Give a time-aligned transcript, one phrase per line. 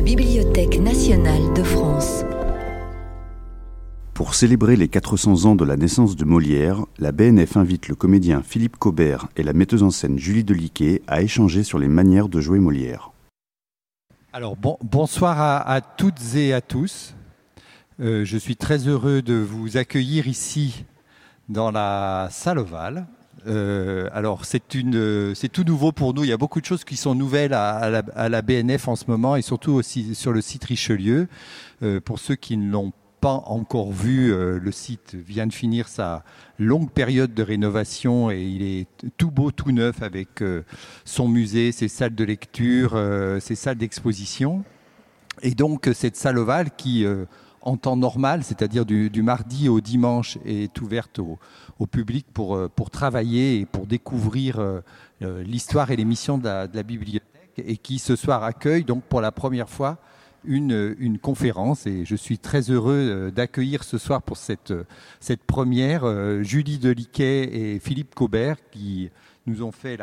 [0.00, 2.24] la Bibliothèque nationale de France.
[4.14, 8.40] Pour célébrer les 400 ans de la naissance de Molière, la BNF invite le comédien
[8.42, 12.40] Philippe Cobert et la metteuse en scène Julie Deliquet à échanger sur les manières de
[12.40, 13.12] jouer Molière.
[14.32, 17.14] Alors bonsoir à, toutes et à tous.
[18.00, 20.86] Euh, je suis très heureux de vous accueillir ici
[21.50, 23.06] dans la salle ovale.
[23.46, 26.24] Euh, alors c'est tout nouveau pour nous.
[26.24, 29.36] Il y a beaucoup de choses qui sont nouvelles à, la, BNF en ce moment
[29.36, 31.28] et surtout aussi sur le site Richelieu.
[31.82, 35.88] Euh, pour ceux qui ne l'ont pas encore vu, euh, le site vient de finir
[35.88, 36.24] sa
[36.58, 38.86] longue période de rénovation et il est
[39.18, 40.62] tout beau, tout neuf avec euh,
[41.04, 44.64] son musée, ses salles de lecture, euh, ses salles d'exposition.
[45.42, 47.06] Et donc cette salle ovale qui,
[47.62, 51.38] en temps normal, c'est-à-dire du, mardi au dimanche, est ouverte au,
[51.86, 54.82] public pour, pour travailler et pour découvrir
[55.20, 57.24] l'histoire et les missions de la, bibliothèque
[57.56, 59.98] et qui ce soir accueille donc pour la première fois
[60.44, 61.86] une, conférence.
[61.86, 64.72] Et je suis très heureux euh, d'accueillir ce soir pour cette,
[65.46, 69.10] première euh, Julie Deliquet et Philippe Cobert qui
[69.46, 69.98] nous ont fait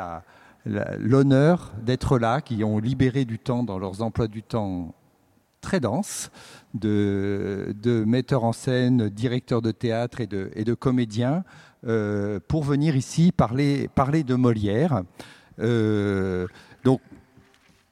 [0.65, 4.93] l'honneur d'être là, qui ont libéré du temps dans leurs emplois du temps
[5.67, 6.31] très denses
[6.73, 7.75] de,
[8.07, 11.43] metteurs en scène, directeurs de théâtre et de, comédiens
[11.85, 15.03] euh, pour venir ici parler, parler de Molière.
[15.59, 17.01] donc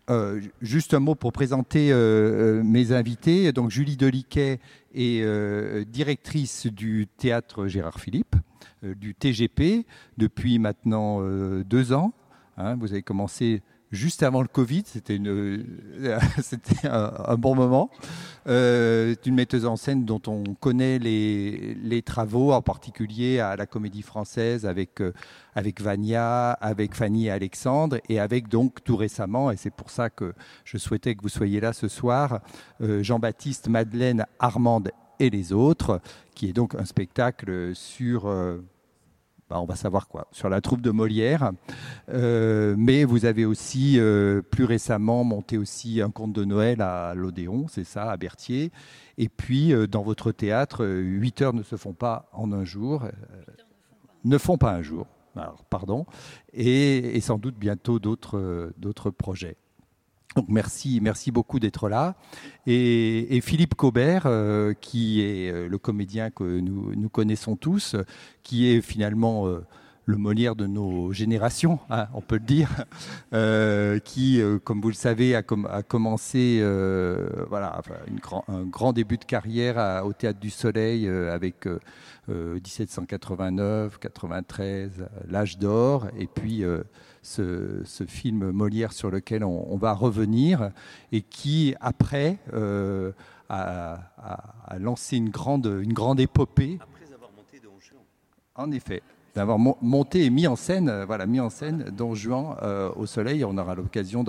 [0.09, 3.51] euh, juste un mot pour présenter euh, euh, mes invités.
[3.51, 4.59] Donc Julie Deliquet
[4.93, 8.35] est directrice du théâtre Gérard Philippe,
[8.83, 9.85] du TGP,
[10.17, 11.19] depuis maintenant
[11.63, 12.13] deux ans.
[12.57, 12.77] Hein.
[12.77, 14.83] vous avez commencé juste avant le Covid.
[14.85, 15.19] C'était
[16.83, 17.89] un, bon moment.
[18.47, 24.03] Euh, une metteuse en scène dont on connaît les, travaux, en particulier à la Comédie
[24.03, 25.13] Française avec euh,
[25.55, 30.09] avec Vania, avec Fanny et Alexandre, et avec donc tout récemment, et c'est pour ça
[30.09, 30.33] que
[30.65, 32.41] je souhaitais que vous soyez là ce soir,
[32.81, 36.01] euh, Jean-Baptiste, Madeleine, Armande et les autres,
[36.35, 38.29] qui est donc un spectacle sur
[39.49, 41.51] bah, on va savoir quoi, sur la troupe de Molière.
[42.09, 47.13] Euh, mais vous avez aussi, euh, plus récemment, monté aussi un conte de Noël à
[47.13, 48.71] l'Odéon, c'est ça, à Berthier.
[49.17, 53.03] Et puis, euh, dans votre théâtre, 8 heures ne se font pas en un jour.
[54.23, 55.05] ne font pas un jour,
[55.35, 56.07] alors, pardon.
[56.53, 59.57] Et, et, sans doute bientôt d'autres projets.
[60.35, 62.15] Donc merci, merci beaucoup d'être là.
[62.67, 67.95] Et, Philippe Cobert, euh, qui est euh, le comédien que nous, connaissons tous,
[68.43, 69.65] qui est finalement euh,
[70.05, 72.69] le Molière de nos générations, hein, on peut le dire,
[74.05, 76.61] qui, comme vous le savez, a, a commencé
[77.49, 81.67] voilà, une un grand début de carrière au Théâtre du Soleil avec
[82.27, 86.63] 1789, 93, l'âge d'or, et puis
[87.25, 90.71] ce, film Molière sur lequel on, va revenir
[91.11, 93.11] et qui, après, euh,
[93.49, 93.99] a,
[94.79, 96.77] lancé une grande, une grande épopée.
[96.81, 98.01] Après avoir monté Juan.
[98.55, 99.01] En effet
[99.35, 103.05] d'avoir monté et mis en scène, euh, voilà, mis en scène Don Juan euh, au
[103.05, 103.43] soleil.
[103.43, 104.23] On aura l'occasion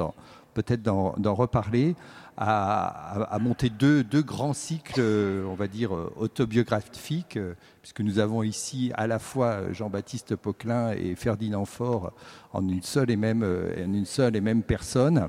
[0.55, 1.95] peut-être d'en reparler
[2.37, 7.39] à, monter deux, grands cycles, on va dire, autobiographiques,
[7.81, 12.13] puisque nous avons ici à la fois Jean-Baptiste Poquelin et Ferdinand Faure
[12.53, 15.29] en une seule et même, personne,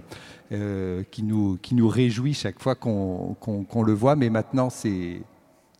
[0.51, 4.15] euh, qui, nous, qui nous réjouit chaque fois qu'on le voit.
[4.15, 5.21] Mais maintenant, c'est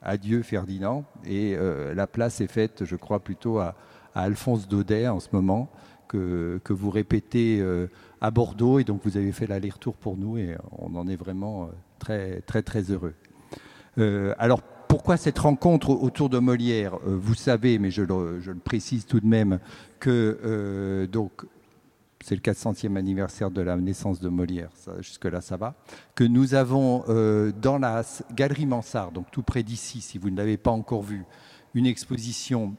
[0.08, 3.76] adieu Ferdinand, et euh, la place est faite, je crois, plutôt à,
[4.16, 5.70] Alphonse Daudet en ce moment,
[6.08, 7.60] que, vous répétez.
[7.62, 7.88] Euh,
[8.20, 11.66] à Bordeaux et donc vous avez fait l'aller-retour pour nous et on en est vraiment
[11.66, 11.68] euh,
[12.00, 13.14] très très très heureux.
[14.40, 16.98] Alors pourquoi cette rencontre autour de Molière?
[17.06, 19.60] Vous savez, mais je le, je le, précise tout de même,
[20.00, 21.46] que donc
[22.28, 25.76] c'est le 400e anniversaire de la naissance de Molière, jusque-là ça va,
[26.14, 27.06] que nous avons
[27.62, 31.24] dans la galerie Mansart, donc tout près d'ici, si vous ne l'avez pas encore vu,
[31.74, 32.76] une exposition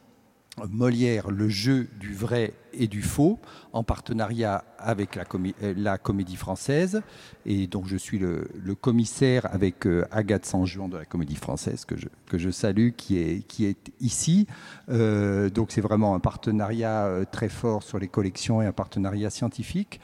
[0.71, 3.39] Molière, le jeu du vrai et du faux,
[3.73, 5.25] en partenariat avec la,
[5.63, 7.03] euh, Comédie Française.
[7.47, 8.49] Et donc je suis le,
[8.81, 13.19] commissaire avec euh, Agathe Sanjuan de la Comédie Française, que je, que je salue, qui
[13.19, 14.47] est, qui est ici.
[14.89, 20.01] Euh, donc c'est vraiment un partenariat très fort sur les collections et un partenariat scientifique.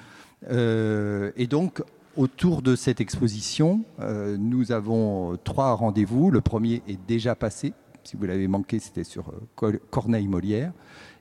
[0.50, 1.82] et donc
[2.16, 3.84] Autour de cette exposition,
[4.38, 6.30] nous avons trois rendez-vous.
[6.30, 7.72] Le premier est déjà passé,
[8.04, 10.72] si vous l'avez manqué, c'était sur euh, Corneille Molière.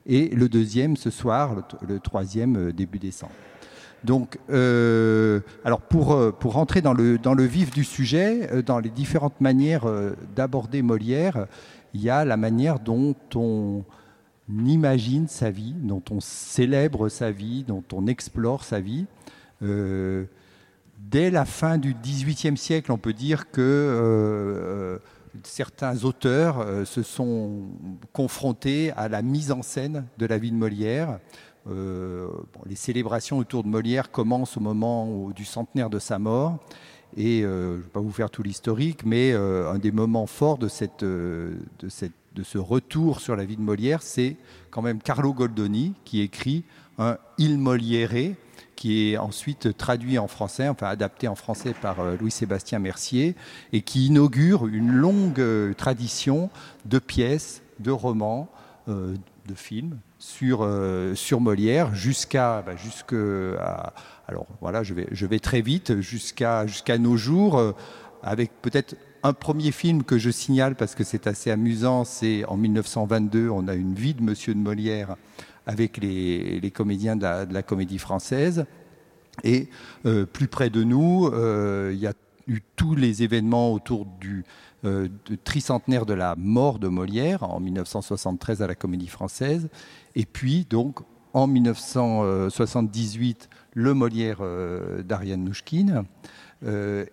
[0.06, 3.32] Et le deuxième ce soir, le, troisième euh, début décembre.
[4.04, 8.90] Donc, euh, alors pour, pour rentrer dans le, dans le vif du sujet, dans les
[8.90, 9.86] différentes manières
[10.36, 11.46] d'aborder Molière,
[11.94, 13.82] il y a la manière dont on
[14.50, 19.06] imagine sa vie, dont on célèbre sa vie, dont on explore sa vie.
[19.62, 25.00] dès la fin du XVIIIe siècle, on peut dire que
[25.42, 27.62] certains auteurs se sont
[28.12, 31.18] confrontés à la mise en scène de la vie de Molière.
[31.66, 36.58] les célébrations autour de Molière commencent au moment du centenaire de sa mort.
[37.16, 40.68] Et je ne vais pas vous faire tout l'historique, mais un des moments forts de,
[40.98, 44.36] de, ce retour sur la vie de Molière, c'est
[44.70, 46.64] quand même Carlo Goldoni qui écrit
[46.98, 48.34] un Il Molière,
[48.76, 53.34] qui est ensuite traduit en français, enfin adapté en français par Louis-Sébastien Mercier,
[53.72, 56.50] et qui inaugure une longue tradition
[56.84, 58.48] de pièces, de romans,
[58.86, 60.68] de films sur,
[61.14, 63.92] sur Molière jusqu'à bah,
[64.28, 67.74] alors voilà je vais, je vais très vite jusqu'à jusqu'à nos jours
[68.22, 72.58] avec peut-être un premier film que je signale parce que c'est assez amusant, c'est en
[72.58, 75.16] 1922, on a une vie de Monsieur de Molière
[75.66, 78.66] avec les, comédiens de la, comédie française.
[79.42, 79.68] Et
[80.06, 82.12] euh, plus près de nous, euh, il y a
[82.46, 84.44] eu tous les événements autour du
[84.84, 85.08] euh,
[85.44, 89.68] tricentenaire de la mort de Molière en 1973 à la comédie française.
[90.14, 91.00] Et puis, donc,
[91.32, 94.42] en 1978, le Molière
[95.02, 96.04] d'Ariane Nouchkine.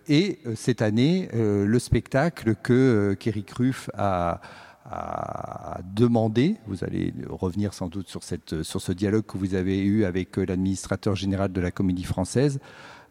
[0.08, 4.40] Et cette année, le spectacle que Kerry Ruff a,
[4.86, 9.80] a, demandé, vous allez revenir sans doute sur, cette, sur ce dialogue que vous avez
[9.80, 12.60] eu avec l'administrateur général de la comédie française,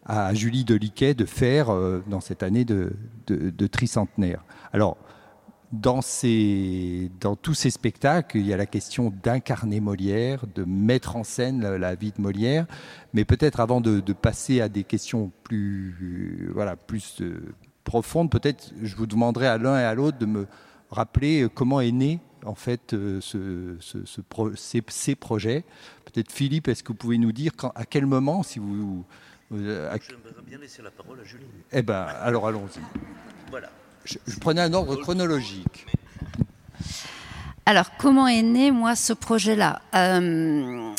[0.05, 1.67] à Julie Deliquet de faire
[2.07, 2.93] dans cette année de,
[3.27, 4.43] de, de tricentenaire.
[4.73, 4.97] Alors,
[5.71, 11.15] dans, ces, dans tous ces spectacles, il y a la question d'incarner Molière, de mettre
[11.15, 12.65] en scène la, vie de Molière,
[13.13, 15.95] mais peut-être avant de, passer à des questions plus,
[16.47, 17.53] euh, voilà, plus euh,
[17.83, 20.47] profondes, peut-être je vous demanderai à l'un et à l'autre de me
[20.91, 25.63] rappeler comment est né en fait euh, ce, ce, ce pro, ces, ces, projets.
[26.05, 29.05] Peut-être Philippe, est-ce que vous pouvez nous dire quand, à quel moment, si vous...
[29.53, 29.97] Euh, à...
[29.97, 31.45] J'aimerais bien laisser la parole à Julie.
[31.71, 32.79] Eh bien, alors allons-y.
[33.49, 33.69] Voilà.
[34.05, 35.85] Je, je prenais un ordre chronologique.
[37.65, 39.81] Alors, comment est né, moi, ce projet-là?
[39.93, 40.91] Euh,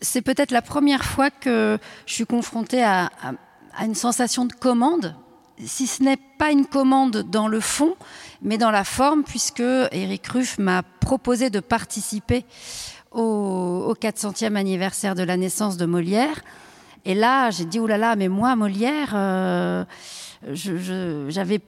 [0.00, 3.32] C'est peut-être la première fois que je suis confrontée à, à,
[3.76, 5.14] à une sensation de commande,
[5.64, 7.94] si ce n'est pas une commande dans le fond,
[8.42, 12.44] mais dans la forme, puisque Eric Ruff m'a proposé de participer
[13.10, 16.40] au, au 400e anniversaire de la naissance de Molière.
[17.04, 19.12] Et là, j'ai dit, oulala, mais moi, Molière...
[19.14, 19.84] Euh,
[20.44, 21.60] j'avais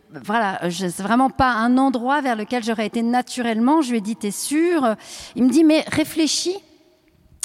[0.71, 3.83] c'est vraiment pas un endroit vers lequel j'aurais été naturellement.
[3.83, 4.97] Je lui ai dit t'es sûr?
[5.37, 6.57] Il me dit mais réfléchis.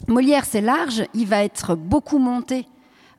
[0.08, 2.66] Molière c'est large il va être beaucoup monté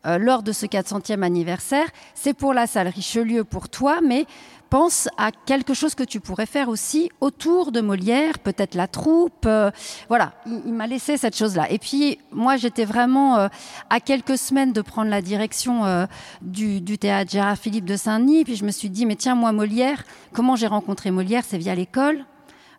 [0.06, 4.26] euh, lors de ce 400e anniversaire c'est pour la salle Richelieu pour toi mais
[4.70, 9.44] pense à quelque chose que tu pourrais faire aussi autour de Molière, peut-être la troupe.
[9.44, 9.72] Euh,
[10.08, 11.68] voilà, il, m'a laissé cette chose-là.
[11.72, 13.48] Et puis, moi, j'étais vraiment euh,
[13.90, 16.06] à quelques semaines de prendre la direction
[16.40, 18.44] du, du théâtre Gérard Philippe de Saint-Denis.
[18.44, 21.42] Puis je me suis dit, mais tiens, moi, Molière, comment j'ai rencontré Molière?
[21.44, 22.24] C'est via l'école.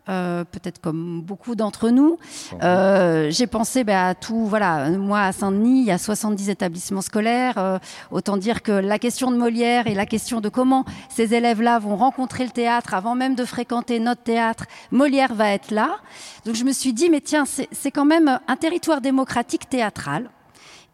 [0.09, 2.17] Euh, peut-être comme beaucoup d'entre nous.
[2.63, 4.47] Euh, J'ai pensé bah, à tout.
[4.47, 7.59] Voilà, moi à Saint-Denis, il y a 70 établissements scolaires.
[7.59, 7.77] Euh,
[8.09, 11.95] autant dire que la question de Molière et la question de comment ces élèves-là vont
[11.95, 15.97] rencontrer le théâtre avant même de fréquenter notre théâtre, Molière va être là.
[16.45, 20.31] Donc je me suis dit, mais tiens, c'est quand même un territoire démocratique théâtral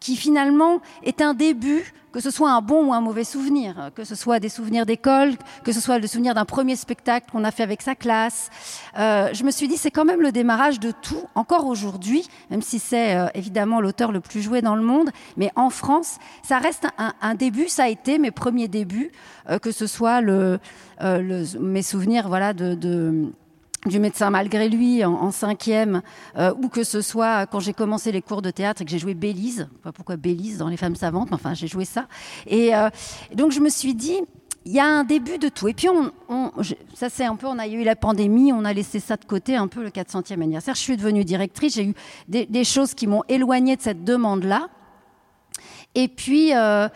[0.00, 4.02] qui finalement est un début que ce soit un bon ou un mauvais souvenir, que
[4.02, 7.52] ce soit des souvenirs d'école, que ce soit le souvenir d'un premier spectacle qu'on a
[7.52, 8.50] fait avec sa classe.
[8.98, 12.60] Euh, je me suis dit c'est quand même le démarrage de tout, encore aujourd'hui, même
[12.60, 16.58] si c'est euh, évidemment l'auteur le plus joué dans le monde, mais en France, ça
[16.58, 19.12] reste un, début, ça a été mes premiers débuts,
[19.48, 23.30] euh, que ce soit mes souvenirs voilà, de
[23.86, 26.02] du médecin malgré lui en, cinquième
[26.36, 28.98] euh, ou que ce soit quand j'ai commencé les cours de théâtre et que j'ai
[28.98, 29.68] joué Bélise.
[29.82, 32.06] Pas pourquoi Bélise dans les femmes savantes mais enfin j'ai joué ça.
[32.46, 32.90] Et, euh,
[33.34, 34.18] donc je me suis dit
[34.64, 35.68] il y a un début de tout.
[35.68, 36.52] Et puis on,
[36.94, 39.54] ça c'est un peu on a eu la pandémie on a laissé ça de côté
[39.54, 40.74] un peu le 400e anniversaire.
[40.74, 41.94] Je suis devenue directrice j'ai eu
[42.28, 44.68] des, choses qui m'ont éloigné de cette demande là
[45.94, 46.88] et puis euh,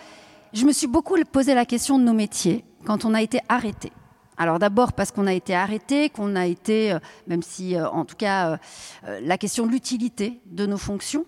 [0.53, 3.93] je me suis beaucoup posé la question de nos métiers quand on a été arrêté
[4.39, 8.05] Alors d'abord parce qu'on a été arrêté, qu'on a été, euh, même si euh, en
[8.05, 8.59] tout cas
[9.07, 11.27] euh, la question de l'utilité de nos fonctions,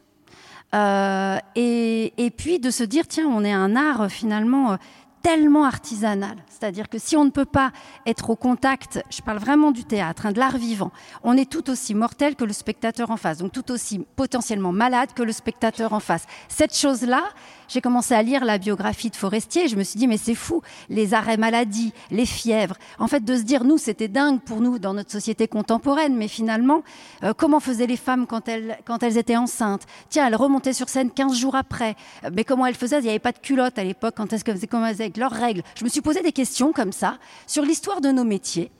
[1.54, 4.76] et, puis de se dire tiens on est un art finalement
[5.22, 7.72] tellement artisanal, c'est-à-dire que si on ne peut pas
[8.06, 10.90] être au contact, je parle vraiment du théâtre, hein, de l'art vivant,
[11.22, 15.14] on est tout aussi mortel que le spectateur en face, donc tout aussi potentiellement malade
[15.14, 16.26] que le spectateur en face.
[16.48, 17.22] Cette chose-là,
[17.68, 19.64] j'ai commencé à lire la biographie de Forestier.
[19.64, 22.76] Et je me suis dit, mais c'est fou, les arrêts maladie, les fièvres.
[22.98, 26.28] En fait, de se dire, nous, c'était dingue pour nous dans notre société contemporaine, mais
[26.28, 26.82] finalement,
[27.22, 29.82] euh, comment faisaient les femmes quand elles, quand elles étaient enceintes?
[30.08, 31.96] Tiens, elles remontaient sur scène 15 jours après.
[32.24, 32.98] Euh, mais comment elles faisaient?
[32.98, 34.14] Il n'y avait pas de culotte à l'époque.
[34.16, 35.62] Quand est-ce qu'elles faisaient avec leurs règles?
[35.78, 38.70] Je me suis posé des questions comme ça sur l'histoire de nos métiers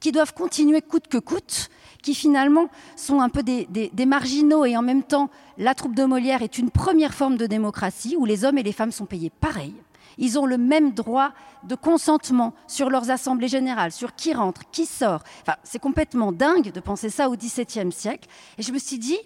[0.00, 1.70] qui doivent continuer coûte que coûte
[2.04, 6.42] qui finalement sont un peu des, marginaux et en même temps, la troupe de Molière
[6.42, 9.74] est une première forme de démocratie où les hommes et les femmes sont payés pareil.
[10.18, 11.32] Ils ont le même droit
[11.66, 15.22] de consentement sur leurs assemblées générales, sur qui rentre, qui sort.
[15.40, 18.28] Enfin, c'est complètement dingue de penser ça au XVIIe siècle.
[18.58, 19.18] Et je me suis dit,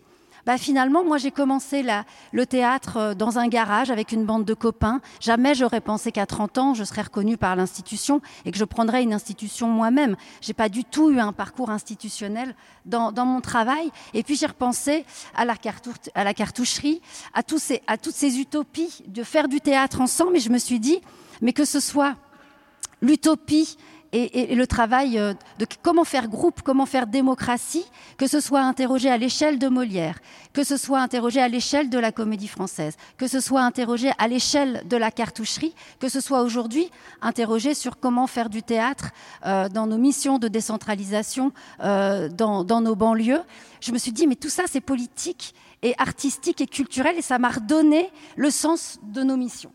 [0.48, 1.84] bah, finalement, moi, j'ai commencé
[2.32, 5.02] le théâtre euh, dans un garage avec une bande de copains.
[5.20, 9.02] Jamais j'aurais pensé qu'à 30 ans, je serais reconnue par l'institution et que je prendrais
[9.02, 10.16] une institution moi-même.
[10.40, 12.54] J'ai pas du tout eu un parcours institutionnel
[12.86, 13.90] dans, mon travail.
[14.14, 15.04] Et puis, j'ai repensé
[15.36, 15.54] à la,
[16.14, 17.02] à la cartoucherie,
[17.34, 17.40] à,
[17.86, 20.38] à toutes ces utopies de faire du théâtre ensemble.
[20.38, 21.02] Et je me suis dit,
[21.42, 22.14] mais que ce soit
[23.02, 23.76] l'utopie
[24.12, 27.84] et, le travail euh, de comment faire groupe, comment faire démocratie,
[28.16, 30.18] que ce soit interrogé à l'échelle de Molière,
[30.52, 34.28] que ce soit interrogé à l'échelle de la comédie française, que ce soit interrogé à
[34.28, 39.10] l'échelle de la cartoucherie, que ce soit aujourd'hui interrogé sur comment faire du théâtre
[39.44, 41.52] euh, dans nos missions de décentralisation
[41.84, 43.42] euh, dans, dans nos banlieues.
[43.80, 47.38] Je me suis dit, mais tout ça, c'est politique et artistique et culturel, et ça
[47.38, 49.72] m'a redonné le sens de nos missions.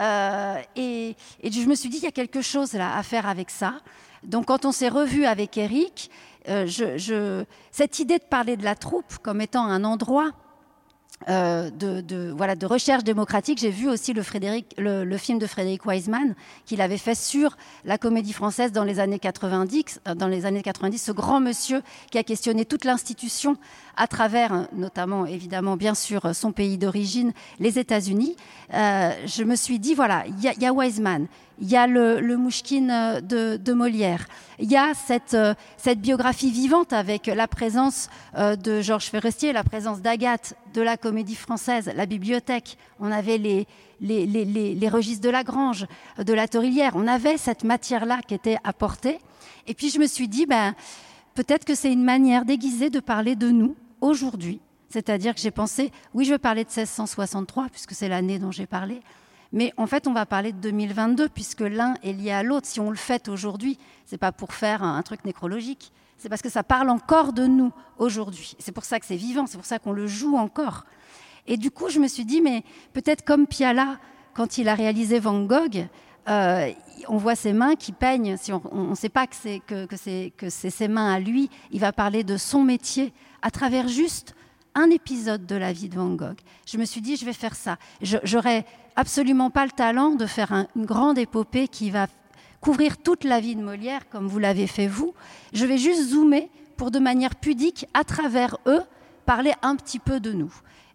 [0.00, 3.50] Euh, et, je me suis dit, il y a quelque chose là à faire avec
[3.50, 3.74] ça.
[4.22, 6.10] Donc quand on s'est revu avec Eric,
[6.48, 10.30] euh, cette idée de parler de la troupe comme étant un endroit
[11.28, 13.58] euh, de, voilà, de recherche démocratique.
[13.58, 16.34] J'ai vu aussi le, Frédéric, le, film de Frédéric Wiseman
[16.66, 20.98] qu'il avait fait sur la comédie française dans les années 90, dans les années 90,
[20.98, 23.56] ce grand monsieur qui a questionné toute l'institution
[23.96, 28.36] à travers, notamment évidemment bien sûr son pays d'origine, les États-Unis.
[28.74, 31.26] Euh, je me suis dit voilà, il y, y, a Wiseman,
[31.62, 34.26] il y a le, le Mouchkine euh, de, Molière,
[34.58, 39.52] il y a cette, euh, cette, biographie vivante avec la présence euh, de Georges Ferrestier,
[39.52, 42.76] la présence d'Agathe, de la comédie française, la bibliothèque.
[43.00, 43.66] On avait les,
[44.00, 45.86] les, les, les registres de la Grange,
[46.18, 46.92] de la Torillière.
[46.94, 49.18] On avait cette matière-là qui était apportée.
[49.66, 50.74] Et puis je me suis dit, ben,
[51.34, 54.60] peut-être que c'est une manière déguisée de parler de nous aujourd'hui.
[54.88, 58.66] C'est-à-dire que j'ai pensé, oui, je veux parler de 1663, puisque c'est l'année dont j'ai
[58.66, 59.00] parlé,
[59.52, 62.66] mais en fait, on va parler de 2022 puisque l'un est lié à l'autre.
[62.66, 65.92] Si on le fait aujourd'hui, c'est pas pour faire un truc nécrologique.
[66.22, 68.54] C'est parce que ça parle encore de nous aujourd'hui.
[68.60, 69.48] C'est pour ça que c'est vivant.
[69.48, 70.84] C'est pour ça qu'on le joue encore.
[71.48, 72.62] Et du coup, je me suis dit, mais
[72.92, 73.98] peut-être comme Piala,
[74.32, 75.88] quand il a réalisé Van Gogh,
[76.28, 76.70] euh,
[77.08, 78.36] on voit ses mains qui peignent.
[78.36, 81.92] Si on ne sait pas que c'est que, que ses mains à lui, il va
[81.92, 83.12] parler de son métier
[83.42, 84.36] à travers juste
[84.76, 86.38] un épisode de la vie de Van Gogh.
[86.68, 87.78] Je me suis dit, je vais faire ça.
[88.00, 88.64] J'aurais
[88.94, 92.06] absolument pas le talent de faire une grande épopée qui va
[92.62, 95.12] couvrir toute la vie de Molière comme vous l'avez fait vous.
[95.52, 98.82] Je vais juste zoomer pour de manière pudique, à travers eux,
[99.26, 100.52] parler un petit peu de nous.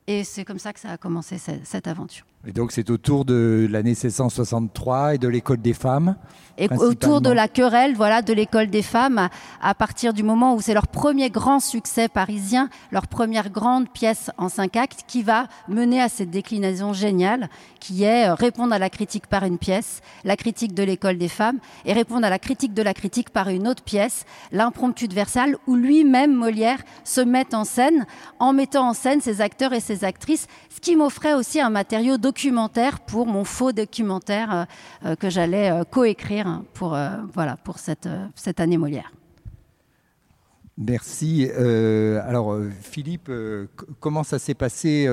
[0.07, 2.25] Et c'est comme ça que ça a commencé cette aventure.
[2.45, 6.15] Et donc c'est autour de l'année 1663 et de l'école des femmes.
[6.59, 9.29] Et autour de la querelle, voilà, de l'école des femmes,
[9.61, 14.31] à, partir du moment où c'est leur premier grand succès parisien, leur première grande pièce
[14.37, 18.79] en cinq actes, qui va mener à cette déclinaison géniale, qui est euh, répondre à
[18.79, 22.39] la critique par une pièce, la critique de l'école des femmes, et répondre à la
[22.39, 27.21] critique de la critique par une autre pièce, l'impromptu de Versailles, où lui-même Molière se
[27.21, 28.07] met en scène,
[28.39, 32.17] en mettant en scène ses acteurs et ses actrices, ce qui m'offrait aussi un matériau
[32.27, 34.65] documentaire pour mon faux documentaire euh,
[35.05, 36.97] euh, que j'allais euh, coécrire pour,
[37.33, 39.11] voilà, pour cette, cette année Molière.
[40.77, 41.49] Merci.
[42.29, 43.31] alors, Philippe,
[43.99, 45.09] comment ça s'est passé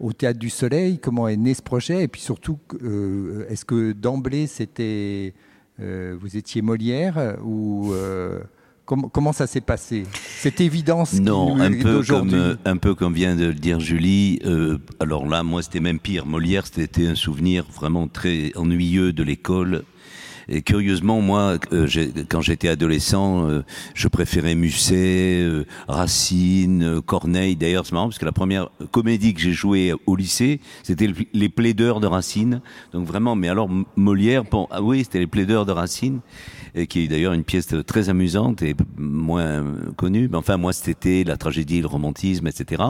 [0.00, 0.98] au Théâtre du Soleil?
[0.98, 2.02] Comment est né ce projet?
[2.02, 2.58] Et puis surtout,
[3.48, 5.32] est-ce que d'emblée, c'était
[5.78, 7.92] vous étiez Molière ou
[9.12, 10.04] Comment, ça s'est passé?
[10.38, 14.40] Cette évidence Non, un peu, comme, un peu comme vient de le dire Julie.
[14.44, 16.26] Euh, alors là, moi, c'était même pire.
[16.26, 19.84] Molière, c'était un souvenir vraiment très ennuyeux de l'école.
[20.48, 21.86] Et curieusement, moi, euh,
[22.28, 23.48] quand j'étais adolescent,
[23.94, 25.46] je préférais Musset,
[25.88, 27.56] Racine, Corneille.
[27.56, 31.48] D'ailleurs, c'est marrant parce que la première comédie que j'ai jouée au lycée, c'était les
[31.48, 32.60] plaideurs de Racine.
[32.92, 36.20] Donc vraiment, mais alors Molière, bon, ah oui, c'était les plaideurs de Racine
[36.74, 39.64] et qui est d'ailleurs une pièce très amusante et moins
[39.96, 40.28] connue.
[40.30, 42.82] Mais enfin, moi, c'était la tragédie, le romantisme, etc.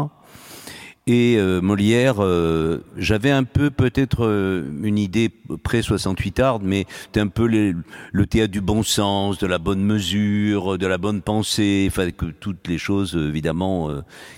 [1.13, 5.29] Et euh, Molière, euh, j'avais un peu peut-être euh, une idée
[5.65, 10.79] pré-68 art, mais c'était un peu le théâtre du bon sens, de la bonne mesure,
[10.79, 13.91] de la bonne pensée, enfin que toutes les choses évidemment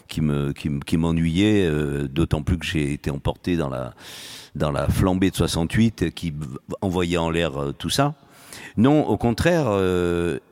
[0.08, 1.70] qui me qui, m'ennuyaient,
[2.08, 3.92] d'autant plus que j'ai été emporté dans la
[4.54, 6.32] dans la flambée de 68 qui
[6.80, 8.14] envoyait en l'air tout ça.
[8.78, 9.66] Non, au contraire,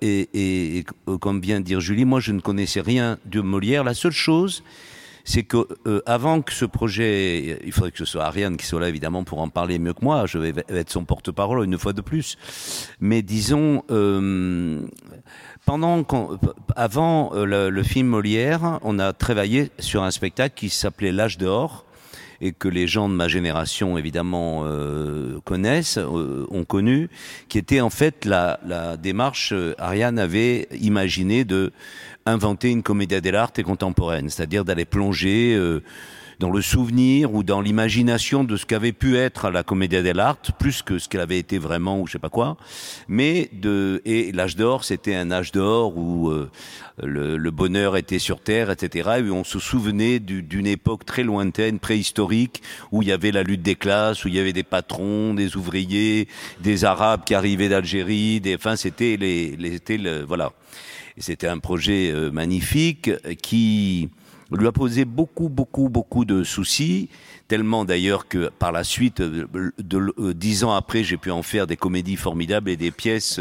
[0.03, 0.85] et, et,
[1.19, 3.85] comme vient de dire Julie, moi je ne connaissais rien de Molière.
[3.85, 4.63] La seule chose,
[5.31, 8.81] c'est que euh, avant que ce projet, il faudrait que ce soit Ariane qui soit
[8.81, 10.27] là évidemment pour en parler mieux que moi.
[10.27, 12.37] Je vais être son porte-parole une fois de plus.
[12.99, 14.81] Mais disons, euh,
[15.67, 16.05] pendant
[16.75, 21.85] avant euh, le, film Molière, on a travaillé sur un spectacle qui s'appelait L'âge d'or
[22.41, 24.65] et que les gens de ma génération évidemment
[25.45, 27.09] connaissent, ont connu,
[27.49, 28.59] qui était en fait la,
[28.97, 31.73] démarche Ariane avait imaginé de
[32.27, 35.83] inventer une comédia dell'arte contemporaine, c'est-à-dire d'aller plonger euh,
[36.41, 40.81] dans le souvenir ou dans l'imagination de ce qu'avait pu être la comédia dell'arte, plus
[40.81, 42.57] que ce qu'elle avait été vraiment ou je sais pas quoi.
[43.09, 46.51] Mais de et l'âge d'or, c'était un âge d'or où euh,
[47.03, 49.21] le, bonheur était sur terre, etc.
[49.23, 53.63] Et on se souvenait d'une époque très lointaine, préhistorique, où il y avait la lutte
[53.63, 56.27] des classes, où il y avait des patrons, des ouvriers,
[56.61, 58.41] des Arabes qui arrivaient d'Algérie.
[58.41, 60.53] Des, enfin, c'était les, les, le, voilà.
[61.19, 63.11] C'était un projet euh, magnifique
[63.43, 64.09] qui
[64.57, 67.09] lui a posé beaucoup, beaucoup, beaucoup de soucis,
[67.49, 71.67] tellement d'ailleurs que par la suite, euh, euh, dix ans après, j'ai pu en faire
[71.67, 73.41] des comédies formidables et des pièces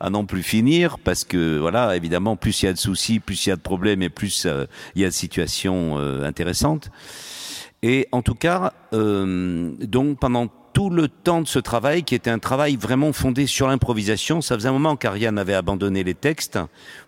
[0.00, 3.46] à n'en plus finir, parce que voilà, évidemment, plus il y a de soucis, plus
[3.46, 4.46] il y a de problèmes et plus
[4.94, 6.90] il y a de situations intéressantes.
[7.82, 12.38] Et en tout cas, donc pendant tout le temps de ce travail, qui était un
[12.38, 14.40] travail vraiment fondé sur l'improvisation.
[14.40, 16.58] Ça faisait un moment qu'Ariane avait abandonné les textes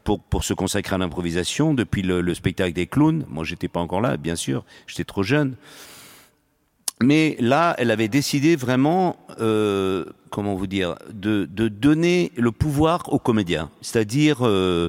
[0.04, 3.24] pour, pour se consacrer à l'improvisation depuis le, spectacle des clowns.
[3.28, 5.56] Moi, j'étais pas encore là, bien sûr, j'étais trop jeune.
[7.02, 13.12] Mais là, elle avait décidé vraiment, euh, comment vous dire, de, de, donner le pouvoir
[13.12, 13.70] aux comédiens.
[13.80, 14.88] C'est-à-dire, euh,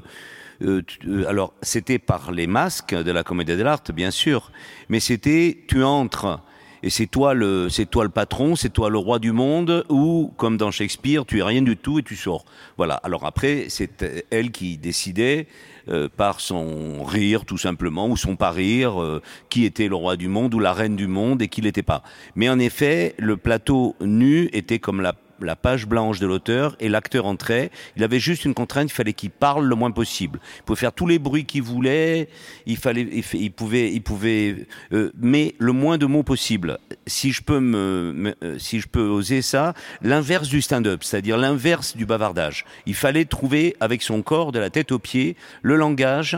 [0.61, 0.83] euh,
[1.27, 4.51] alors, c'était par les masques de la comédie de l'art, bien sûr,
[4.89, 6.39] mais c'était, tu entres
[6.83, 10.33] et c'est toi le c'est toi le patron, c'est toi le roi du monde ou
[10.35, 12.43] comme dans Shakespeare, tu es rien du tout et tu sors.
[12.77, 12.95] Voilà.
[12.95, 15.47] Alors après, c'est elle qui décidait
[15.87, 20.17] euh, par son rire tout simplement ou son pas rire euh, qui était le roi
[20.17, 22.03] du monde ou la reine du monde et qui l'était pas.
[22.35, 25.13] Mais en effet, le plateau nu était comme la
[25.43, 27.71] la page blanche de l'auteur et l'acteur entrait.
[27.95, 30.39] Il avait juste une contrainte, il fallait qu'il parle le moins possible.
[30.58, 32.29] Il pouvait faire tous les bruits qu'il voulait,
[32.65, 36.79] il fallait, il pouvait, il pouvait, euh, mais le moins de mots possible.
[37.08, 41.95] Si je peux me, euh, si je peux oser ça, l'inverse du stand-up, c'est-à-dire l'inverse
[41.95, 42.65] du bavardage.
[42.86, 46.38] Il fallait trouver avec son corps, de la tête aux pieds, le langage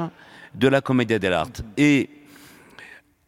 [0.55, 1.63] de la comédie dell'arte.
[1.77, 2.09] Et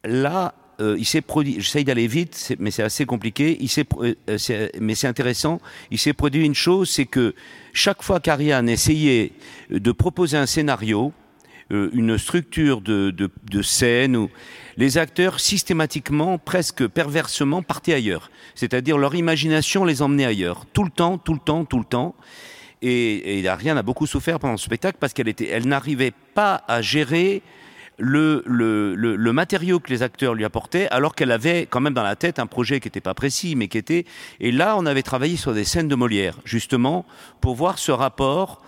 [0.03, 4.93] là, euh, il s'est produit, j'essaye d'aller vite, mais c'est assez compliqué, s'est, euh, mais
[4.93, 5.59] c'est intéressant,
[5.89, 7.33] il s'est produit une chose, c'est que
[7.73, 9.31] chaque fois qu'Ariane essayait
[9.71, 11.13] de proposer un scénario,
[11.71, 13.11] euh, une structure de,
[13.63, 14.27] scène
[14.77, 18.29] les acteurs systématiquement, presque perversement, partaient ailleurs.
[18.53, 20.65] C'est-à-dire leur imagination les emmenait ailleurs.
[20.71, 22.15] Tout le temps, tout le temps, tout le temps.
[22.83, 27.41] Et, Ariane a beaucoup souffert pendant ce spectacle parce qu'elle n'arrivait pas à gérer
[27.97, 32.03] le, le, le, matériau que les acteurs lui apportaient, alors qu'elle avait quand même dans
[32.03, 34.05] la tête un projet qui n'était pas précis, mais qui était.
[34.39, 37.05] Et là, on avait travaillé sur des scènes de Molière, justement,
[37.41, 38.61] pour voir ce rapport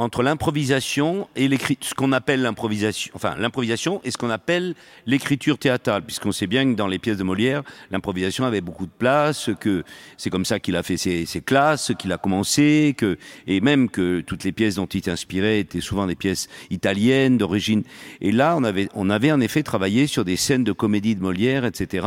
[0.00, 1.48] entre l'improvisation et
[1.80, 4.74] ce qu'on appelle l'improvisation, enfin l'improvisation et ce qu'on appelle
[5.06, 8.92] l'écriture théâtrale, puisqu'on sait bien que dans les pièces de Molière, l'improvisation avait beaucoup de
[8.98, 9.84] place, que
[10.16, 13.88] c'est comme ça qu'il a fait ses, ses classes, qu'il a commencé, que et même
[13.88, 17.82] que toutes les pièces dont il inspiré étaient souvent des pièces italiennes d'origine.
[18.20, 21.22] Et là, on avait on avait en effet travaillé sur des scènes de comédie de
[21.22, 22.06] Molière, etc.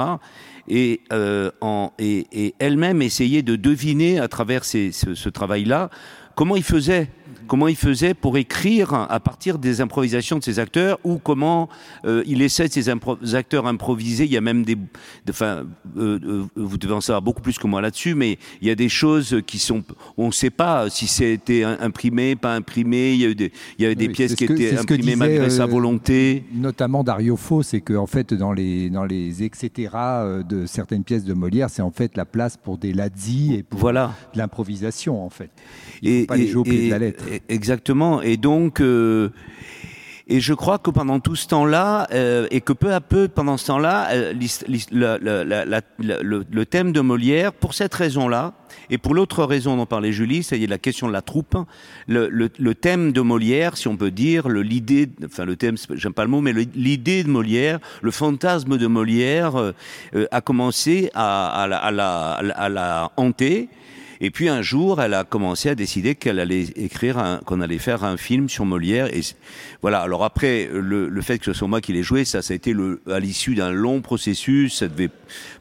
[0.70, 5.90] Et, euh, en, et, et elle-même essayait de deviner à travers ces, ce, ce travail-là
[6.36, 7.10] comment il faisait
[7.48, 11.70] comment il faisait pour écrire à partir des improvisations de ses acteurs ou comment
[12.06, 12.90] euh, il essaie de ses
[13.36, 14.26] acteurs improviser.
[14.26, 14.78] Il y a même des,
[15.30, 15.66] enfin,
[15.98, 18.76] euh, euh, vous devez en savoir beaucoup plus que moi là-dessus, mais il y a
[18.76, 19.84] des choses qui sont,
[20.18, 23.14] on ne sait pas si c'était imprimé, pas imprimé.
[23.14, 25.66] Il y a eu des, il y avait des pièces qui étaient imprimées malgré sa
[25.66, 26.44] volonté.
[26.54, 29.90] Notamment Dario Fo, c'est que en fait dans les dans les etc
[30.48, 33.80] de certaines pièces de Molière, c'est en fait la place pour des lazzi et pour
[33.80, 34.14] voilà.
[34.34, 35.50] de l'improvisation en fait.
[36.02, 37.23] Il et, pas les jouer au pied de la lettre.
[37.50, 38.22] Exactement.
[38.22, 39.30] Et donc, euh,
[40.28, 43.58] et je crois que pendant tout ce temps-là, euh, et que peu à peu, pendant
[43.58, 44.34] ce temps-là, euh,
[44.92, 48.54] le, thème de Molière, pour cette raison-là,
[48.90, 51.58] et pour l'autre raison dont parlait Julie, c'est-à-dire la question de la troupe,
[52.08, 56.30] le, thème de Molière, si on peut dire, l'idée, enfin le thème, j'aime pas le
[56.30, 59.74] mot, mais l'idée de Molière, le fantasme de Molière,
[60.32, 63.70] a commencé à, à, la, à la hanter
[64.26, 68.06] Et puis un jour, elle a commencé à décider qu'elle allait écrire, qu'on allait faire
[68.06, 69.14] un film sur Molière.
[69.14, 69.20] Et
[69.82, 70.00] voilà.
[70.00, 72.56] Alors après, le, le fait que ce soit moi qui l'ai joué, ça, ça a
[72.56, 74.78] été le, à l'issue d'un long processus.
[74.78, 75.10] Ça devait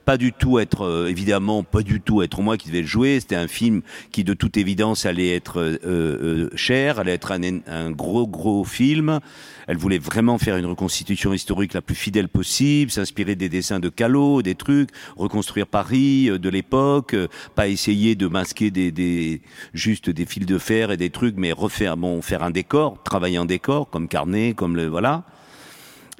[0.04, 3.20] pas du tout être, euh, évidemment, pas du tout être moi qui devais le jouer.
[3.20, 7.40] C'était un film qui, de toute évidence, allait être euh, euh, cher, allait être un,
[7.66, 9.20] un, gros, gros film.
[9.68, 13.88] Elle voulait vraiment faire une reconstitution historique la plus fidèle possible, s'inspirer des dessins de
[13.88, 17.14] Callot, des trucs, reconstruire Paris de l'époque,
[17.54, 19.40] pas essayer de masquer des, des,
[19.72, 23.38] juste des fils de fer et des trucs, mais refaire, bon, faire un décor, travailler
[23.38, 25.24] en décor, comme Carnet, comme le, voilà.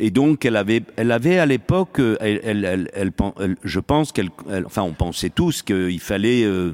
[0.05, 2.17] Et donc, elle avait, elle avait à l'époque, euh,
[3.63, 4.31] je pense qu'elle,
[4.67, 6.73] enfin, on pensait tous qu'il fallait, euh,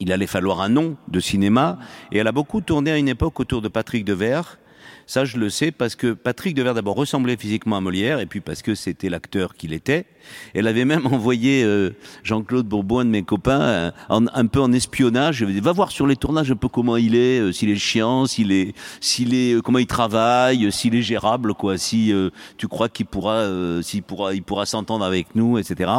[0.00, 1.78] il allait falloir un nom de cinéma.
[2.12, 4.58] Et elle a beaucoup tourné à une époque autour de Patrick Devers
[5.06, 8.40] ça, je le sais parce que Patrick Devers d'abord ressemblait physiquement à Molière et puis
[8.40, 10.04] parce que c'était l'acteur qu'il était.
[10.52, 11.90] Elle avait même envoyé euh,
[12.24, 15.36] Jean-Claude Bourbon, de mes copains, euh, un peu en espionnage.
[15.36, 17.76] Je dit, va voir sur les tournages un peu comment il est, euh, s'il est
[17.76, 21.78] chiant, s'il est, s'il est, comment il travaille, s'il est gérable, quoi.
[21.78, 22.12] Si
[22.56, 23.46] tu crois qu'il pourra,
[23.82, 25.90] s'il pourra, il pourra s'entendre avec nous, etc.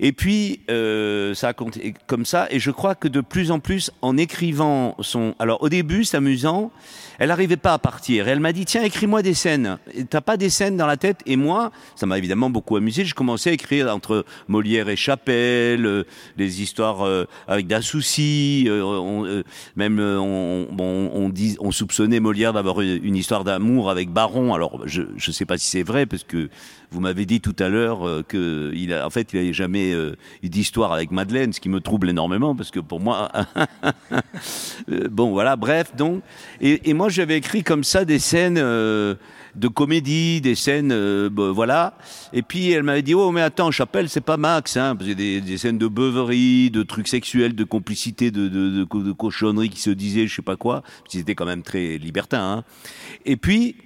[0.00, 2.46] Et puis, euh, ça a compté comme ça.
[2.50, 5.34] Et je crois que de plus en plus, en écrivant son...
[5.38, 6.70] Alors au début, c'est amusant,
[7.18, 8.28] elle n'arrivait pas à partir.
[8.28, 9.78] Elle m'a dit, tiens, écris-moi des scènes.
[10.08, 11.20] T'as pas des scènes dans la tête?
[11.26, 13.04] Et moi, ça m'a évidemment beaucoup amusé.
[13.04, 16.04] Je commençais à écrire entre Molière et Chapelle, euh,
[16.36, 18.66] les histoires euh, avec d'un souci.
[18.68, 19.42] Euh,
[19.74, 24.54] même on, on, on, dit, on soupçonnait Molière d'avoir une histoire d'amour avec Baron.
[24.54, 26.48] Alors je ne sais pas si c'est vrai, parce que
[26.90, 29.92] vous m'avez dit tout à l'heure euh, que il a, en fait, il n'avait jamais
[29.92, 33.30] euh, eu d'histoire avec Madeleine, ce qui me trouble énormément parce que pour moi,
[34.90, 36.22] euh, bon, voilà, bref, donc,
[36.60, 41.94] et, et moi j'avais écrit comme ça des scènes de comédie, des scènes, voilà.
[42.32, 45.40] Et puis elle m'avait dit oh mais attends, Chapelle c'est pas Max, hein, parce des,
[45.40, 49.80] des, scènes de beuverie, de trucs sexuels, de complicité, de, de, de, de cochonneries qui
[49.80, 50.82] se disaient, je sais pas quoi.
[51.08, 52.58] C'était quand même très libertin.
[52.58, 52.64] Hein.
[53.26, 53.76] Et puis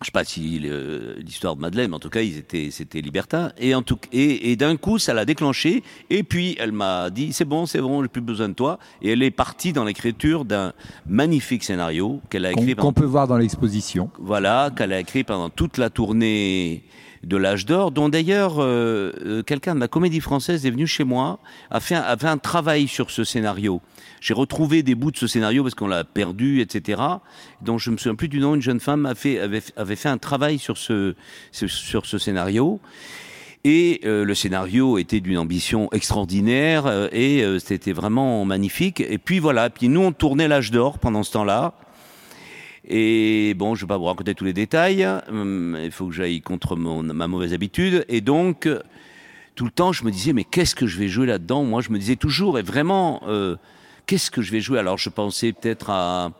[0.00, 0.58] je sais pas si
[1.18, 3.52] l'histoire de Madeleine, mais en tout cas, ils étaient, c'était libertin.
[3.58, 5.82] Et en tout, et, et d'un coup, ça l'a déclenché.
[6.08, 8.78] Et puis, elle m'a dit, c'est bon, c'est bon, j'ai plus besoin de toi.
[9.02, 10.72] Et elle est partie dans l'écriture d'un
[11.06, 12.74] magnifique scénario qu'elle a écrit.
[12.76, 14.10] Qu'on peut voir dans l'exposition.
[14.18, 16.82] Voilà, qu'elle a écrit pendant toute la tournée
[17.22, 21.04] de l'âge d'or, dont d'ailleurs euh, euh, quelqu'un de la comédie française est venu chez
[21.04, 21.38] moi,
[21.70, 23.80] a fait un, a fait un travail sur ce scénario.
[24.20, 27.00] J'ai retrouvé des bouts de ce scénario parce qu'on l'a perdu, etc.
[27.62, 28.54] Donc je me souviens plus du nom.
[28.54, 31.14] Une jeune femme fait, avait, fait un travail sur ce,
[31.52, 32.80] sur ce scénario.
[33.64, 39.00] Et euh, le scénario était d'une ambition extraordinaire euh, et euh, c'était vraiment magnifique.
[39.00, 41.74] Et puis voilà, puis nous on tournait l'âge d'or pendant ce temps-là.
[42.88, 45.06] Et bon, je vais pas vous raconter tous les détails.
[45.28, 48.04] Hum, il faut que j'aille contre mon, ma mauvaise habitude.
[48.08, 48.66] Et donc,
[49.54, 51.62] tout le temps, je me disais, mais qu'est-ce que je vais jouer là-dedans?
[51.62, 53.20] Moi, je me disais toujours, et vraiment,
[54.10, 54.80] qu'est-ce que je vais jouer?
[54.80, 56.32] Alors je pensais peut-être à,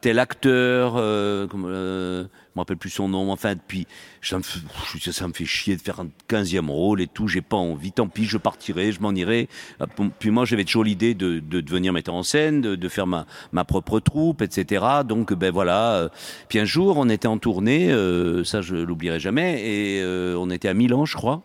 [0.00, 3.86] tel acteur, euh, comme, euh, je me rappelle plus son nom, enfin, puis
[4.20, 8.08] ça me, fait chier de faire un 15e rôle et tout, j'ai pas envie, tant
[8.08, 9.48] pis, je partirai, je m'en irai.
[9.78, 9.84] Ah,
[10.18, 13.62] puis moi, j'avais toujours l'idée de, de, devenir metteur en scène, de, faire ma, ma
[13.62, 14.84] propre troupe, etc.
[15.06, 16.10] Donc, ben voilà.
[16.48, 20.50] Puis un jour, on était en tournée, euh, ça je l'oublierai jamais, et euh, on
[20.50, 21.42] était à Milan, je crois.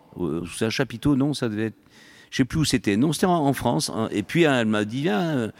[0.57, 1.77] C'est un chapiteau, non, ça devait être
[2.31, 2.97] je sais plus où c'était.
[2.97, 3.91] Non, c'était en, France.
[3.93, 4.09] Hein.
[4.11, 5.21] Et puis elle m'a dit, viens.
[5.21, 5.51] Euh,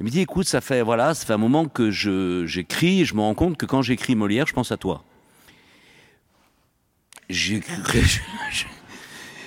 [0.00, 3.02] elle me dit, écoute, ça fait voilà, ça un moment que j'écris.
[3.02, 5.04] Et je me rends compte que quand j'écris Molière, je pense à toi.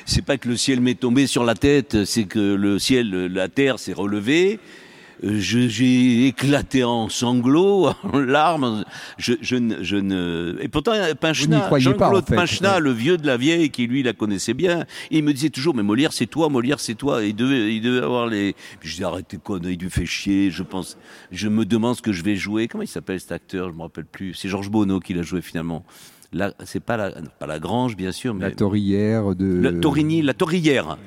[0.05, 3.47] c'est pas que le ciel m'est tombé sur la tête, c'est que le ciel, la
[3.47, 4.59] terre s'est relevée
[5.23, 8.85] j'ai éclaté en sanglots, en larmes.
[9.17, 13.87] Je, je, je ne, et pourtant, Pinchna, Jean-Claude Pinchna, le vieux de la vieille, qui
[13.87, 17.23] lui la connaissait bien, il me disait toujours, mais Molière, c'est toi, Molière, c'est toi.
[17.23, 18.55] il devait, il devait avoir les.
[18.79, 20.51] Puis je dis, arrêtez quoi, il lui fait chier.
[20.51, 20.97] Je pense,
[21.31, 22.67] je me demande ce que je vais jouer.
[22.67, 24.33] Comment il s'appelle cet acteur Je me rappelle plus.
[24.33, 25.83] C'est Georges Bonneau qui l'a joué finalement.
[26.31, 29.61] Là, c'est pas la, pas la Grange, bien sûr, mais la Torrière de.
[29.61, 30.97] La Torigny, la Torrière.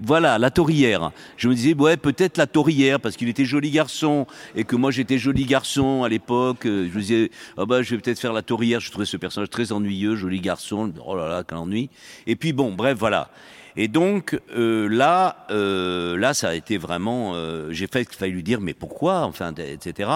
[0.00, 1.12] Voilà, la taurière.
[1.36, 4.90] Je me disais, ouais, peut-être la taurière, parce qu'il était joli garçon, et que moi
[4.90, 6.66] j'étais joli garçon à l'époque.
[6.66, 8.80] Euh, je me disais, ah bah, je vais peut-être faire la taurière.
[8.80, 10.92] Je trouvais ce personnage très ennuyeux, joli garçon.
[11.06, 11.90] Oh là là, quel ennui.
[12.26, 13.30] Et puis bon, bref, voilà.
[13.76, 17.32] Et donc euh, là, euh, là, ça a été vraiment.
[17.34, 20.08] Euh, j'ai fallait lui dire, mais pourquoi, enfin, etc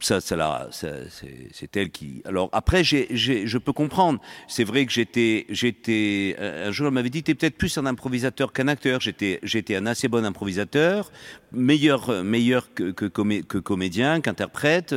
[0.00, 2.22] ça, ça, c'est elle qui.
[2.24, 4.20] Alors après, je peux comprendre.
[4.48, 6.36] C'est vrai que j'étais, j'étais.
[6.38, 9.00] Un jour, elle m'avait dit, t'es peut-être plus un improvisateur qu'un acteur.
[9.00, 11.12] J'étais, j'étais un assez bon improvisateur,
[11.52, 14.94] meilleur, meilleur que, que, que comédien, qu'interprète.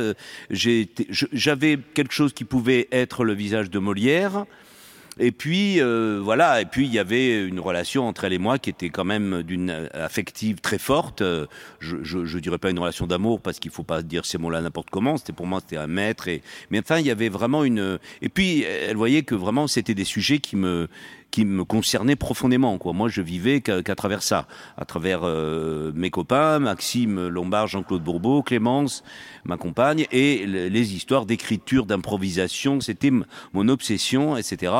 [0.50, 4.44] J'avais quelque chose qui pouvait être le visage de Molière.
[5.18, 8.58] Et puis euh, voilà, et puis il y avait une relation entre elle et moi
[8.58, 11.22] qui était quand même d'une affective très forte.
[11.22, 11.46] Euh,
[11.80, 14.60] je, je, je dirais pas une relation d'amour parce qu'il faut pas dire ces mots-là
[14.60, 15.16] n'importe comment.
[15.16, 17.98] C'était pour moi c'était un maître et mais enfin il y avait vraiment une.
[18.22, 20.88] Et puis elle voyait que vraiment c'était des sujets qui me
[21.30, 22.78] qui me concernaient profondément.
[22.78, 22.92] Quoi.
[22.94, 24.46] Moi, je vivais qu'à travers ça,
[24.78, 29.04] à travers euh, mes copains, Maxime Lombard, Jean-Claude Bourbeau, Clémence,
[29.44, 32.80] ma compagne, et les histoires d'écriture, d'improvisation.
[32.80, 33.12] C'était
[33.52, 34.72] mon obsession, etc.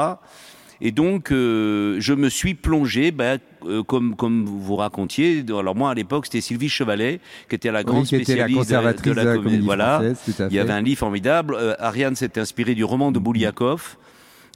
[0.80, 5.44] Et donc, euh, je me suis plongé, ben, euh, comme, comme vous racontiez.
[5.48, 8.74] Alors moi, à l'époque, c'était Sylvie Chevalet, qui était la grande Oui, la spécialiste de-
[8.76, 9.58] la de la comédie.
[9.64, 10.02] Voilà.
[10.50, 11.56] Il y avait un livre formidable.
[11.58, 13.96] Euh, Ariane s'est inspiré du roman de Bouliakov.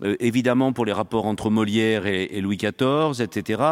[0.03, 3.63] Euh, évidemment pour les rapports entre Molière et, et Louis XIV, etc.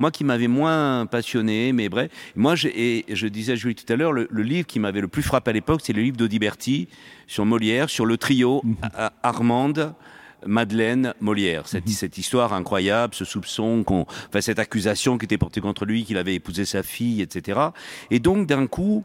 [0.00, 2.10] Moi qui m'avais moins passionné, mais bref.
[2.34, 5.08] Moi, et je disais à Julie tout à l'heure, le, le livre qui m'avait le
[5.08, 6.88] plus frappé à l'époque, c'est le livre d'Audiberti
[7.26, 8.62] sur Molière, sur le trio
[9.22, 9.94] Armande,
[10.46, 11.68] Madeleine, Molière.
[11.68, 16.04] Cette, cette histoire incroyable, ce soupçon, qu'on, enfin cette accusation qui était portée contre lui,
[16.04, 17.60] qu'il avait épousé sa fille, etc.
[18.10, 19.04] Et donc d'un coup,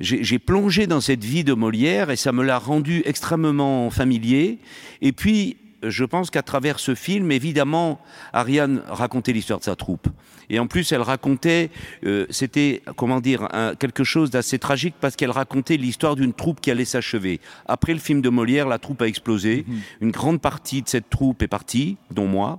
[0.00, 4.58] j'ai j'ai plongé dans cette vie de Molière et ça me l'a rendu extrêmement familier.
[5.00, 5.56] Et puis,
[5.90, 8.00] je pense qu'à travers ce film, évidemment,
[8.32, 10.08] Ariane racontait l'histoire de sa troupe.
[10.50, 11.70] Et en plus, elle racontait,
[12.04, 16.60] euh, c'était, comment dire, un- quelque chose d'assez tragique parce qu'elle racontait l'histoire d'une troupe
[16.60, 17.40] qui allait s'achever.
[17.66, 19.64] Après le film de Molière, la troupe a explosé.
[20.02, 22.58] Une grande partie de cette troupe est partie, dont moi.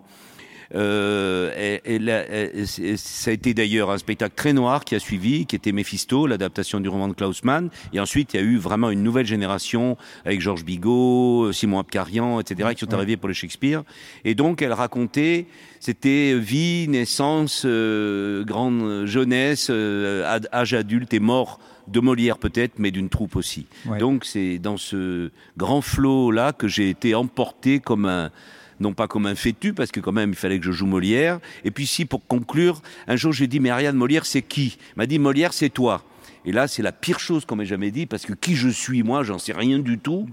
[0.74, 1.52] Euh,
[1.86, 5.00] et, et là, et c'est- ça a été d'ailleurs un spectacle très noir qui a
[5.00, 7.70] suivi, qui était Mephisto, l'adaptation du roman de Klaus Mann.
[7.94, 12.40] Et ensuite, il y a eu vraiment une nouvelle génération avec Georges Bigot, Simon Abkarian,
[12.40, 13.84] etc., qui sont arrivés pour le Shakespeare.
[14.24, 15.46] Et donc, elle racontait,
[15.80, 22.90] c'était vie, naissance, euh, grande jeunesse, euh, âge adulte et mort de Molière peut-être, mais
[22.90, 23.68] d'une troupe aussi.
[23.86, 24.00] Ouais.
[24.00, 28.32] Donc, c'est dans ce grand flot-là que j'ai été emporté comme un
[28.80, 31.40] non pas comme un fétu, parce que quand même, il fallait que je joue Molière.
[31.64, 34.78] Et puis si, pour conclure, un jour, j'ai dit, mais Ariane, Molière, c'est qui?
[34.96, 36.04] M'a dit, Molière, c'est toi.
[36.46, 39.04] Et là, c'est la pire chose qu'on m'ait jamais dit, parce que qui je suis,
[39.04, 40.28] moi, j'en sais rien du tout.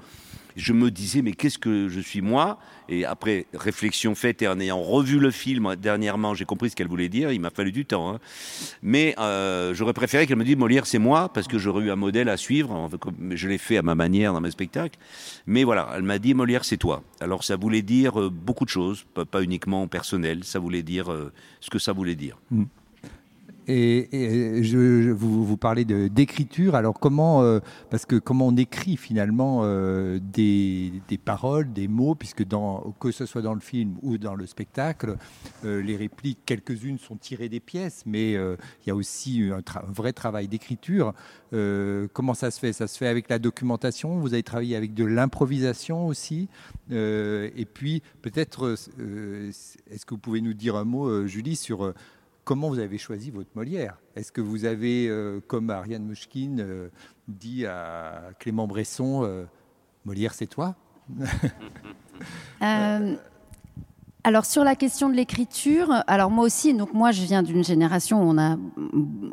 [0.56, 2.58] Je me disais, mais qu'est-ce que je suis moi?
[2.88, 6.88] Et après réflexion faite et en ayant revu le film dernièrement, j'ai compris ce qu'elle
[6.88, 7.32] voulait dire.
[7.32, 8.14] Il m'a fallu du temps.
[8.14, 8.18] hein.
[8.82, 11.96] Mais euh, j'aurais préféré qu'elle me dise Molière, c'est moi, parce que j'aurais eu un
[11.96, 12.90] modèle à suivre.
[13.30, 14.98] Je l'ai fait à ma manière dans mes spectacles.
[15.46, 17.02] Mais voilà, elle m'a dit Molière, c'est toi.
[17.20, 20.44] Alors ça voulait dire euh, beaucoup de choses, pas, uniquement personnel.
[20.44, 22.38] Ça voulait dire euh, ce que ça voulait dire.
[23.72, 26.74] Et, je, je- vous, vous parlez d'écriture.
[26.74, 30.92] Alors comment, euh, parce que comment on écrit finalement euh, des,
[31.24, 32.44] paroles, des mots, puisque
[33.00, 35.16] que ce soit dans le film ou dans le spectacle,
[35.64, 40.12] euh, les répliques, quelques-unes sont tirées des pièces, mais il y a aussi un, vrai
[40.12, 41.14] travail d'écriture.
[42.12, 42.72] Comment ça se fait?
[42.72, 44.18] Ça se fait avec la documentation?
[44.18, 46.48] Vous avez travaillé avec de l'improvisation aussi?
[46.90, 48.74] Et puis peut-être,
[49.90, 51.92] est-ce que vous pouvez nous dire un mot, Julie, sur
[52.44, 53.98] Comment vous avez choisi votre Molière?
[54.16, 56.88] Est-ce que vous avez, euh, comme Ariane Mouchkine, euh,
[57.28, 59.44] dit à Clément Bresson, euh,
[60.04, 60.74] Molière c'est toi?
[64.24, 68.22] Alors sur la question de l'écriture, alors moi aussi, donc moi je viens d'une génération
[68.22, 68.56] où on a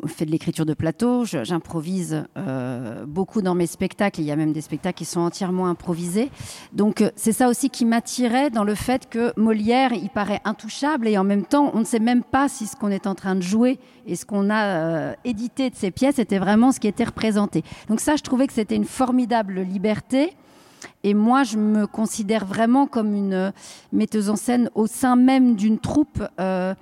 [0.06, 4.52] fait de l'écriture de plateau, j'improvise euh, beaucoup dans mes spectacles, il y a même
[4.52, 6.28] des spectacles qui sont entièrement improvisés.
[6.72, 11.06] Donc euh, c'est ça aussi qui m'attirait dans le fait que Molière, il paraît intouchable
[11.06, 13.36] et en même temps on ne sait même pas si ce qu'on est en train
[13.36, 16.88] de jouer et ce qu'on a euh, édité de ces pièces était vraiment ce qui
[16.88, 17.62] était représenté.
[17.88, 20.32] Donc ça je trouvais que c'était une formidable liberté.
[21.02, 23.50] Et moi, je me considère vraiment comme une euh,
[23.92, 26.22] metteuse en scène au sein même d'une troupe.
[26.38, 26.74] euh,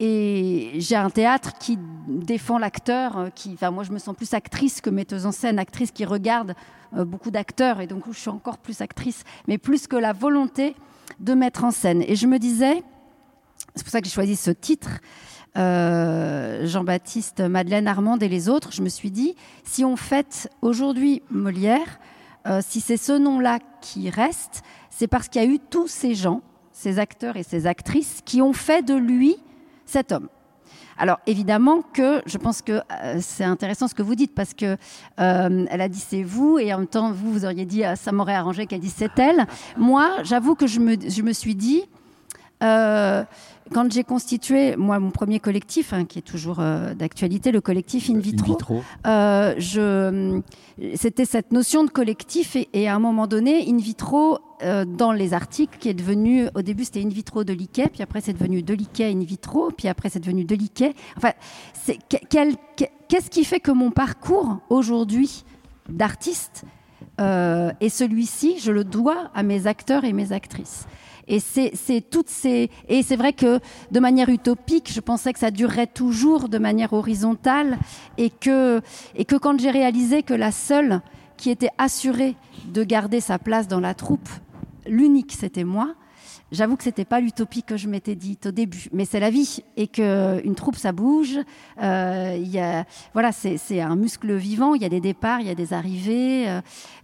[0.00, 3.18] et j'ai un théâtre qui défend l'acteur.
[3.18, 6.54] euh, enfin, moi, je me sens plus actrice que metteuse en scène, actrice qui regarde
[6.92, 7.80] beaucoup d'acteurs.
[7.80, 10.76] Et donc, je suis encore plus actrice, mais plus que la volonté
[11.20, 12.02] de mettre en scène.
[12.06, 12.84] Et je me disais,
[13.74, 15.00] c'est pour ça que j'ai choisi ce titre.
[15.56, 19.34] Jean-Baptiste, Madeleine Armande et les autres, je me suis dit,
[19.64, 21.98] si on fête aujourd'hui Molière,
[22.46, 26.14] euh, si c'est ce nom-là qui reste, c'est parce qu'il y a eu tous ces
[26.14, 29.36] gens, ces acteurs et ces actrices, qui ont fait de lui
[29.84, 30.28] cet homme.
[30.98, 34.76] Alors évidemment que je pense que euh, c'est intéressant ce que vous dites parce que
[35.20, 37.94] euh, elle a dit c'est vous et en même temps vous vous auriez dit ah,
[37.94, 39.46] ça m'aurait arrangé qu'elle dise c'est elle.
[39.76, 41.84] Moi j'avoue que je me, suis dit
[43.72, 48.10] quand j'ai constitué moi mon premier collectif hein, qui est toujours euh, d'actualité le collectif
[48.10, 48.82] In Vitro, In vitro.
[49.06, 50.40] euh,
[50.94, 55.12] c'était cette notion de collectif et, et à un moment donné, in vitro, euh, dans
[55.12, 58.32] les articles, qui est devenu, au début c'était in vitro de Liquet, puis après c'est
[58.32, 60.94] devenu de Liquet in vitro, puis après c'est devenu de Liquet.
[61.16, 61.32] Enfin,
[62.08, 65.44] qu'est-ce qui fait que mon parcours aujourd'hui
[65.88, 66.64] d'artiste
[67.20, 70.86] euh, et celui-ci, je le dois à mes acteurs et mes actrices.
[71.28, 73.60] Et c'est toutes ces et c'est vrai que
[73.90, 77.78] de manière utopique, je pensais que ça durerait toujours de manière horizontale
[78.16, 78.80] et que
[79.14, 81.02] et que quand j'ai réalisé que la seule
[81.36, 82.34] qui était assurée
[82.72, 84.28] de garder sa place dans la troupe,
[84.86, 85.94] l'unique c'était moi,
[86.50, 89.62] J'avoue que c'était pas l'utopie que je m'étais dite au début, mais c'est la vie
[89.76, 91.38] et que une troupe ça bouge.
[91.82, 92.82] Euh,
[93.12, 94.74] voilà, c'est un muscle vivant.
[94.74, 96.48] Il y a des départs, il y a des arrivées.
[96.48, 96.60] Euh,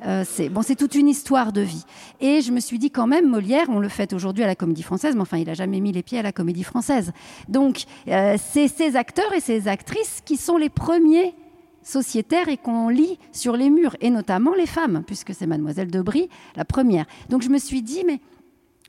[0.06, 1.84] euh, c'est bon, c'est toute une histoire de vie.
[2.20, 4.82] Et je me suis dit quand même, Molière, on le fait aujourd'hui à la Comédie
[4.82, 7.12] Française, mais enfin, il a jamais mis les pieds à la Comédie Française.
[7.48, 11.34] Donc, c'est ces acteurs et ces actrices qui sont les premiers
[11.82, 16.00] sociétaires et qu'on lit sur les murs, et notamment les femmes, puisque c'est Mademoiselle de
[16.00, 17.04] Brie la première.
[17.28, 18.20] Donc, je me suis dit, mais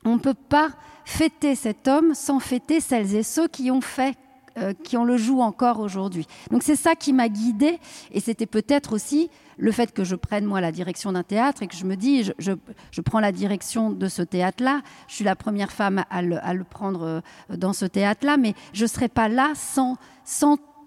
[0.04, 0.70] on ne peut pas
[1.04, 4.16] fêter cet homme sans fêter celles et ceux qui ont fait
[4.58, 6.26] euh, qui ont le joue encore aujourd'hui.
[6.50, 7.78] Donc c'est ça qui m'a guidée
[8.10, 9.28] et c'était peut-être aussi
[9.58, 12.30] le fait que je prenne moi la direction d'un théâtre et que je me dis
[12.38, 17.02] je, prends la direction de ce théâtre-là, je suis la première femme à le, prendre
[17.02, 17.20] euh,
[17.54, 19.98] dans ce théâtre-là, mais je ne serais pas là sans,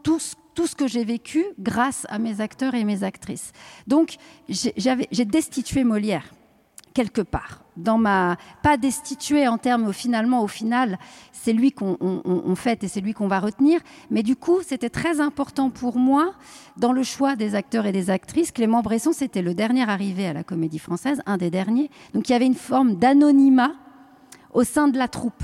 [0.02, 3.52] tout ce que j'ai vécu grâce à mes acteurs et mes actrices.
[3.86, 4.16] Donc
[4.48, 6.26] j'ai destitué Molière
[7.00, 7.62] quelque part.
[7.78, 11.00] Dans ma pas destitué en termes finalement au final
[11.32, 13.80] c'est lui qu'on on, fait et c'est lui qu'on va retenir.
[14.12, 16.34] Mais du coup c'était très important pour moi
[16.76, 20.34] dans le choix des acteurs et des actrices Clément Bresson c'était le dernier arrivé à
[20.34, 21.90] la comédie française un des derniers.
[22.14, 23.72] Donc il y avait une forme d'anonymat
[24.54, 25.44] au sein de la troupe.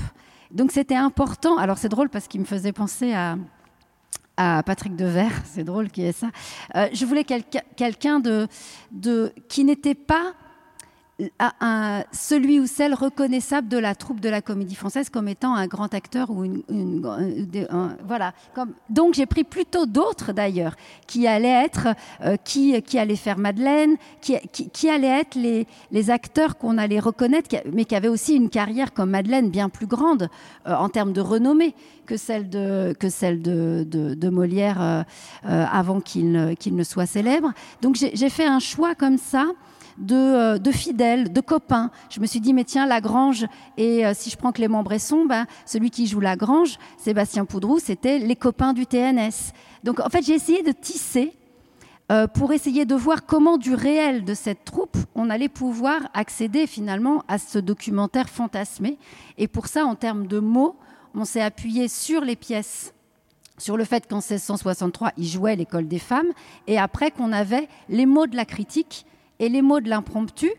[0.50, 1.56] Donc c'était important.
[1.56, 3.38] Alors c'est drôle parce qu'il me faisait penser à
[4.36, 6.28] à Patrick Devers, c'est drôle qui est ça.
[6.74, 8.46] Euh, je voulais quelqu'un quelqu de,
[8.92, 10.34] de qui n'était pas
[11.38, 15.66] un, celui ou celle reconnaissable de la troupe de la comédie française comme étant un
[15.66, 18.34] grand acteur ou une, une, un, voilà.
[18.90, 20.76] Donc j'ai pris plutôt d'autres d'ailleurs
[21.06, 21.88] qui allaient être
[22.20, 27.00] euh, qui qui allait faire Madeleine qui, qui, allait être les, les acteurs qu'on allait
[27.00, 30.28] reconnaître mais qui avait aussi une carrière comme Madeleine bien plus grande
[30.66, 31.74] euh, en termes de renommée
[32.06, 35.02] que celle de que celle de, de, Molière euh,
[35.46, 37.52] euh, avant qu'il qu ne soit célèbre.
[37.82, 39.46] Donc j'ai fait un choix comme ça
[39.98, 41.90] de, euh, de fidèles, de copains.
[42.10, 45.46] Je me suis dit mais tiens Lagrange et euh, si je prends Clément Bresson, ben,
[45.64, 49.52] celui qui joue Lagrange, Sébastien Poudrou, c'était les copains du TNS.
[49.84, 51.32] Donc en fait j'ai essayé de tisser
[52.12, 56.66] euh, pour essayer de voir comment du réel de cette troupe on allait pouvoir accéder
[56.66, 58.98] finalement à ce documentaire fantasmé.
[59.38, 60.76] Et pour ça en termes de mots,
[61.14, 62.92] on s'est appuyé sur les pièces
[63.58, 66.30] sur le fait qu'en 1663 il jouait l'école des femmes
[66.66, 69.06] et après qu'on avait les mots de la critique
[69.38, 70.50] et les mots de l'impromptu,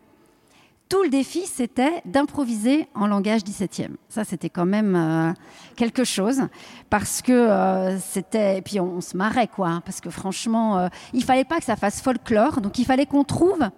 [0.90, 3.96] tout le défi c'était d'improviser en langage 17e.
[4.10, 5.34] Ça c'était quand même euh,
[5.76, 6.44] quelque chose
[6.90, 10.88] parce que euh, c'était puis on, on se marrait quoi hein, parce que franchement euh,
[11.14, 13.70] il fallait pas que ça fasse folklore donc il fallait qu'on trouve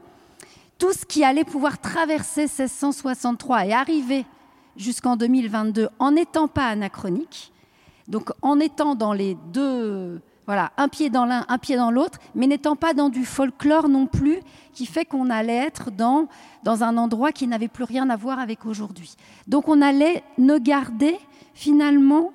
[0.78, 4.26] tout ce qui allait pouvoir traverser 1663 et arriver
[4.78, 7.52] jusqu'en 2022 en n'étant pas anachronique
[8.08, 12.18] donc en étant dans les deux voilà un pied dans l'un un pied dans l'autre
[12.34, 14.40] mais n'étant pas dans du folklore non plus
[14.74, 16.28] qui fait qu'on allait être dans
[16.64, 19.14] dans un endroit qui n'avait plus rien à voir avec aujourd'hui
[19.46, 21.16] donc on allait ne garder
[21.54, 22.32] finalement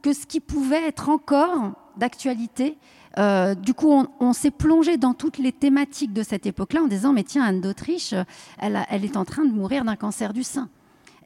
[0.00, 2.78] que ce qui pouvait être encore d'actualité
[3.18, 7.12] Euh, du coup, on, s'est plongé dans toutes les thématiques de cette époque-là en disant
[7.12, 8.14] mais tiens Anne d'Autriche,
[8.58, 10.68] elle est en train de mourir d'un cancer du sein.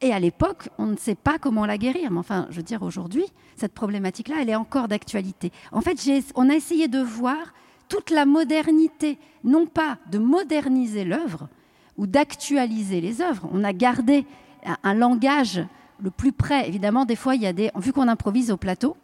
[0.01, 2.11] Et à l'époque, on ne sait pas comment la guérir.
[2.11, 3.25] Mais enfin, je veux dire, aujourd'hui,
[3.57, 5.53] cette problématique-là, elle est encore d'actualité.
[5.73, 5.99] En fait,
[6.35, 7.55] on a essayé de voir
[7.89, 11.49] toute la modernité, non pas de moderniser l'œuvre
[11.97, 13.49] ou d'actualiser les œuvres.
[13.53, 14.27] On a gardé
[14.83, 15.65] un, langage
[16.03, 16.67] le plus près.
[16.69, 17.71] Évidemment, des fois, il y a des...
[17.77, 18.97] Vu qu'on improvise au plateau,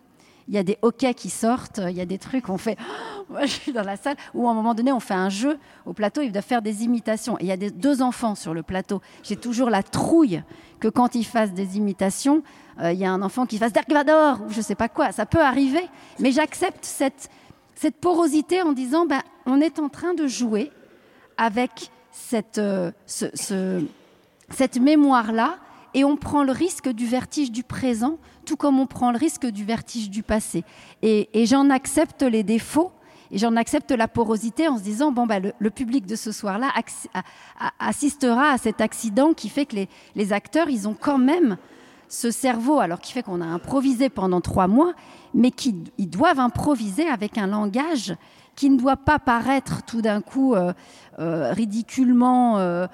[0.51, 3.25] il y a des hockey qui sortent, il y a des trucs on fait oh,
[3.31, 5.59] moi je suis dans la salle où à un moment donné on fait un jeu
[5.87, 8.65] au plateau, il doit faire des imitations et il y a deux enfants sur le
[8.65, 9.01] plateau.
[9.23, 10.43] J'ai toujours la trouille
[10.81, 12.43] que quand ils fassent des imitations,
[12.81, 15.25] euh, il y a un enfant qui fasse Darkvador ou je sais pas quoi, ça
[15.25, 17.31] peut arriver, mais j'accepte cette,
[18.01, 20.73] porosité en disant ben, on est en train de jouer
[21.37, 23.85] avec cette, euh, ce, ce,
[24.51, 25.59] cette mémoire là
[25.95, 29.47] et on prend le risque du vertige du présent tout comme on prend le risque
[29.47, 30.65] du vertige du passé.
[31.03, 32.91] Et, j'en accepte les défauts
[33.31, 36.59] et j'en accepte la porosité en se disant bon bah, le, public de ce soir
[36.59, 36.73] là
[37.79, 39.77] assistera à cet accident qui fait que
[40.17, 41.57] les, acteurs ils ont quand même
[42.09, 44.95] ce cerveau alors qui fait qu'on a improvisé pendant trois mois
[45.33, 48.17] mais qui ils doivent improviser avec un langage
[48.57, 50.73] qui ne doit pas paraître tout d'un coup euh,
[51.21, 52.87] ridiculement, euh,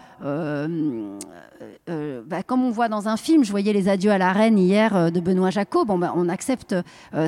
[2.26, 3.44] bah, comme on voit dans un film.
[3.44, 5.84] Je voyais Les Adieux à la Reine hier de Benoît Jacot.
[5.84, 6.74] Bon, bah, on accepte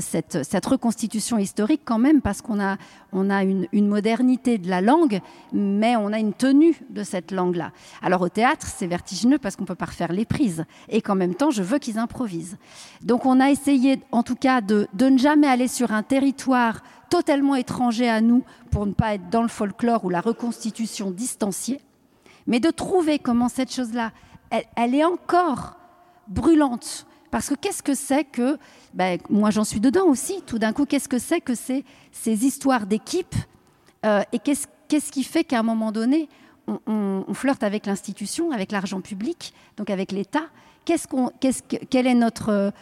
[0.00, 2.76] cette, reconstitution historique quand même parce qu'on a,
[3.12, 5.20] une, modernité de la langue,
[5.52, 7.70] mais on a une tenue de cette langue-là.
[8.02, 11.34] Alors au théâtre, c'est vertigineux parce qu'on peut pas refaire les prises et qu'en même
[11.34, 12.56] temps, je veux qu'ils improvisent.
[13.02, 17.54] Donc on a essayé, en tout cas, de ne jamais aller sur un territoire totalement
[17.54, 21.80] étranger à nous pour ne pas être dans le folklore ou la reconstitution distanciée,
[22.46, 24.12] mais de trouver comment cette chose-là,
[24.76, 25.76] elle, est encore
[26.28, 27.06] brûlante.
[27.30, 28.58] Parce que qu'est-ce que c'est que,
[28.94, 31.84] ben, moi j'en suis dedans aussi, tout d'un coup, qu'est-ce que c'est que ces,
[32.24, 33.34] histoires d'équipe
[34.06, 36.28] euh, et qu'est-ce, qu'est-ce qui fait qu'à un moment donné,
[36.66, 40.44] on, on flirte avec l'institution, avec l'argent public, donc avec l'État,
[41.90, 42.72] quelle est notre,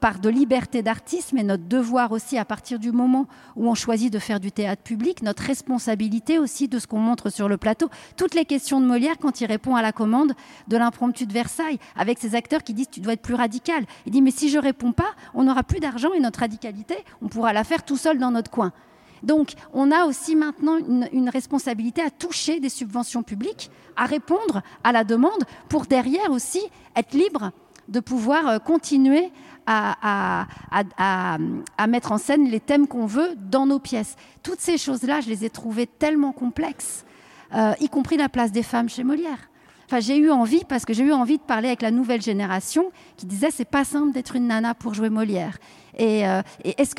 [0.00, 4.12] part de liberté d'artisme et notre devoir aussi à partir du moment où on choisit
[4.12, 7.88] de faire du théâtre public, notre responsabilité aussi de ce qu'on montre sur le plateau.
[8.16, 10.32] Toutes les questions de Molière quand il répond à la commande
[10.68, 13.84] de l'impromptu de Versailles, avec ces acteurs qui disent tu dois être plus radical.
[14.06, 17.28] Il dit mais si je réponds pas, on n'aura plus d'argent et notre radicalité, on
[17.28, 18.72] pourra la faire tout seul dans notre coin.
[19.22, 24.92] Donc, on a aussi maintenant une, responsabilité à toucher des subventions publiques, à répondre à
[24.92, 26.60] la demande, pour derrière aussi
[26.96, 27.52] être libre
[27.88, 29.30] de pouvoir euh, continuer
[29.66, 30.46] à,
[31.86, 34.16] mettre en scène les thèmes qu'on veut dans nos pièces.
[34.42, 37.04] Toutes ces choses-là, je les ai trouvées tellement complexes,
[37.54, 39.50] euh, y compris la place des femmes chez Molière.
[39.90, 42.92] Enfin, j'ai eu envie, parce que j'ai eu envie de parler avec la nouvelle génération
[43.16, 45.56] qui disait c'est pas simple d'être une nana pour jouer Molière.
[45.96, 46.94] Et, euh, est-ce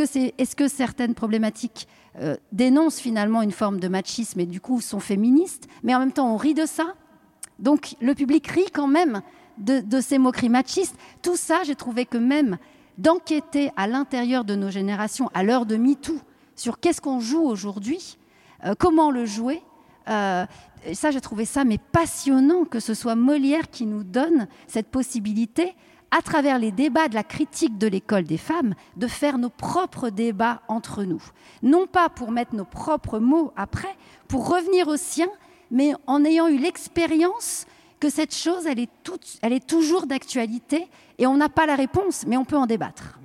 [0.55, 1.87] que, certaines problématiques
[2.19, 6.11] euh, dénoncent finalement une forme de machisme et du coup sont féministes, mais en même
[6.11, 6.95] temps on rit de ça?
[7.59, 9.21] Donc le public rit quand même
[9.59, 10.95] de, ces moqueries machistes.
[11.21, 12.57] Tout ça, j'ai trouvé que même
[12.97, 16.17] d'enquêter à l'intérieur de nos générations, à l'heure de MeToo,
[16.55, 18.17] sur qu'est-ce qu'on joue aujourd'hui,
[18.65, 19.61] euh, comment le jouer,
[20.09, 20.45] euh,
[20.93, 25.75] ça, j'ai trouvé ça mais passionnant que ce soit Molière qui nous donne cette possibilité
[26.11, 30.09] à travers les débats de la critique de l'école des femmes, de faire nos propres
[30.09, 31.21] débats entre nous.
[31.61, 33.95] Non pas pour mettre nos propres mots après,
[34.27, 35.29] pour revenir aux siens,
[35.71, 37.67] mais en ayant eu l'expérience
[37.99, 38.89] que cette chose, elle est,
[39.41, 40.87] elle est toujours d'actualité
[41.17, 43.19] et on n'a pas la réponse, mais on peut en débattre.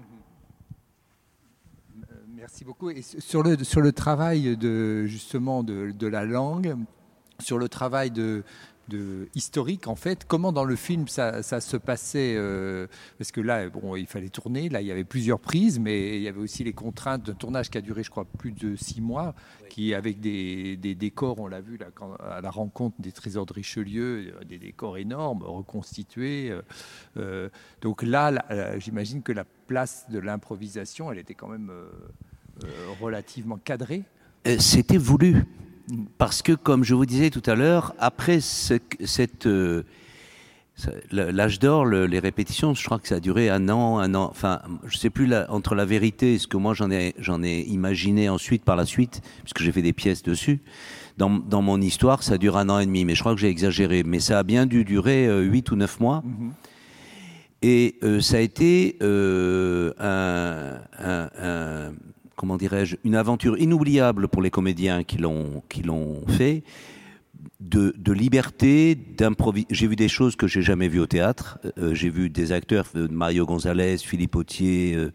[2.54, 2.88] Merci beaucoup.
[2.90, 6.76] Et sur le, sur le travail de, justement de, de la langue,
[7.40, 8.44] sur le travail de,
[8.86, 10.24] de historique en fait.
[10.24, 12.86] Comment dans le film ça, se passait euh,
[13.18, 14.68] Parce que là, bon, il fallait tourner.
[14.68, 17.70] Là, il y avait plusieurs prises, mais il y avait aussi les contraintes d'un tournage
[17.70, 19.34] qui a duré, je crois, plus de six mois,
[19.68, 21.86] qui avec des, décors, on l'a vu là,
[22.20, 26.56] à la rencontre des trésors de Richelieu, euh, des décors énormes, reconstitués.
[27.16, 27.48] Euh,
[27.80, 28.44] donc là,
[28.78, 31.72] j'imagine que la place de l'improvisation, elle était quand même
[33.00, 34.02] relativement cadrée.
[34.58, 35.44] C'était voulu
[36.18, 39.82] parce que, comme je vous disais tout à l'heure, après cette euh,
[41.10, 44.28] l'âge d'or, les répétitions, je crois que ça a duré un an, un an.
[44.30, 47.60] Enfin, je sais plus entre la vérité et ce que moi j'en ai j'en ai
[47.60, 50.60] imaginé ensuite par la suite, puisque j'ai fait des pièces dessus.
[51.16, 53.48] Dans, dans, mon histoire, ça dure un an et demi, mais je crois que j'ai
[53.48, 54.02] exagéré.
[54.02, 56.24] Mais ça a bien dû durer euh, huit ou neuf mois.
[56.26, 56.50] Mm-hmm.
[57.62, 61.92] Et euh, ça a été un, un
[62.44, 66.62] comment dirais-je, une aventure inoubliable pour les comédiens qui l'ont fait.
[67.58, 69.66] De, de liberté, d'improviser.
[69.70, 71.58] J'ai vu des choses que j'ai jamais vues au théâtre.
[71.78, 75.10] Euh, j'ai vu des acteurs, euh, Mario Gonzalez, Philippe Autier, euh,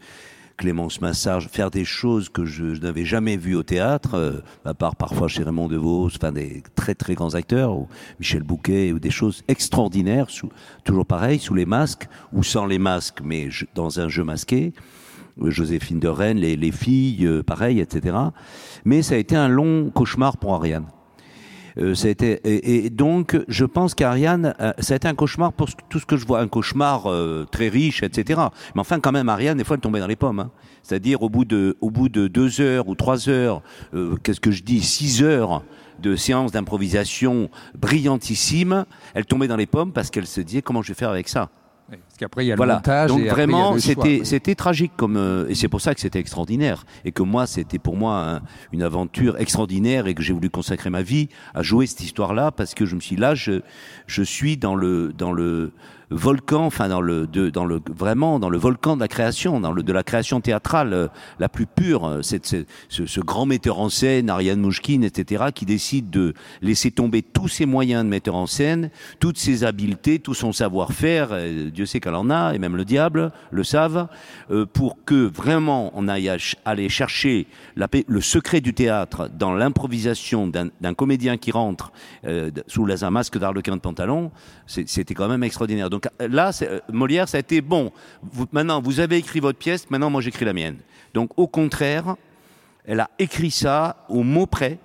[0.57, 5.27] Clémence Massard, faire des choses que je, n'avais jamais vues au théâtre, à part parfois
[5.27, 7.87] chez Raymond DeVos, enfin des très très grands acteurs, ou
[8.19, 10.49] Michel Bouquet, ou des choses extraordinaires, sous,
[10.83, 14.73] toujours pareil, sous les masques, ou sans les masques, mais dans un jeu masqué.
[15.45, 18.15] Joséphine de Rennes, les, filles, euh, pareil, etc.
[18.85, 20.85] Mais ça a été un long cauchemar pour Ariane.
[21.77, 25.53] Euh, ça a été, et, donc, je pense qu'Ariane, euh, ça a été un cauchemar
[25.53, 27.07] pour tout ce que je vois, un cauchemar
[27.51, 28.41] très riche, etc.
[28.75, 30.39] Mais enfin, quand même, Ariane, des fois, elle tombait dans les pommes.
[30.39, 30.51] Hein.
[30.83, 33.61] C'est-à-dire, au bout de, au bout de deux heures ou trois heures,
[34.23, 35.63] qu'est-ce que je dis, six heures
[35.99, 40.89] de séance d'improvisation brillantissime, elle tombait dans les pommes parce qu'elle se disait comment je
[40.89, 41.49] vais faire avec ça?
[41.89, 43.09] Parce qu'après, il y a le montage.
[43.09, 47.11] Donc vraiment, c'était c'était tragique comme euh, et c'est pour ça que c'était extraordinaire et
[47.11, 51.29] que moi, c'était pour moi une aventure extraordinaire et que j'ai voulu consacrer ma vie
[51.53, 53.61] à jouer cette histoire-là parce que je me suis là, je
[54.07, 55.73] je suis dans le dans le
[56.11, 59.71] volcan, enfin dans le, de, dans le vraiment dans le volcan de la création, dans
[59.71, 61.07] le de la création théâtrale euh,
[61.39, 62.05] la plus pure.
[62.05, 66.91] Euh, c'est ce, ce, grand metteur en scène, Ariane Mouchkine, etc., qui décide de laisser
[66.91, 68.89] tomber tous ses moyens de metteur en scène,
[69.19, 71.29] toutes ses habiletés, tout son savoir-faire.
[71.71, 74.07] Dieu sait qu'elle en a, et même le diable le savent,
[74.51, 76.31] euh, pour que vraiment on aille
[76.65, 81.91] aller chercher la, le secret du théâtre dans l'improvisation d'un comédien qui rentre
[82.25, 84.31] euh, sous un masque d'arlequin de pantalon,
[84.65, 85.89] c'était quand même extraordinaire.
[86.19, 86.51] Là,
[86.91, 87.91] Molière, ça a été bon.
[88.51, 90.77] Maintenant, vous avez écrit votre pièce, maintenant moi j'écris la mienne.
[91.13, 92.15] Donc au contraire,
[92.85, 94.77] elle a écrit ça au mot près.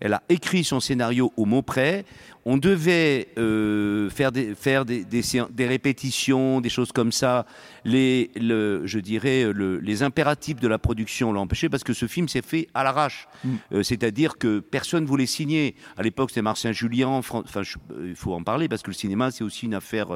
[0.00, 2.04] Elle a écrit son scénario au mot près
[2.44, 7.46] on devait euh, faire, des, répétitions, des choses comme ça.
[7.84, 12.06] Les, le, je dirais, le, les impératifs de la production l'ont empêché parce que ce
[12.06, 13.28] film s'est fait à l'arrache.
[13.44, 13.48] Mm.
[13.72, 15.74] Euh, c'est-à-dire que personne voulait signer.
[15.96, 17.08] À l'époque, c'était Marcien Julien.
[17.08, 20.08] Enfin, euh, il faut en parler parce que le cinéma, c'est aussi une affaire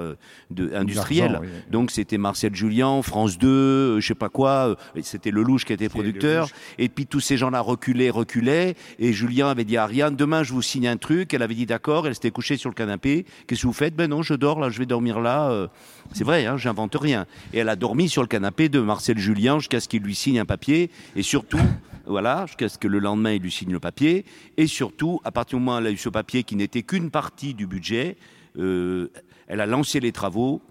[0.50, 1.40] de, industrielle.
[1.70, 4.76] Donc, c'était Marcel Julien, France 2, je sais pas quoi.
[5.02, 6.48] C'était Lelouch qui était producteur.
[6.78, 8.74] Et puis, tous ces gens-là reculaient, reculaient.
[8.98, 11.32] Et Julien avait dit à Ariane, demain, je vous signe un truc.
[11.34, 13.24] Elle avait dit d'accord s'était couché sur le canapé.
[13.46, 13.94] Qu'est-ce que vous faites?
[13.94, 15.50] Ben non, je dors là, je vais dormir là.
[15.50, 15.68] Euh.
[16.12, 17.26] c'est vrai, hein, j'invente rien.
[17.52, 20.40] Et elle a dormi sur le canapé de Marcel Julien jusqu'à ce qu'il lui signe
[20.40, 20.90] un papier.
[21.16, 21.60] Et surtout,
[22.06, 24.24] voilà, jusqu'à ce que le lendemain il lui signe le papier.
[24.56, 27.10] Et surtout, à partir du moment où elle a eu ce papier qui n'était qu'une
[27.10, 28.16] partie du budget,
[28.58, 29.08] euh,
[29.46, 30.62] elle a lancé les travaux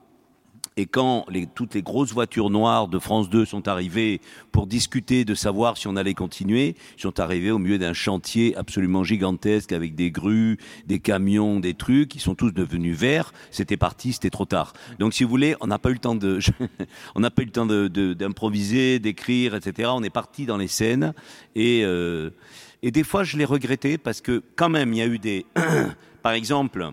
[0.78, 4.22] et quand les, toutes les grosses voitures noires de France 2 sont arrivées
[4.52, 8.56] pour discuter de savoir si on allait continuer, ils sont arrivés au milieu d'un chantier
[8.56, 12.14] absolument gigantesque avec des grues, des camions, des trucs.
[12.16, 13.34] Ils sont tous devenus verts.
[13.50, 14.74] C'était parti, c'était trop tard.
[15.00, 16.40] Donc, si vous voulez, on n'a pas eu le temps de,
[17.16, 19.90] on n'a pas eu le temps d'improviser, d'écrire, etc.
[19.92, 21.14] On est parti dans les scènes
[21.56, 22.30] et euh,
[22.84, 25.48] et des fois, je l'ai regretté parce que quand même, il y a eu des,
[26.22, 26.92] par exemple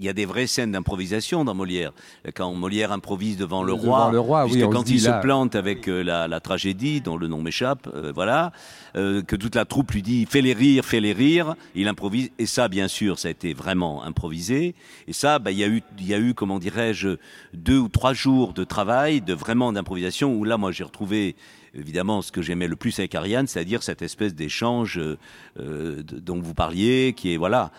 [0.00, 1.92] il y a des vraies scènes d'improvisation dans Molière.
[2.34, 6.02] Quand Molière improvise devant le roi, le roi oui, quand il se plante avec euh,
[6.02, 8.50] la, tragédie, dont le nom m'échappe, euh, voilà,
[8.96, 12.30] euh, que toute la troupe lui dit fais les rire, fais les rire, il improvise.
[12.38, 14.74] Et ça, bien sûr, ça a été vraiment improvisé.
[15.06, 17.18] Et ça, bah, il y a eu, il y a eu, comment dirais-je,
[17.52, 21.36] deux ou trois jours de travail, de vraiment d'improvisation, où là, moi, j'ai retrouvé
[21.74, 24.98] évidemment ce que j'aimais le plus avec Ariane, c'est-à-dire cette espèce d'échange
[25.56, 27.70] dont vous parliez, qui est voilà.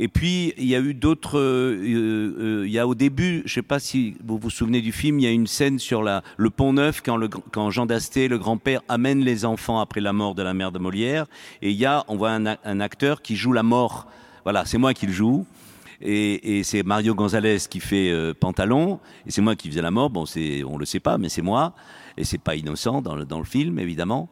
[0.00, 1.40] Et puis, il y a eu d'autres.
[1.40, 4.80] Euh, euh, il y a au début, je ne sais pas si vous vous souvenez
[4.80, 7.70] du film, il y a une scène sur la, le pont neuf quand, le, quand
[7.70, 11.26] Jean Dasté, le grand-père, amène les enfants après la mort de la mère de Molière.
[11.62, 14.06] Et il y a, on voit un, un acteur qui joue la mort.
[14.44, 15.44] Voilà, c'est moi qui le joue.
[16.00, 19.90] Et, et c'est Mario Gonzalez qui fait euh, Pantalon, et c'est moi qui faisais la
[19.90, 20.10] mort.
[20.10, 21.74] Bon, c'est, on le sait pas, mais c'est moi,
[22.16, 24.28] et c'est pas innocent dans le, dans le film, évidemment.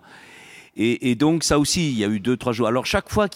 [0.79, 2.66] Et, donc ça aussi, il y a eu deux trois jours.
[2.68, 3.29] Alors chaque fois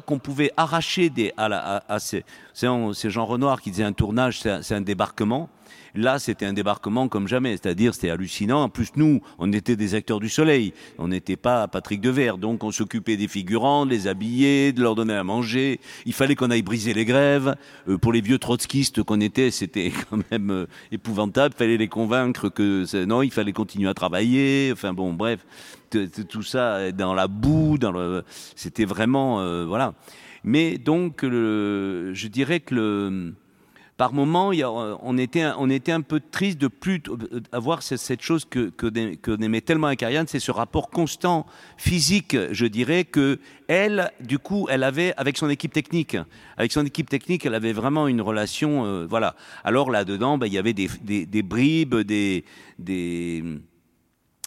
[0.00, 4.80] qu'on pouvait arracher des à ces, c'est Jean Renoir qui disait un tournage, c'est un,
[4.80, 5.50] débarquement.
[5.94, 8.64] Là, c'était un débarquement comme jamais, c'est-à-dire c'était hallucinant.
[8.64, 12.64] En plus, nous, on était des acteurs du soleil, on n'était pas Patrick Devers, donc
[12.64, 15.80] on s'occupait des figurants, de les habiller, de leur donner à manger.
[16.04, 17.54] Il fallait qu'on aille briser les grèves.
[17.88, 21.54] Euh, pour les vieux trotskistes qu'on était, c'était quand même euh, épouvantable.
[21.56, 24.70] Il fallait les convaincre que non, il fallait continuer à travailler.
[24.72, 25.46] Enfin bon, bref,
[25.90, 28.24] tout ça dans la boue, dans le,
[28.56, 29.94] c'était vraiment euh, voilà.
[30.42, 33.34] Mais donc, le, je dirais que le,
[33.96, 37.00] par moment, a, on, était, un peu triste de plus
[37.52, 42.66] avoir cette chose que, que, que n'aimait tellement Ariane, c'est ce rapport constant physique, je
[42.66, 43.38] dirais, que
[43.68, 46.16] elle, du coup, elle avait avec son équipe technique.
[46.56, 49.36] Avec son équipe technique, elle avait vraiment une relation, euh, voilà.
[49.62, 52.44] Alors là-dedans, ben, il y avait des, bribes, des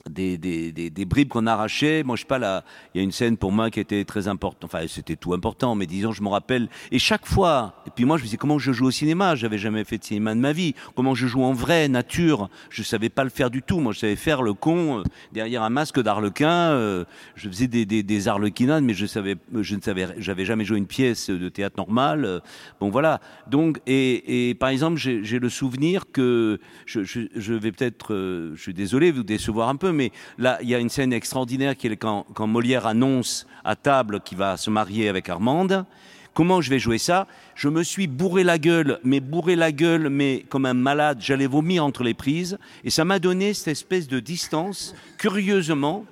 [0.10, 2.04] des, bribes qu'on arrachait.
[2.04, 4.28] Moi, je sais pas, là, il y a une scène pour moi qui était très
[4.28, 4.66] importante.
[4.66, 6.70] Enfin, c'était tout important, mais disons, je me rappelle.
[6.92, 9.36] Et chaque fois, et puis moi, je me disais, comment je joue au cinéma?
[9.36, 10.76] J'avais jamais fait de cinéma de ma vie.
[10.96, 12.50] Comment je joue en vrai, nature?
[12.70, 13.80] Je savais pas le faire du tout.
[13.80, 16.72] Moi, je savais faire le con euh, derrière un masque d'arlequin.
[16.72, 17.06] Euh,
[17.36, 20.78] je faisais des, des, des arlequinades, mais je savais, je ne savais, j'avais jamais joué
[20.78, 22.26] une pièce de théâtre normal.
[22.26, 22.40] Euh,
[22.80, 23.20] bon, voilà.
[23.48, 28.14] Donc, et, par exemple, j'ai le souvenir que je, je, je vais peut-être,
[28.56, 31.12] je suis désolé de vous décevoir un peu, mais là, il y a une scène
[31.12, 35.86] extraordinaire qui est quand, Molière annonce à table qu'il va se marier avec Armande.
[36.34, 37.28] Comment je vais jouer ça?
[37.56, 41.48] Je me suis bourré la gueule, mais bourré la gueule, mais comme un malade, j'allais
[41.48, 46.06] vomir entre les prises, et ça m'a donné cette espèce de distance, curieusement.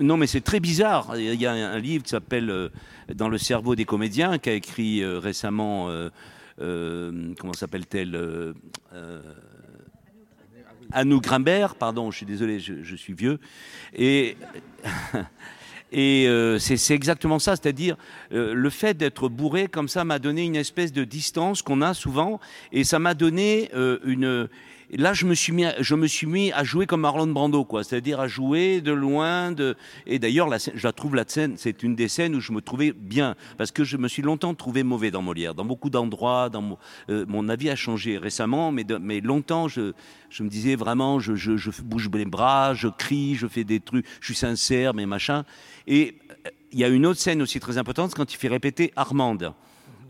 [0.00, 1.16] Non, mais c'est très bizarre.
[1.16, 2.68] Il y a un livre qui s'appelle euh,
[3.14, 6.10] Dans le cerveau des comédiens, qu'a écrit euh, récemment, euh,
[7.38, 8.18] comment s'appelle-t-elle
[10.92, 13.38] Anou Grimbert, pardon, je suis désolé, je, suis vieux.
[13.94, 14.36] Et,
[15.92, 17.96] et euh, c'est exactement ça, c'est-à-dire
[18.32, 21.94] euh, le fait d'être bourré comme ça m'a donné une espèce de distance qu'on a
[21.94, 22.40] souvent,
[22.72, 24.48] et ça m'a donné euh, une
[24.98, 27.84] là, je me suis mis, à, jouer comme Marlon Brando, quoi.
[27.84, 29.54] C'est-à-dire à jouer de loin.
[30.06, 32.92] Et d'ailleurs, je la trouve la scène, c'est une des scènes où je me trouvais
[32.92, 36.48] bien, parce que je me suis longtemps trouvé mauvais dans Molière, dans beaucoup d'endroits.
[36.48, 36.78] Dans mon,
[37.08, 39.92] euh, mon, avis a changé récemment, mais, mais longtemps, je,
[40.40, 44.06] me disais vraiment, je, je, je, bouge les bras, je crie, je fais des trucs,
[44.20, 45.44] je suis sincère, mais machin.
[45.86, 46.16] Et
[46.46, 49.54] euh, il y a une autre scène aussi très importante, quand il fait répéter Armande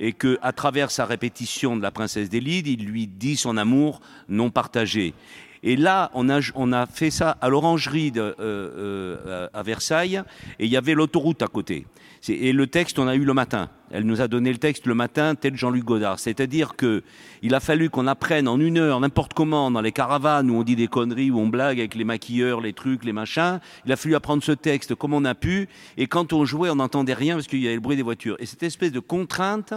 [0.00, 4.00] et que, à travers sa répétition de la princesse des il lui dit son amour
[4.28, 5.14] non partagé.
[5.62, 10.22] Et là, on a, fait ça à l'orangerie euh, euh, à Versailles,
[10.58, 11.86] et il y avait l'autoroute à côté.
[12.28, 13.70] Et le texte, on a eu le matin.
[13.90, 16.18] Elle nous a donné le texte le matin, tel Jean-Luc Godard.
[16.18, 17.02] C'est-à-dire que
[17.42, 20.62] il a fallu qu'on apprenne en une heure, n'importe comment, dans les caravanes où on
[20.62, 23.58] dit des conneries, où on blague avec les maquilleurs, les trucs, les machins.
[23.86, 25.68] Il a fallu apprendre ce texte comme on a pu.
[25.96, 28.36] Et quand on jouait, on n'entendait rien parce qu'il y avait le bruit des voitures.
[28.38, 29.72] Et cette espèce de contrainte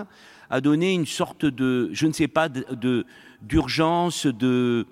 [0.50, 2.50] a donné une sorte de, je ne sais pas,
[3.42, 4.86] d'urgence, de,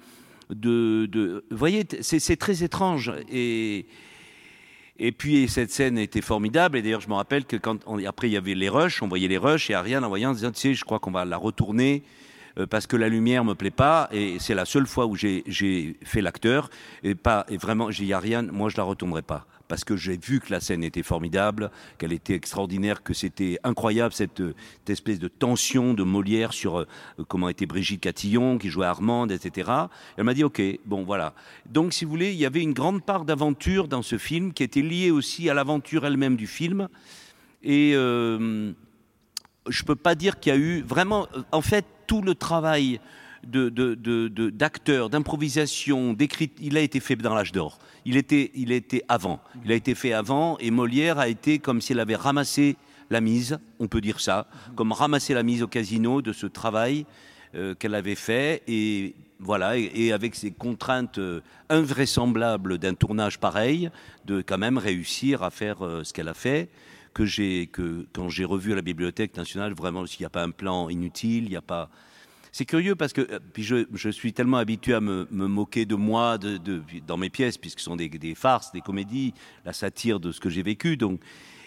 [0.53, 3.11] de, de, vous voyez, c'est très étrange.
[3.31, 3.85] Et
[5.03, 6.77] et puis cette scène était formidable.
[6.77, 9.07] Et d'ailleurs, je me rappelle que quand on, après il y avait les rushs, on
[9.07, 11.25] voyait les rushs et Ariane en voyant, en disant, tu sais, je crois qu'on va
[11.25, 12.03] la retourner
[12.59, 14.09] euh, parce que la lumière me plaît pas.
[14.11, 16.69] Et c'est la seule fois où j'ai fait l'acteur
[17.01, 20.41] et pas et vraiment, j'ai Ariane, moi je la retournerai pas parce que j'ai vu
[20.41, 24.43] que la scène était formidable, qu'elle était extraordinaire, que c'était incroyable cette,
[24.89, 26.87] espèce de tension de Molière sur euh,
[27.29, 29.71] comment était Brigitte Catillon qui jouait Armande, etc.
[30.17, 31.33] Elle m'a dit ok, bon voilà.
[31.69, 34.63] Donc si vous voulez, il y avait une grande part d'aventure dans ce film qui
[34.63, 36.89] était liée aussi à l'aventure elle-même du film.
[37.63, 38.73] Et euh,
[39.69, 42.99] je peux pas dire qu'il y a eu vraiment, en fait, tout le travail
[43.45, 47.79] d'acteur, d'improvisation, d'écrit, il a été fait dans l'âge d'or.
[48.05, 49.39] Il était, il était avant.
[49.63, 52.77] Il a été fait avant et Molière a été comme si elle avait ramassé
[53.09, 57.05] la mise, on peut dire ça, comme ramasser la mise au casino de ce travail
[57.53, 63.91] euh, qu'elle avait fait et voilà et, avec ces contraintes euh, invraisemblables d'un tournage pareil,
[64.25, 66.69] de quand même réussir à faire euh, ce qu'elle a fait
[67.13, 70.43] que j'ai que quand j'ai revu à la Bibliothèque nationale vraiment il n'y a pas
[70.43, 71.89] un plan inutile, il n'y a pas
[72.51, 75.85] c'est curieux parce que euh, puis je, je, suis tellement habitué à me, me moquer
[75.85, 79.33] de moi de, de, dans mes pièces, puisque ce sont des, des, farces, des comédies,
[79.65, 80.97] la satire de ce que j'ai vécu.
[80.97, 81.21] Donc,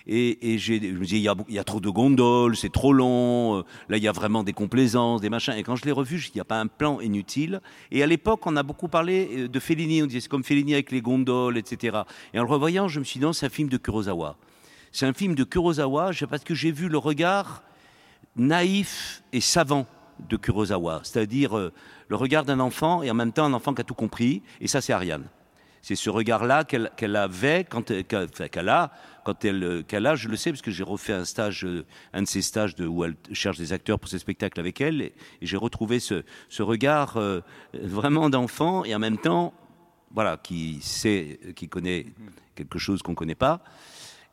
[0.07, 2.93] et, et je me dis, il y, a, y a trop de gondoles, c'est trop
[2.93, 5.55] long, euh, là il y a vraiment des complaisances, des machins.
[5.55, 7.62] Et quand je l'ai revu, il n'y a pas un plan inutile.
[7.91, 10.74] Et à l'époque, on a beaucoup parlé euh, de Fellini, on disait, c'est comme Fellini
[10.74, 12.01] avec les gondoles, etc.
[12.35, 14.37] Et en le revoyant, je me suis dit, non, c'est un film de Kurosawa.
[14.93, 17.62] C'est un film de Kurosawa, parce que j'ai vu le regard
[18.37, 19.87] naïf et savant
[20.29, 21.72] de Kurosawa, c'est-à-dire euh,
[22.09, 24.68] le regard d'un enfant et en même temps un enfant qui a tout compris, et
[24.68, 25.25] ça c'est Ariane.
[25.83, 28.91] C'est ce regard-là qu'elle avait quand qu'elle a
[29.22, 32.22] quand elle qu'elle a, je le sais parce que j'ai refait un stage, euh, un
[32.22, 35.14] de ces stages de, où elle cherche des acteurs pour ses spectacles avec elle, et,
[35.43, 37.41] j'ai retrouvé ce, ce regard euh,
[37.75, 39.53] vraiment d'enfant et en même temps,
[40.11, 42.07] voilà, qui sait, qui connaît
[42.55, 43.62] quelque chose qu'on connaît pas.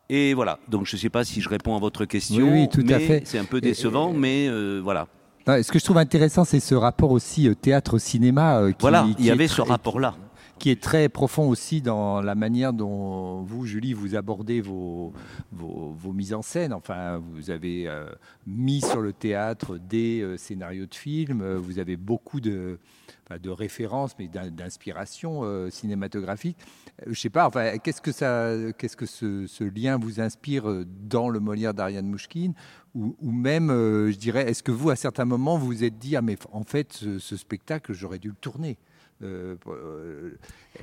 [0.07, 0.59] Et voilà.
[0.69, 2.49] Donc je ne sais pas si je réponds à votre question.
[2.49, 3.23] Oui, tout à fait.
[3.25, 5.07] C'est un peu décevant, mais voilà.
[5.61, 8.59] Ce que je trouve intéressant, c'est ce rapport aussi euh, théâtre-cinéma.
[8.59, 10.13] Euh, voilà, il y avait ce rapport-là.
[10.61, 15.11] Qui est très profond aussi dans la manière dont vous, Julie, vous abordez vos,
[15.51, 16.71] vos, mises en scène.
[16.71, 18.05] Enfin, vous avez euh,
[18.45, 22.77] mis sur le théâtre des scénarios de films, vous avez beaucoup de,
[23.41, 25.41] de références, mais d'inspiration
[25.71, 26.57] cinématographique.
[27.07, 31.39] Je sais pas, enfin, qu'est-ce que, ça, qu'est-ce que ce, lien vous inspire dans le
[31.39, 32.53] Molière d'Ariane Mouchkine?
[32.93, 36.15] Ou, même, euh, je dirais, est-ce que vous, à certains moments, vous vous êtes dit,
[36.15, 38.77] ah mais en fait, ce, spectacle, j'aurais dû le tourner?
[39.23, 40.37] Euh, euh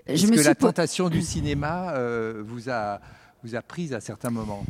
[0.07, 3.01] Est-ce que la tentation du cinéma euh, vous, a,
[3.43, 4.65] vous a prise à certains moments?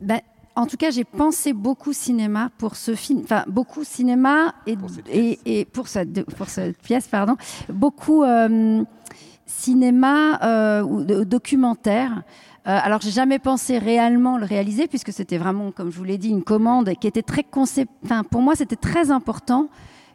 [0.00, 0.20] Ben,
[0.56, 4.90] en tout cas, j'ai pensé beaucoup cinéma pour ce film, enfin beaucoup cinéma et pour
[4.90, 7.36] cette pièce, et, et pour, cette, pour cette pièce pardon,
[7.68, 8.24] beaucoup
[9.46, 12.22] cinéma ou documentaire.
[12.66, 16.16] Euh, alors, j'ai jamais pensé réellement le réaliser puisque c'était vraiment, comme je vous l'ai
[16.16, 17.92] dit, une commande qui était très concept.
[18.04, 19.68] Enfin, pour moi, c'était très important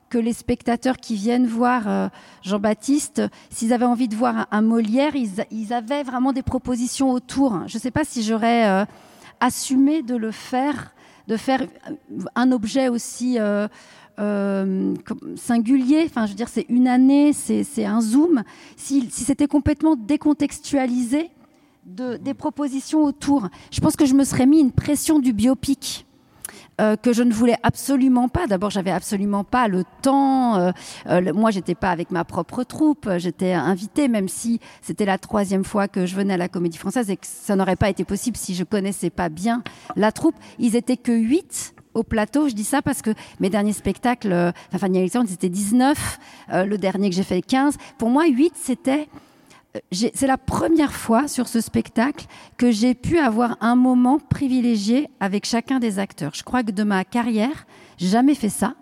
[0.09, 2.07] que les spectateurs qui viennent voir euh,
[2.41, 7.67] Jean-Baptiste, s'ils avaient envie de voir un, Molière, ils, avaient vraiment des propositions autour.
[7.67, 8.85] Je ne sais pas si j'aurais euh,
[9.39, 10.93] assumé de le faire,
[11.27, 11.61] de faire
[12.35, 13.37] un objet aussi
[14.17, 16.03] singulier.
[16.05, 18.43] Enfin, je veux dire, c'est une année, c'est un zoom.
[18.75, 21.29] Si, si c'était complètement décontextualisé,
[21.89, 23.49] des propositions autour.
[23.71, 26.05] Je pense que je me serais mis une pression du biopic.
[26.79, 28.47] Euh, que je ne voulais absolument pas.
[28.47, 30.55] D'abord, j'avais absolument pas le temps.
[30.55, 30.71] Euh,
[31.07, 33.09] euh, moi, j'étais pas avec ma propre troupe.
[33.17, 37.09] J'étais invitée, même si c'était la troisième fois que je venais à la Comédie Française
[37.09, 39.63] et que ça n'aurait pas été possible si je connaissais pas bien
[39.95, 40.35] la troupe.
[40.57, 42.49] Ils étaient que huit au plateau.
[42.49, 46.19] Je dis ça parce que mes derniers spectacles, euh, enfin Fanny Alexandre, c'était 19.
[46.53, 47.77] euh, le dernier que j'ai fait, 15.
[47.97, 49.07] Pour moi, 8, c'était...
[49.91, 52.25] C'est la première fois sur ce spectacle
[52.57, 56.31] que j'ai pu avoir un moment privilégié avec chacun des acteurs.
[56.33, 57.67] Je crois que de ma carrière,
[57.99, 58.73] jamais fait ça.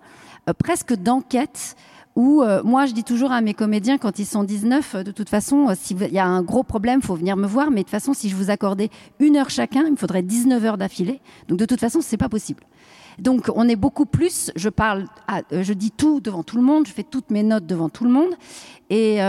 [0.47, 1.75] Euh, presque d'enquête
[2.15, 5.11] où euh, moi je dis toujours à mes comédiens quand ils sont 19 euh, de
[5.11, 7.91] toute façon s'il y a un gros problème faut venir me voir mais de toute
[7.91, 11.59] façon si je vous accordais une heure chacun il me faudrait 19 heures d'affilée donc
[11.59, 12.63] de toute façon c'est pas possible
[13.19, 15.05] donc on est beaucoup plus je parle
[15.51, 18.11] je dis tout devant tout le monde je fais toutes mes notes devant tout le
[18.11, 18.33] monde
[18.89, 19.19] et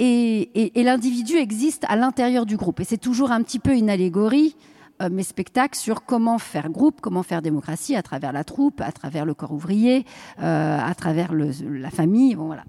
[0.00, 2.80] et, l'individu existe à l'intérieur du groupe.
[2.80, 4.56] Et c'est toujours un petit peu une allégorie,
[5.02, 8.92] euh, mes spectacles, sur comment faire groupe, comment faire démocratie à travers la troupe, à
[8.92, 10.06] travers le corps ouvrier,
[10.42, 12.34] euh, à travers la famille.
[12.34, 12.64] Bon, voilà.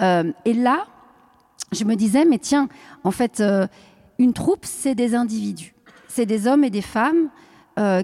[0.00, 0.86] Euh, et là,
[1.72, 2.68] je me disais, mais tiens,
[3.02, 3.42] en fait,
[4.18, 5.74] une troupe, c'est des individus.
[6.06, 7.28] C'est des hommes et des femmes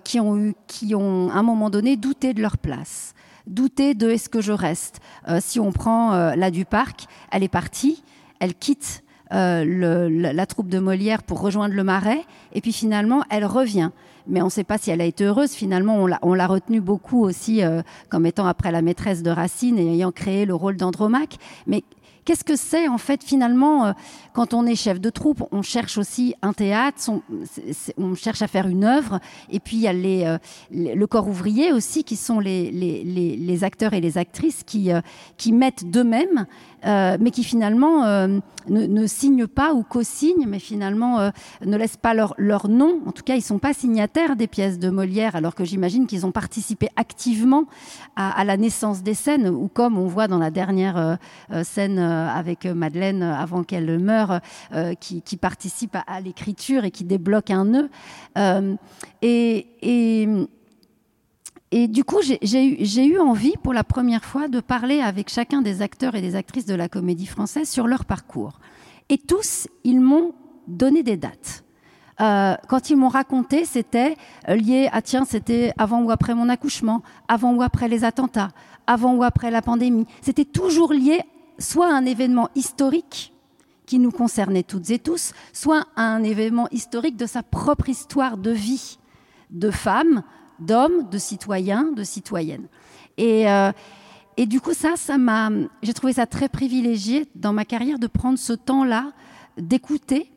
[0.04, 3.14] qui, ont eu, qui ont, à un moment donné, douté de leur place.
[3.46, 5.00] Douté de est-ce que je reste
[5.38, 8.02] Si on prend la du parc, elle est partie,
[8.42, 12.22] elle quitte euh, la, troupe de Molière pour rejoindre le Marais,
[12.52, 13.90] et puis finalement, elle revient.
[14.26, 15.52] Mais on ne sait pas si elle a été heureuse.
[15.52, 19.30] Finalement, on l'a- on l'a retenue beaucoup aussi euh, comme étant après la maîtresse de
[19.30, 21.38] Racine et ayant créé le rôle d'Andromaque.
[21.68, 21.84] Mais
[22.24, 23.92] Qu'est-ce que c'est en fait finalement euh,
[24.32, 27.10] quand on est chef de troupe On cherche aussi un théâtre,
[27.98, 29.18] on cherche à faire une œuvre,
[29.50, 30.38] et puis il y a euh,
[30.70, 35.00] le corps ouvrier aussi qui sont les, acteurs et les actrices qui, euh,
[35.36, 36.46] qui mettent d'eux-mêmes,
[36.84, 41.30] mais qui finalement ne, ne signent pas ou co-signent, mais finalement
[41.64, 42.98] ne laissent pas leur, leur nom.
[43.06, 46.26] En tout cas, ils sont pas signataires des pièces de Molière, alors que j'imagine qu'ils
[46.26, 47.66] ont participé activement
[48.16, 51.18] à, la naissance des scènes, ou comme on voit dans la dernière
[51.62, 54.40] scène avec euh, Madeleine euh, avant qu'elle meure,
[54.72, 57.90] euh, qui, participe à, l'écriture et qui débloque un nœud.
[58.38, 58.76] Euh,
[59.22, 60.28] et,
[61.88, 66.14] du coup, j'ai- eu, envie pour la première fois de parler avec chacun des acteurs
[66.14, 68.60] et des actrices de la comédie française sur leur parcours.
[69.08, 70.32] Et tous, ils m'ont
[70.68, 71.64] donné des dates.
[72.18, 77.52] Quand ils m'ont raconté, c'était lié à tiens, c'était avant ou après mon accouchement, avant
[77.54, 78.50] ou après les attentats,
[78.86, 80.06] avant ou après la pandémie.
[80.20, 81.22] C'était toujours lié
[81.58, 83.32] soit un événement historique
[83.86, 88.50] qui nous concernait toutes et tous, soit un événement historique de sa propre histoire de
[88.50, 88.98] vie,
[89.50, 90.22] de femme,
[90.60, 92.68] d'homme, de citoyen, de citoyenne.
[93.18, 93.72] Et, euh,
[94.36, 95.50] et du coup, ça, m'a,
[95.82, 99.12] j'ai trouvé ça très privilégié dans ma carrière de prendre ce temps-là,
[99.58, 100.30] d'écouter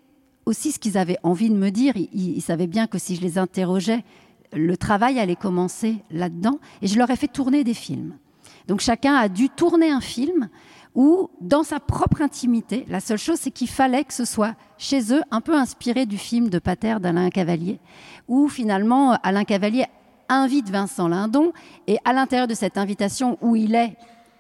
[0.45, 1.93] aussi ce qu'ils avaient envie de me dire.
[1.95, 4.03] Ils savaient bien que si je les interrogeais,
[4.53, 6.59] le travail allait commencer là-dedans.
[6.81, 8.15] Et je leur ai fait tourner des films.
[8.67, 10.49] Donc chacun a dû tourner un film
[10.95, 15.13] où, dans sa propre intimité, la seule chose, c'est qu'il fallait que ce soit chez
[15.13, 17.79] eux, un peu inspiré du film de Pater d'Alain Cavalier,
[18.27, 19.85] où finalement Alain Cavalier
[20.29, 21.51] invite Vincent Lindon,
[21.87, 23.95] et à l'intérieur de cette invitation où il est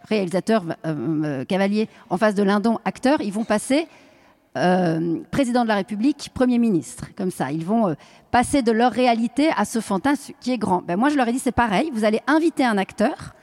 [0.05, 0.95] réalisateur euh,
[1.25, 3.87] euh, Cavalier en face de Lindon, acteur, ils vont passer
[4.57, 7.51] euh, président de la République, Premier ministre, comme ça.
[7.51, 7.93] Ils vont
[8.31, 10.81] passer de leur réalité à ce fantasme qui est grand.
[10.81, 13.35] Ben moi, je leur ai dit, c'est pareil, vous allez inviter un acteur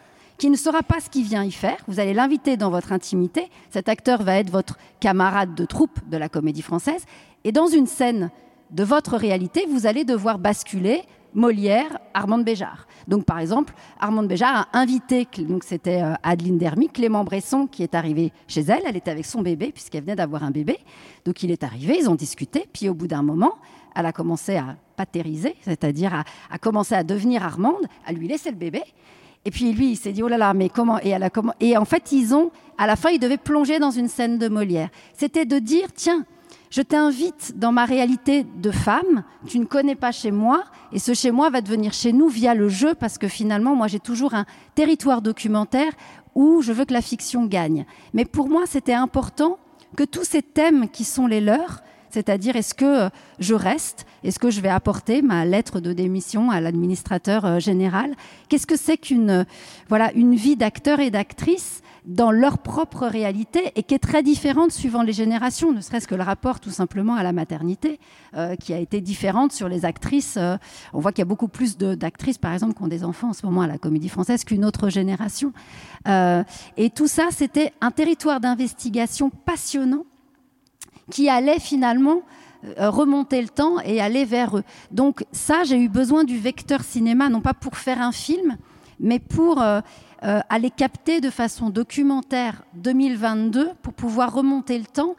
[0.42, 1.76] qui ne saura pas ce qu'il vient y faire.
[1.86, 3.48] Vous allez l'inviter dans votre intimité.
[3.70, 7.04] Cet acteur va être votre camarade de troupe de la comédie française.
[7.44, 8.28] Et dans une scène
[8.72, 12.88] de votre réalité, vous allez devoir basculer Molière, Armande Béjart.
[13.06, 17.84] Donc, par exemple, Armande Béjart a invité, donc c'était euh, Adeline Dermy, Clément Bresson qui
[17.84, 18.82] est arrivé chez elle.
[18.84, 20.76] Elle était avec son bébé, puisqu'elle venait d'avoir un bébé.
[21.24, 22.66] Donc, il est arrivé, ils ont discuté.
[22.72, 23.58] Puis, au bout d'un moment,
[23.94, 28.56] elle a commencé à patériser, c'est-à-dire à commencer à devenir Armande, à lui laisser le
[28.56, 28.82] bébé.
[29.44, 31.84] Et puis lui, il s'est dit oh là là, mais comment Et comment Et en
[31.84, 34.88] fait, ils ont, à la fin, ils devaient plonger dans une scène de Molière.
[35.14, 36.24] C'était de dire tiens,
[36.70, 39.24] je t'invite dans ma réalité de femme.
[39.46, 42.54] Tu ne connais pas chez moi, et ce chez moi va devenir chez nous via
[42.54, 45.92] le jeu, parce que finalement, moi, j'ai toujours un territoire documentaire
[46.34, 47.84] où je veux que la fiction gagne.
[48.14, 49.58] Mais pour moi, c'était important
[49.96, 51.82] que tous ces thèmes qui sont les leurs
[52.12, 53.08] c'est-à-dire, est-ce que
[53.38, 54.06] je reste?
[54.22, 58.14] Est-ce que je vais apporter ma lettre de démission à l'administrateur général?
[58.48, 59.46] Qu'est-ce que c'est qu'une
[59.88, 64.72] voilà, une vie d'acteur et d'actrice dans leur propre réalité et qui est très différente
[64.72, 68.00] suivant les générations, ne serait-ce que le rapport tout simplement à la maternité,
[68.34, 70.36] euh, qui a été différente sur les actrices.
[70.36, 70.56] Euh,
[70.92, 73.32] on voit qu'il y a beaucoup plus d'actrices, par exemple, qui ont des enfants en
[73.32, 75.52] ce moment à la comédie française qu'une autre génération.
[76.08, 76.42] Euh,
[76.76, 80.04] et tout ça, c'était un territoire d'investigation passionnant
[81.10, 82.22] qui allait finalement
[82.78, 84.62] euh, remonter le temps et aller vers eux.
[84.92, 88.56] Donc ça, j'ai eu besoin du vecteur cinéma, non pas pour faire un film,
[89.00, 89.80] mais pour euh,
[90.22, 95.16] euh, aller capter de façon documentaire 2022, pour pouvoir remonter le temps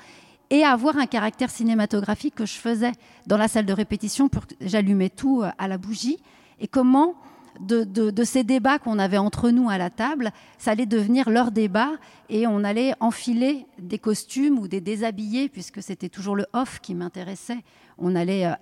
[0.49, 2.93] et avoir un caractère cinématographique que je faisais
[3.27, 4.29] dans la salle de répétition.
[4.29, 6.19] Pour, j'allumais tout à la bougie.
[6.61, 7.15] Et comment
[7.59, 11.91] de, ces débats qu'on avait entre nous à la table, ça allait devenir leur débat
[12.29, 16.95] et on allait enfiler des costumes ou des déshabillés, puisque c'était toujours le off qui
[16.95, 17.63] m'intéressait.
[17.97, 18.53] On allait euh,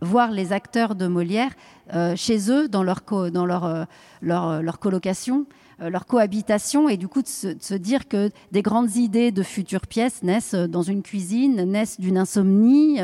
[0.00, 1.52] voir les acteurs de Molière
[1.94, 3.84] euh, chez eux, dans leur, dans leur, euh,
[4.22, 5.46] leur, colocation,
[5.78, 10.22] leur cohabitation, et du coup de se, dire que des grandes idées de futures pièces
[10.22, 13.00] naissent dans une cuisine, naissent d'une insomnie,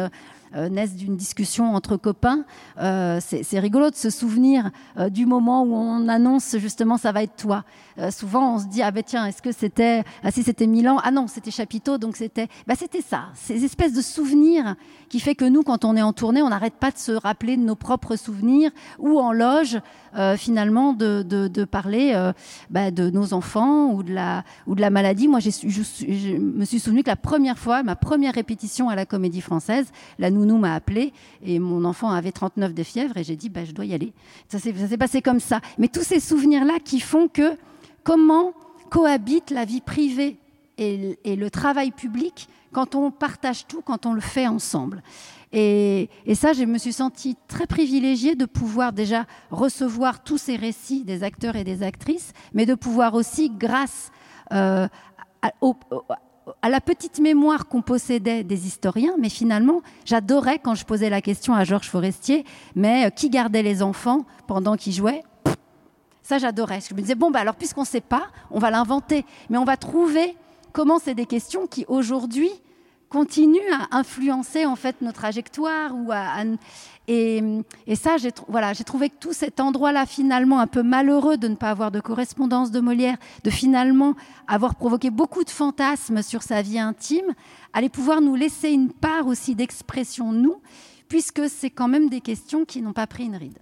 [0.68, 2.44] naissent d'une discussion entre copains.
[2.80, 7.22] Euh, c'est rigolo de se souvenir euh, du moment où on annonce justement ça va
[7.22, 7.64] être toi.
[8.10, 10.98] Souvent on se dit ah ben tiens est-ce que c'était ah si c'était Milan?
[11.02, 14.76] Ah non c'était Chapiteau donc c'était bah c'était ça ces espèces de souvenirs
[15.08, 17.56] qui fait que nous quand on est en tournée on n'arrête pas de se rappeler
[17.56, 19.78] de nos propres souvenirs ou en loge
[20.36, 22.14] finalement de, de, parler
[22.70, 25.28] bah, de nos enfants ou de la ou de la maladie.
[25.28, 29.40] Moi je, me suis souvenu que la première fois ma première répétition à la Comédie
[29.40, 29.86] Française
[30.18, 33.64] la nous m'a appelé et mon enfant avait 39 de fièvre et j'ai dit bah,
[33.64, 34.12] je dois y aller.
[34.48, 35.60] Ça s'est passé comme ça.
[35.78, 37.56] Mais tous ces souvenirs-là qui font que
[38.04, 38.52] comment
[38.90, 40.38] cohabite la vie privée
[40.78, 45.02] et, le travail public quand on partage tout, quand on le fait ensemble.
[45.52, 51.04] Et, ça, je me suis sentie très privilégiée de pouvoir déjà recevoir tous ces récits
[51.04, 54.10] des acteurs et des actrices, mais de pouvoir aussi, grâce
[54.52, 54.88] euh,
[56.62, 61.20] à la petite mémoire qu'on possédait des historiens, mais finalement, j'adorais quand je posais la
[61.20, 62.44] question à Georges Forestier,
[62.74, 65.22] mais euh, qui gardait les enfants pendant qu'ils jouaient?
[66.24, 66.80] Ça, j'adorais.
[66.80, 69.64] Je me disais, bon, bah, alors puisqu'on ne sait pas, on va l'inventer, mais on
[69.64, 70.34] va trouver
[70.72, 72.48] comment c'est des questions qui, aujourd'hui,
[73.10, 75.92] continuent à influencer en fait nos trajectoires
[77.06, 77.42] et,
[77.94, 81.68] ça, j'ai voilà, trouvé que tout cet endroit-là, finalement, un peu malheureux de ne pas
[81.70, 84.14] avoir de correspondance de Molière, de finalement
[84.48, 87.34] avoir provoqué beaucoup de fantasmes sur sa vie intime,
[87.74, 90.56] allait pouvoir nous laisser une part aussi d'expression, nous,
[91.06, 93.58] puisque c'est quand même des questions qui n'ont pas pris une ride.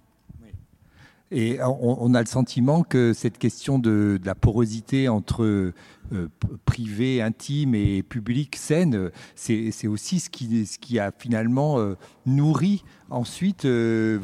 [1.35, 6.29] Et on, a le sentiment que cette question de, la porosité entre euh,
[6.65, 11.95] privé, intime et public, scène, c'est aussi ce qui, a finalement euh,
[12.27, 14.19] nourri ensuite euh,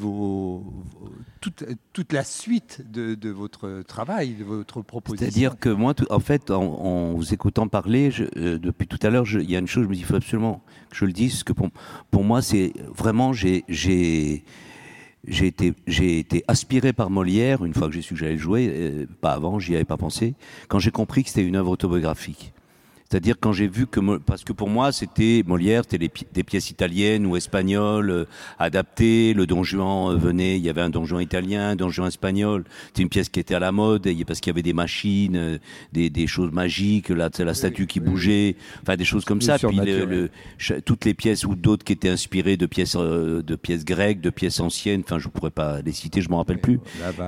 [1.41, 5.26] toute, la suite de, votre travail, de votre proposition.
[5.26, 9.55] C'est-à-dire que moi, en fait, en, vous écoutant parler, depuis tout à l'heure, il y
[9.55, 11.53] a une chose, je me dis, il faut absolument que je le dise, parce que
[11.53, 11.70] pour,
[12.12, 14.43] pour moi, c'est vraiment, j'ai
[15.28, 19.05] j'ai été, été aspiré par Molière une fois que j'ai su que j'allais jouer, euh,
[19.22, 20.34] pas avant, j'y avais pas pensé,
[20.67, 22.53] quand j'ai compris que c'était une œuvre autobiographique.
[23.10, 27.26] C'est-à-dire quand j'ai vu que parce que pour moi c'était Molière, c'était des pièces italiennes
[27.26, 28.26] ou espagnoles euh,
[28.60, 29.34] adaptées.
[29.34, 32.07] Le Don Juan euh, venait, il y avait un Don Juan italien, un Don Juan
[32.07, 32.66] espagnol.
[32.88, 35.57] C'était une pièce qui était à la mode parce qu'il y avait des machines, euh,
[35.91, 39.57] des, des choses magiques, là, la statue qui bougeait, enfin des choses comme ça.
[39.57, 40.30] Puis le,
[40.86, 44.60] toutes les pièces ou d'autres qui étaient inspirées de pièces de pièces grecques, de pièces
[44.60, 45.01] anciennes.
[45.03, 46.80] Enfin, je pourrais pas les citer, je m'en rappelle plus.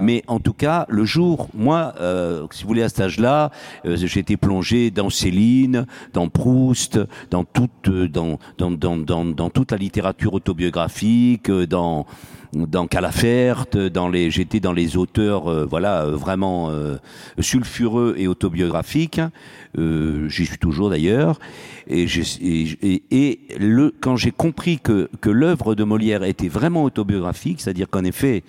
[0.03, 1.95] Mais en tout cas, le jour, moi,
[2.51, 3.49] si vous voulez, à cet âge-là,
[3.83, 5.70] été plongé dans Céline
[6.13, 6.99] dans Proust,
[7.29, 12.05] dans toute, dans, dans, dans, dans, toute la littérature autobiographique, dans
[12.53, 16.97] dans Calafert, dans les, j'étais dans les auteurs, euh, voilà, euh, vraiment euh,
[17.39, 19.21] sulfureux et autobiographiques.
[19.77, 21.39] J'y suis toujours d'ailleurs.
[21.87, 22.07] Et,
[24.01, 28.43] quand j'ai compris que, que l'œuvre de Molière était vraiment autobiographique, c'est-à-dire qu'en effet,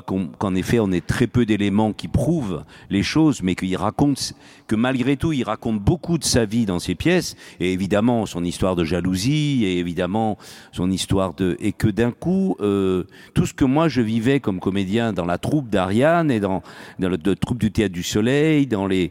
[0.00, 4.34] qu'en effet on ait très peu d'éléments qui prouvent les choses, mais qu'il raconte,
[4.68, 8.44] que malgré tout il raconte beaucoup de sa vie dans ses pièces, et évidemment son
[8.44, 10.38] histoire de jalousie, et évidemment
[10.70, 13.02] son histoire de, et que d'un coup euh,
[13.34, 16.62] tout ce que moi je vivais comme comédien dans la troupe d'Ariane et dans,
[17.00, 19.10] dans la troupe du théâtre du Soleil, dans les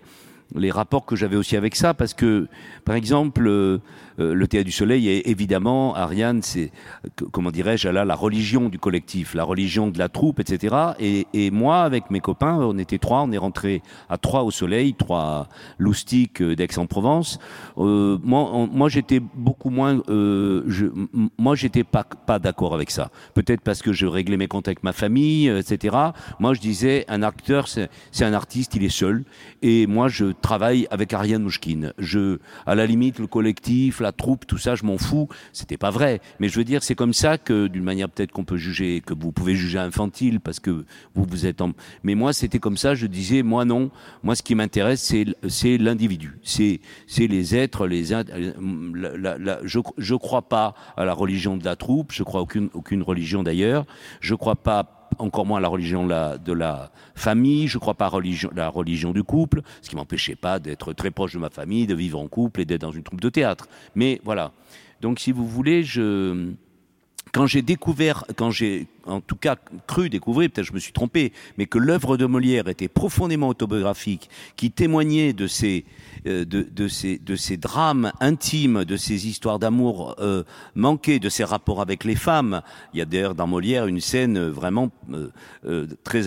[0.55, 2.47] les rapports que j'avais aussi avec ça, parce que,
[2.85, 3.79] par exemple, euh,
[4.19, 6.71] euh, le Théâtre du Soleil est évidemment, Ariane, c'est,
[7.31, 10.75] comment dirais-je, la religion du collectif, la religion de la troupe, etc.
[10.99, 14.93] Et, moi, avec mes copains, on était trois, on est rentrés à trois au Soleil,
[14.93, 15.47] trois
[15.77, 17.39] loustiques euh, d'Aix-en-Provence.
[17.77, 20.85] Euh, moi, moi j'étais beaucoup moins, je,
[21.37, 23.09] moi, j'étais pas, pas d'accord avec ça.
[23.33, 25.95] Peut-être parce que je réglais mes comptes avec ma famille, etc.
[26.39, 27.89] Moi, je disais, un acteur, c'est
[28.25, 29.23] un artiste, il est seul.
[29.61, 31.93] Et moi, je travaille avec Ariane Mouchkine.
[31.97, 35.27] Je, à la limite, le collectif, la troupe, tout ça, je m'en fous.
[35.53, 36.21] C'était pas vrai.
[36.39, 39.13] Mais je veux dire, c'est comme ça que, d'une manière peut-être qu'on peut juger, que
[39.13, 40.85] vous pouvez juger infantile parce que
[41.15, 41.71] vous, vous êtes en...
[42.03, 43.91] Mais moi, c'était comme ça, je disais, moi non.
[44.23, 46.37] Moi, ce qui m'intéresse, c'est, c'est l'individu.
[46.43, 52.11] C'est, c'est les êtres, les, je, je crois pas à la religion de la troupe.
[52.11, 53.85] Je crois aucune, aucune religion d'ailleurs.
[54.21, 58.19] Je crois pas encore moins à la religion de la famille, je crois pas à
[58.55, 61.95] la religion du couple, ce qui m'empêchait pas d'être très proche de ma famille, de
[61.95, 63.67] vivre en couple et d'être dans une troupe de théâtre.
[63.95, 64.51] Mais voilà.
[65.01, 66.53] Donc si vous voulez, je
[67.31, 69.55] quand j'ai découvert, quand j'ai en tout cas
[69.87, 74.29] cru découvrir, peut-être je me suis trompé, mais que l'œuvre de Molière était profondément autobiographique,
[74.55, 75.85] qui témoignait de ces,
[76.27, 80.43] euh, de, de, ces, de ces drames intimes, de ces histoires d'amour euh,
[80.75, 82.61] manquées, de ses rapports avec les femmes.
[82.93, 85.29] Il y a d'ailleurs dans Molière une scène vraiment euh,
[85.65, 86.23] euh très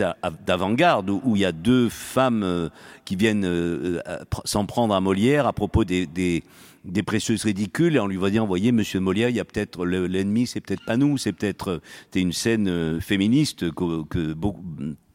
[0.46, 2.68] d'avant-garde où, il y a deux femmes euh,
[3.04, 4.00] qui viennent euh,
[4.44, 6.42] s'en prendre à Molière à propos des, des
[6.84, 9.86] des précieuses ridicules et on lui va dire, voyez, monsieur Molière, il y a peut-être
[9.86, 11.80] l'ennemi, c'est peut-être pas nous, c'est peut-être
[12.12, 14.62] c'est une scène euh, féministe que, beaucoup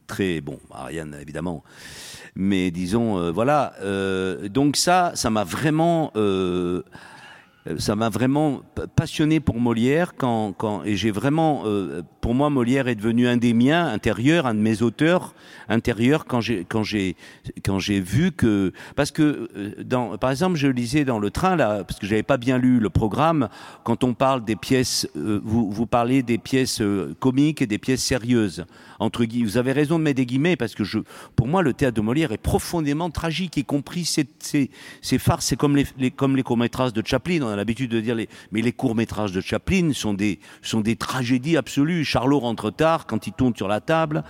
[0.06, 1.62] très bon, Ariane évidemment,
[2.34, 3.74] mais disons euh, voilà.
[3.82, 6.12] Euh, donc ça, ça m'a vraiment
[7.76, 8.62] ça m'a vraiment
[8.96, 11.64] passionné pour Molière quand, quand et j'ai vraiment
[12.28, 15.34] pour moi Molière est devenu un des miens intérieurs un de mes auteurs
[15.70, 17.16] intérieurs quand j'ai quand j'ai
[17.64, 21.56] quand j'ai vu que parce que euh, dans par exemple je lisais dans le train
[21.56, 23.48] là parce que j'avais pas bien lu le programme
[23.82, 27.78] quand on parle des pièces euh, vous vous parlez des pièces euh, comiques et des
[27.78, 28.66] pièces sérieuses
[28.98, 30.98] entre guillemets vous avez raison de mettre des guillemets parce que je
[31.34, 34.68] pour moi le théâtre de Molière est profondément tragique y compris ces ces,
[35.00, 38.02] ces farces c'est comme les, les comme les courts-métrages de Chaplin on a l'habitude de
[38.02, 42.72] dire les mais les courts-métrages de Chaplin sont des sont des tragédies absolues Charlot rentre
[42.72, 44.24] tard quand il tourne sur la table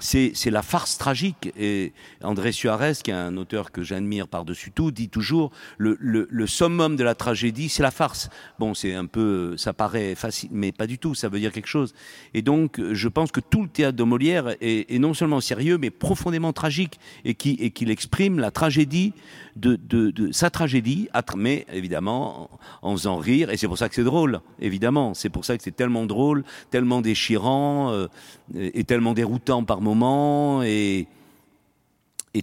[0.00, 1.52] c'est la farce tragique.
[1.58, 6.46] Et André Suarez, qui est un auteur que j'admire par-dessus tout, dit toujours le, le,
[6.46, 8.30] summum de la tragédie, c'est la farce.
[8.58, 11.14] Bon, c'est un peu, ça paraît facile, mais pas du tout.
[11.14, 11.94] Ça veut dire quelque chose.
[12.34, 15.90] Et donc, je pense que tout le théâtre de Molière est, non seulement sérieux, mais
[15.90, 19.12] profondément tragique, et et qu'il exprime la tragédie
[19.56, 22.50] de, sa tragédie, mais évidemment
[22.82, 23.50] en, faisant rire.
[23.50, 25.14] Et c'est pour ça que c'est drôle, évidemment.
[25.14, 28.08] C'est pour ça que c'est tellement drôle, tellement déchirant euh,
[28.54, 31.06] et tellement déroutant par moments et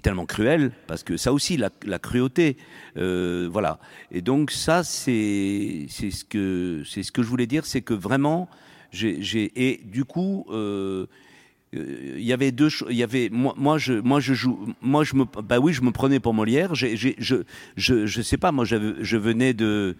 [0.01, 2.58] tellement cruel parce que ça aussi la, cruauté
[2.97, 3.80] euh, voilà
[4.12, 8.49] et donc ça c'est ce que je voulais dire c'est que vraiment
[8.93, 11.08] et du coup euh,
[12.17, 15.15] il y avait deux il y avait moi moi je moi je joue moi je
[15.15, 16.75] me bah oui je me prenais pour Molière.
[16.75, 17.43] Je je
[17.75, 19.95] je sais pas moi je venais de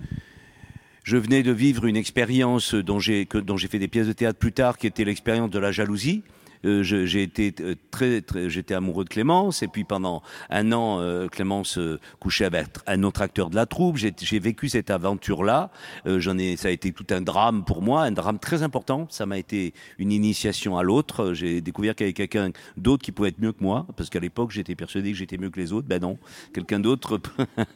[1.04, 4.38] je venais de vivre une expérience dont j'ai dont j'ai fait des pièces de théâtre
[4.38, 6.24] plus tard qui était l'expérience de la jalousie
[6.66, 11.28] euh, j'ai été euh, très, j'étais amoureux de Clémence et puis pendant un an euh,
[11.28, 11.80] Clémence
[12.20, 13.98] couchait avec un autre acteur de la troupe.
[13.98, 15.72] J'ai vécu cette aventure là
[16.06, 19.08] euh, j'en ai ça a été tout un drame pour moi un drame très important.
[19.10, 21.34] Ça m'a été une initiation à l'autre.
[21.34, 24.20] J'ai découvert qu'il y avait quelqu'un d'autre qui pouvait être mieux que moi parce qu'à
[24.20, 25.88] l'époque j'étais persuadé que j'étais mieux que les autres.
[25.88, 26.18] Ben non
[26.54, 27.20] quelqu'un d'autre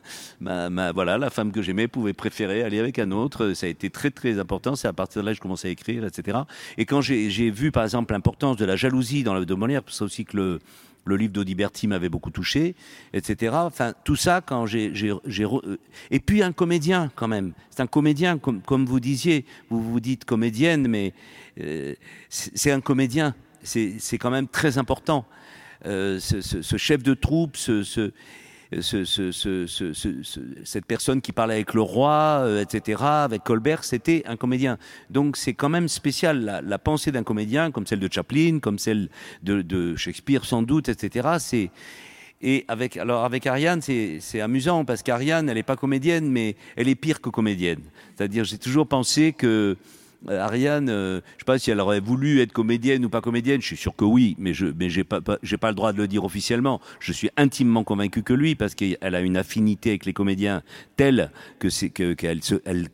[0.42, 3.54] voilà la femme que j'aimais pouvait préférer aller avec un autre.
[3.54, 4.76] Ça a été très très important.
[4.76, 6.40] C'est à partir de là que je commençais à écrire etc
[6.78, 10.04] et quand j'ai vu par exemple l'importance de la jalousie dans la de Molière, c'est
[10.04, 10.60] aussi que le,
[11.06, 12.76] le livre d'Audiberti m'avait beaucoup touché,
[13.14, 13.54] etc.
[13.56, 14.92] Enfin, tout ça, quand j'ai...
[15.06, 15.78] Euh,
[16.12, 17.54] et puis un comédien, quand même.
[17.70, 21.14] C'est un comédien, comme, vous disiez, vous vous dites comédienne, mais
[21.60, 21.94] euh,
[22.30, 23.36] c'est un comédien.
[23.64, 25.26] C'est quand même très important.
[25.86, 28.12] Euh, ce chef de troupe, ce,
[28.80, 33.02] ce, ce, ce, ce, ce, ce, cette personne qui parlait avec le roi, euh, etc.,
[33.04, 34.78] avec Colbert, c'était un comédien.
[35.10, 39.10] Donc c'est quand même spécial, la, pensée d'un comédien, comme celle de Chaplin, comme celle
[39.44, 41.70] de, Shakespeare sans doute, etc.
[42.42, 46.88] Et avec alors avec Ariane, c'est amusant parce qu'Ariane, elle n'est pas comédienne, mais elle
[46.88, 47.82] est pire que comédienne.
[48.16, 49.78] C'est-à-dire, j'ai toujours pensé que
[50.30, 53.68] Ariane, euh, je sais pas si elle aurait voulu être comédienne ou pas comédienne, je
[53.68, 56.80] suis sûr que oui, mais je mais j'ai pas, le droit de le dire officiellement.
[57.00, 60.62] Je suis intimement convaincu que lui parce qu'elle a une affinité avec les comédiens
[60.96, 62.42] telle que que qu'elle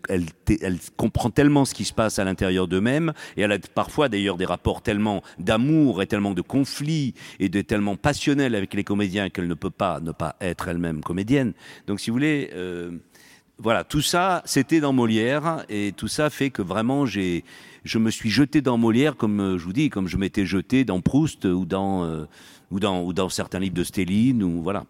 [0.10, 4.38] elle comprend tellement ce qui se passe à l'intérieur d'eux-mêmes et elle a parfois d'ailleurs
[4.38, 9.30] des rapports tellement d'amour et tellement de conflits et de tellement passionnels avec les comédiens
[9.30, 11.54] qu'elle ne peut pas ne pas être elle-même comédienne.
[11.88, 12.92] Donc si vous voulez euh,
[13.60, 17.44] voilà, tout ça, c'était dans Molière, et tout ça fait que vraiment, j'ai,
[17.84, 20.86] je me suis jeté dans Molière, comme euh, je vous dis, comme je m'étais jeté
[20.86, 22.26] dans Proust ou dans, euh,
[22.70, 24.84] ou dans, ou dans certains livres de Stéline, ou voilà.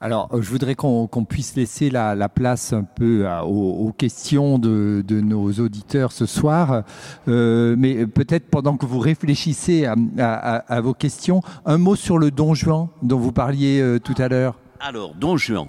[0.00, 3.92] Alors, je voudrais qu'on qu puisse laisser la, la, place un peu à, aux, aux,
[3.92, 6.82] questions de, de, nos auditeurs ce soir.
[7.28, 12.18] Euh, mais peut-être pendant que vous réfléchissez à, à, à, vos questions, un mot sur
[12.18, 14.58] le Don Juan dont vous parliez euh, tout à l'heure.
[14.80, 15.68] Alors, Don Juan.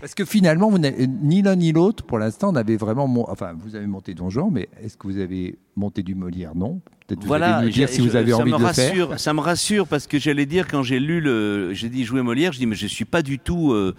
[0.00, 3.06] Parce que finalement, ni l'un ni l'autre, pour l'instant, n'avez vraiment.
[3.30, 6.54] Enfin, vous avez monté Don Juan, mais est-ce que vous avez monté du Molière?
[6.54, 6.80] Non.
[7.10, 9.20] Peut-être Voilà, nous dire si vous avez envie le rassure, faire.
[9.20, 12.52] Ça me rassure parce que j'allais dire quand j'ai lu le, j'ai dit jouer Molière,
[12.52, 13.96] je dis mais je suis pas du tout, euh,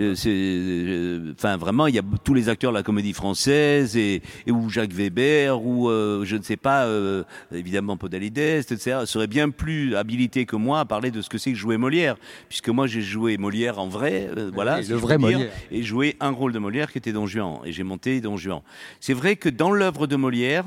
[0.00, 3.98] euh, c'est, euh, enfin vraiment il y a tous les acteurs de la comédie française
[3.98, 9.00] et, et ou Jacques Weber ou euh, je ne sais pas, euh, évidemment Podalides, etc.
[9.04, 12.16] seraient bien plus habilités que moi à parler de ce que c'est que jouer Molière,
[12.48, 15.52] puisque moi j'ai joué Molière en vrai, euh, voilà, le vrai dire, Molière.
[15.70, 18.60] et joué un rôle de Molière qui était Don Juan et j'ai monté Don Juan.
[19.00, 20.64] C'est vrai que dans l'œuvre de Molière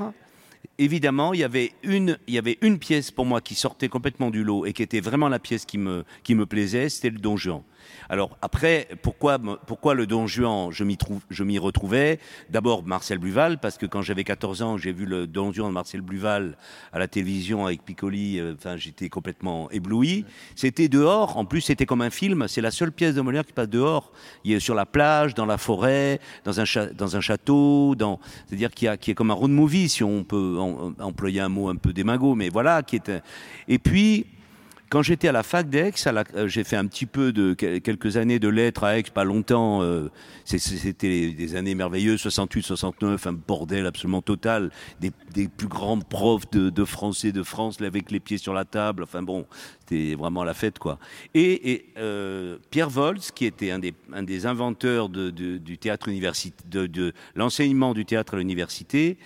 [0.77, 4.83] évidemment, il y avait une, pièce pour moi qui sortait complètement du lot et qui
[4.83, 6.03] était vraiment la pièce qui me,
[6.45, 7.63] plaisait, c'était le Don Juan.
[8.09, 12.19] Alors après, pourquoi, pourquoi le Don Juan Je m'y retrouvais?
[12.49, 15.73] D'abord Marcel Bluval, parce que quand j'avais 14 ans, j'ai vu le Don Juan de
[15.73, 16.57] Marcel Bluval
[16.93, 18.39] à la télévision avec Piccoli.
[18.39, 20.25] euh, Enfin, j'étais complètement ébloui.
[20.55, 21.37] C'était dehors.
[21.37, 22.47] En plus, c'était comme un film.
[22.47, 24.11] C'est la seule pièce de Molière qui passe dehors.
[24.43, 26.65] Il est sur la plage, dans la forêt, dans un,
[27.21, 30.57] château, dans, c'est-à-dire qui a, qui est comme un road movie, si on peut
[30.99, 33.09] employer un mot un peu démago, mais voilà, qui est.
[33.09, 33.21] un-
[33.67, 34.25] Et puis,
[34.89, 35.91] quand j'étais à la fac d'Aix,
[36.35, 39.23] euh, j'ai fait un petit peu de quel- quelques années de lettres à Aix, pas
[39.23, 39.81] longtemps.
[39.81, 40.09] euh,
[40.45, 44.71] C'était des années merveilleuses, 68, 69, un bordel absolument total.
[45.01, 45.11] Des,
[45.47, 49.03] plus grands profs de, français de France, avec les pieds sur la table.
[49.03, 49.45] Enfin bon,
[49.81, 50.99] c'était vraiment la fête, quoi.
[51.33, 55.33] Et, euh, Pierre Volz, qui était un des, inventeurs de
[57.35, 59.17] l'enseignement du théâtre à l'université,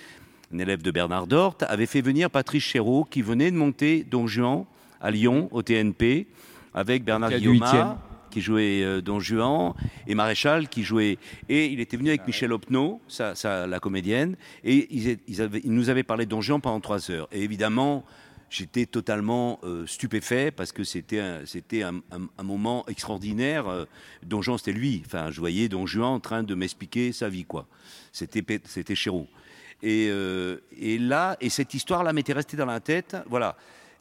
[0.53, 4.28] un élève de Bernard Dort, avait fait venir Patrice Chéreau, qui venait de monter Don
[4.28, 4.66] Juan
[5.02, 6.28] à Lyon, au TNP,
[6.74, 7.32] avec Bernard.
[7.39, 7.58] Guillaume,
[8.30, 9.74] qui jouait euh, Don Juan,
[10.08, 11.18] et Maréchal, qui jouait...
[11.49, 15.60] Et il était venu avec Michel Opnaud, sa, sa- la comédienne, et ils, ils avaient-
[15.66, 17.28] ils nous avaient parlé de Don Juan pendant trois heures.
[17.32, 18.06] Et évidemment...
[18.54, 23.66] J'étais totalement euh, stupéfait parce que c'était un, c'était un, un- un moment extraordinaire.
[23.70, 23.86] Euh,
[24.24, 25.02] Don Juan, c'était lui.
[25.06, 27.66] Enfin, je voyais Don Juan en train de m'expliquer sa vie, quoi.
[28.12, 29.30] C'était, c'était Chéreau.
[29.82, 30.10] Et,
[30.78, 33.16] et là, et cette histoire-là m'était restée dans la tête.
[33.30, 33.56] Voilà.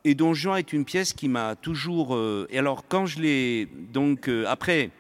[0.05, 2.15] Et Don Juan est une pièce qui m'a toujours.
[2.15, 3.69] euh, et alors, quand je l'ai.
[3.93, 4.91] Donc, euh, après,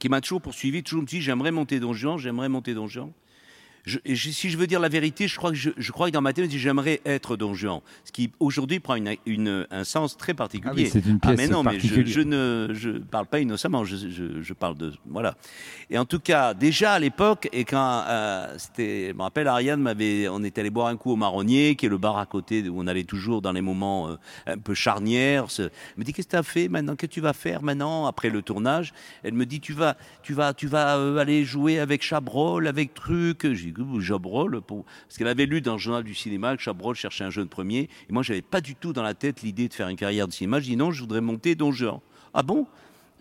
[0.00, 3.12] qui m'a toujours poursuivi, toujours me dit j'aimerais monter Don Juan, j'aimerais monter Don Juan.
[3.88, 6.08] Je- et je- si je veux dire la vérité, je crois que, je, je crois
[6.08, 7.80] que dans ma tête, j'aimerais être Don Juan.
[8.04, 10.70] Ce qui aujourd'hui prend une- une- un sens très particulier.
[10.72, 13.84] Ah oui, c'est une Ah, pièce mais non, mais je, ne je parle pas innocemment,
[13.84, 14.92] je, parle de.
[15.06, 15.36] Voilà.
[15.88, 19.08] Et en tout cas, déjà à l'époque, et quand euh, c'était.
[19.08, 20.28] Je me rappelle, Ariane m'avait.
[20.28, 22.80] On est allé boire un coup au Marronnier, qui est le bar à côté, où
[22.80, 24.16] on allait toujours dans les moments euh,
[24.46, 25.46] un peu charnières.
[25.58, 28.06] Elle me dit Qu'est-ce que tu as fait maintenant Qu'est-ce que tu vas faire maintenant,
[28.06, 28.92] après le tournage?
[29.22, 32.92] Elle me dit Tu vas, tu vas, tu vas euh, aller jouer avec Chabrol, avec
[32.92, 33.46] truc.
[33.54, 33.70] J'ai
[34.00, 34.84] Chabrol, pour...
[34.84, 37.88] parce qu'elle avait lu dans le journal du cinéma que Chabrol cherchait un jeune premier.
[38.08, 40.32] Et moi, j'avais pas du tout dans la tête l'idée de faire une carrière de
[40.32, 40.60] cinéma.
[40.60, 42.00] Je dis Non, je voudrais monter Don Juan.
[42.34, 42.66] Ah bon?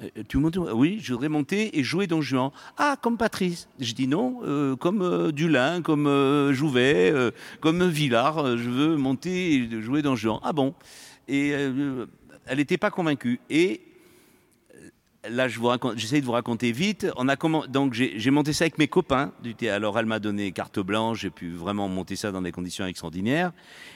[0.01, 2.51] Euh, montes Oui, je voudrais monter et jouer Don Juan.
[2.78, 3.68] Ah, comme Patrice.
[3.80, 7.32] Je dis non, euh, comme euh, Dulin, comme euh, Jouvet, euh,
[7.62, 8.38] comme Villard.
[8.38, 10.39] euh, je veux monter et jouer Don Juan.
[10.43, 10.74] Ah bon?
[11.28, 12.05] Et euh,
[12.45, 13.39] elle n'était pas convaincue.
[13.49, 13.86] Et euh,
[15.30, 15.59] là, je
[15.95, 17.07] j'essaie de vous raconter vite.
[17.17, 17.36] On a
[17.67, 19.32] donc j'ai monté ça avec mes copains
[19.69, 23.51] Alors elle m'a donné carte blanche, j'ai pu vraiment monter ça dans des conditions extraordinaires.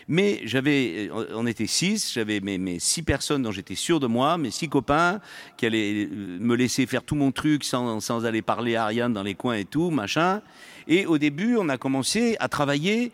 [0.08, 4.08] Mais j'avais, euh, on était six, j'avais mes, mes six personnes dont j'étais sûr de
[4.08, 5.20] moi, mes six copains
[5.58, 9.14] qui allaient euh, me laisser faire tout mon truc sans, sans aller parler à Ariane
[9.14, 10.42] dans les coins et tout, machin.
[10.88, 13.12] Et au début, on a commencé à travailler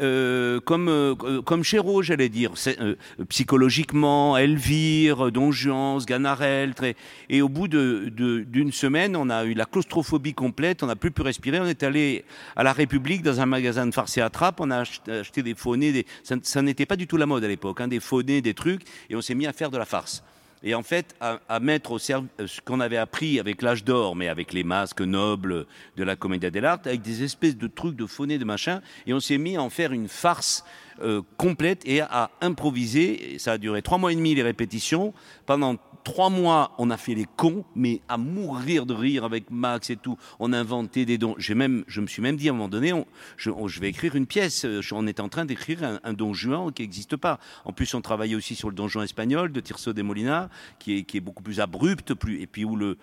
[0.00, 2.94] euh, comme, euh, euh, comme Chéreau, j'allais dire, euh,
[3.28, 6.74] psychologiquement, Elvire, Don Juan, Sganarelle.
[6.74, 6.96] Très...
[7.28, 11.22] Et au bout d'une semaine, on a eu la claustrophobie complète, on n'a plus pu
[11.22, 11.60] respirer.
[11.60, 12.24] On est allé
[12.56, 15.54] à la République dans un magasin de farce et attrape, on a ach- acheté des
[15.54, 16.06] des...
[16.42, 19.16] ça, n'était pas du tout la mode à l'époque, hein, des faux-nez, des trucs, et
[19.16, 20.22] on s'est mis à faire de la farce.
[20.62, 24.28] Et en fait, à, mettre au service ce qu'on avait appris avec l'âge d'or, mais
[24.28, 28.36] avec les masques nobles de la Commedia dell'arte, avec des espèces de trucs de faux-nez,
[28.36, 30.64] de machin, et on s'est mis à en faire une farce
[31.02, 33.38] euh, complète et à improviser.
[33.38, 35.12] Ça a duré trois mois et demi les répétitions.
[35.46, 39.90] Pendant trois mois, on a fait les cons, mais à mourir de rire avec Max
[39.90, 40.16] et tout.
[40.38, 41.34] On a inventé des dons.
[41.38, 44.14] J'ai même, je me suis même dit à un moment donné, on- je, vais écrire
[44.14, 44.64] une pièce.
[44.64, 47.38] Euh, On est en train d'écrire un, don Juan qui n'existe pas.
[47.64, 51.20] En plus, on travaillait aussi sur le donjon espagnol de Tirso de Molina, qui est,
[51.20, 52.98] beaucoup plus abrupt, plus, et puis où le,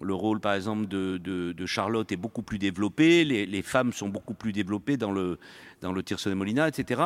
[0.00, 4.52] le rôle, par exemple, de, Charlotte est beaucoup plus développé, les femmes sont beaucoup plus
[4.52, 5.38] développées dans le,
[5.82, 7.02] dans le Tirso de Molina, etc.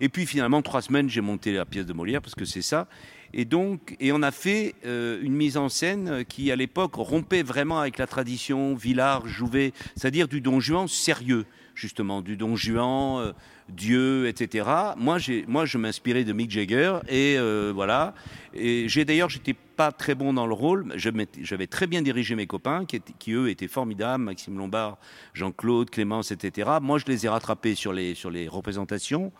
[0.00, 2.86] Et puis finalement, trois semaines, j'ai monté la pièce de Molière, parce que c'est ça.
[3.34, 7.42] Et donc, et on a fait euh, une mise en scène qui, à l'époque, rompait
[7.42, 11.44] vraiment avec la tradition Villard, Jouvet, c'est-à-dire du Don Juan sérieux,
[11.78, 13.32] justement, du Don Juan, euh,
[13.68, 14.68] Dieu, etc.
[14.96, 18.14] Moi, moi, je m'inspirais de Mick Jagger, et euh, voilà.
[18.54, 20.92] Et j'ai d'ailleurs, j'étais pas très bon dans le rôle.
[20.96, 24.98] J'avais très bien dirigé mes copains, qui, étaient- qui, eux étaient formidables, Maxime Lombard,
[25.34, 26.68] Jean-Claude, Clémence, etc.
[26.82, 29.32] Moi, je les ai rattrapés sur les, sur les représentations.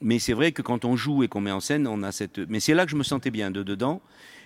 [0.00, 2.38] Mais c'est vrai que quand on joue et qu'on met en scène, on a cette.
[2.38, 4.00] Mais c'est là que je me sentais bien de dedans.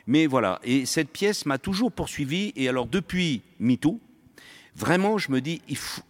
[0.07, 0.61] Mais voilà.
[0.62, 2.53] Et cette pièce m'a toujours poursuivi.
[2.57, 4.01] Et alors, depuis MeToo,
[4.76, 6.03] vraiment, je me dis, il faut,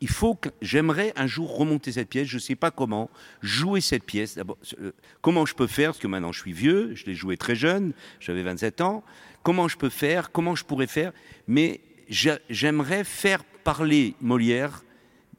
[0.00, 2.26] il faut que j'aimerais un jour remonter cette pièce.
[2.26, 3.10] Je ne sais pas comment
[3.42, 4.38] jouer cette pièce.
[4.80, 6.94] Euh, comment je peux faire Parce que maintenant, je suis vieux.
[6.94, 7.92] Je l'ai joué très jeune.
[8.20, 9.04] J'avais 27 ans.
[9.42, 11.12] Comment je peux faire Comment je pourrais faire
[11.46, 14.82] Mais j'aimerais faire parler Molière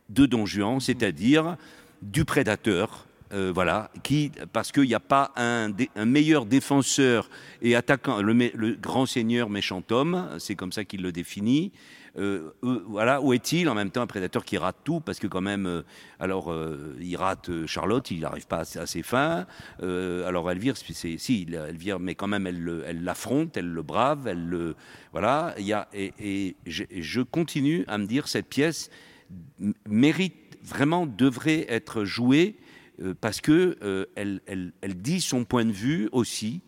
[0.09, 1.57] de Don Juan, c'est-à-dire
[2.01, 5.73] du prédateur, euh, voilà, qui, parce qu'il n'y a pas un,
[6.05, 7.29] meilleur défenseur
[7.61, 11.73] et attaquant, le, grand seigneur méchant homme, c'est comme ça qu'il le définit.
[12.17, 15.27] Euh, euh, voilà, où est-il En même temps, un prédateur qui rate tout, parce que
[15.27, 15.83] quand même,
[16.19, 16.53] alors,
[16.99, 19.45] il rate Charlotte, il n'arrive pas à, ses fins.
[19.81, 24.75] alors, Elvire, si, Elvire, mais quand même, elle l'affronte, elle, le brave, elle le.
[25.11, 28.89] Voilà, il y a, et, et je continue à me dire, cette pièce
[29.87, 32.57] mérite vraiment, devrait être jouée
[33.01, 36.61] euh, parce que euh, elle, dit son point de vue aussi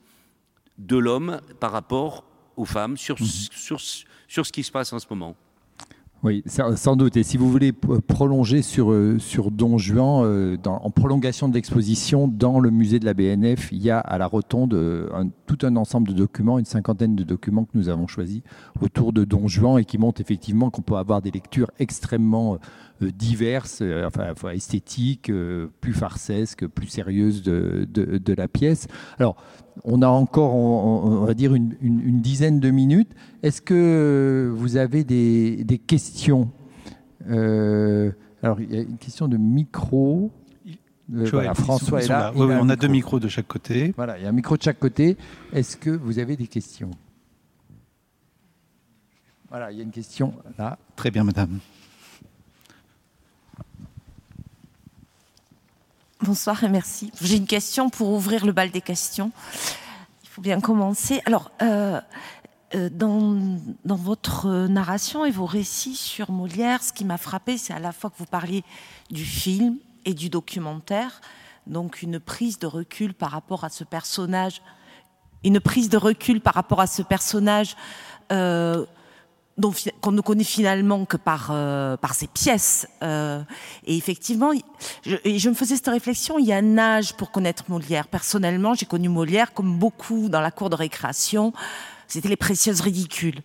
[0.78, 2.24] de l'homme par rapport
[2.56, 3.28] aux femmes sur, mhm.
[3.28, 3.80] sur,
[4.30, 5.36] sur ce qui se passe en ce moment.
[6.22, 7.16] Oui, sans doute.
[7.16, 12.28] Et si vous voulez prolonger sur, euh, sur Don Juan, euh, en prolongation de l'exposition,
[12.28, 15.08] dans le musée de la BNF, il y a à la rotonde euh,
[15.46, 18.42] tout un ensemble de documents, une cinquantaine de documents que nous avons choisis
[18.82, 22.58] autour de Don Juan et qui montrent effectivement qu'on peut avoir des lectures extrêmement
[23.02, 25.32] diverses, enfin, esthétiques,
[25.82, 28.88] plus farcesques, plus sérieuses de, de, de la pièce.
[29.20, 29.36] Alors,
[29.84, 33.12] on a encore, on, va dire, une, dizaine de minutes.
[33.44, 36.52] Est-ce que vous avez des, questions
[37.30, 38.12] euh,
[38.44, 40.32] Alors, il y a une question de micro.
[41.14, 42.32] Euh, François est là.
[42.36, 43.94] on a deux micros de chaque côté.
[43.96, 45.18] Voilà, il y a un micro de chaque côté.
[45.54, 46.92] Est-ce que vous avez des questions?
[49.50, 50.78] Voilà, il y a une question là.
[50.96, 51.60] Très bien, madame.
[56.22, 57.14] Bonsoir et merci.
[57.22, 59.32] J'ai une question pour ouvrir le bal des questions.
[60.22, 61.22] Il faut bien commencer.
[61.26, 62.02] Alors, euh,
[62.76, 63.38] euh, dans,
[63.86, 68.10] votre narration et vos récits sur Molière, ce qui m'a frappé, c'est à la fois
[68.10, 68.66] que vous parliez
[69.10, 71.22] du film et du documentaire,
[71.68, 74.62] donc une prise de recul par rapport à ce personnage,
[75.46, 77.78] une prise de recul par rapport à ce personnage
[78.34, 78.86] euh,
[80.02, 82.88] qu'on ne connaît finalement que par euh, par ses pièces.
[83.04, 83.42] Euh,
[83.86, 84.52] et effectivement,
[85.06, 86.40] je, je me faisais cette réflexion.
[86.40, 88.08] Il y a un âge pour connaître Molière.
[88.08, 91.54] Personnellement, j'ai connu Molière comme beaucoup dans la cour de récréation.
[92.08, 93.42] C'était les précieuses ridicules.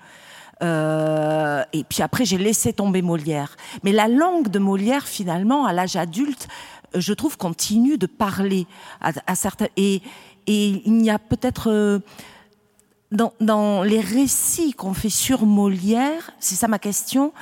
[0.62, 3.57] Euh, et puis après, j'ai laissé tomber Molière.
[3.82, 6.49] Mais la langue de Molière, finalement, à l'âge adulte,
[6.95, 8.66] je trouve continue de parler
[9.01, 9.66] à, à certains.
[9.77, 10.01] Et,
[10.47, 12.01] et il n'y a peut-être
[13.10, 17.32] dans, les récits qu'on fait sur Molière, c'est ça ma question,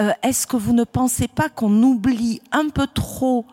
[0.00, 3.44] euh, est-ce que vous ne pensez pas qu'on oublie un peu trop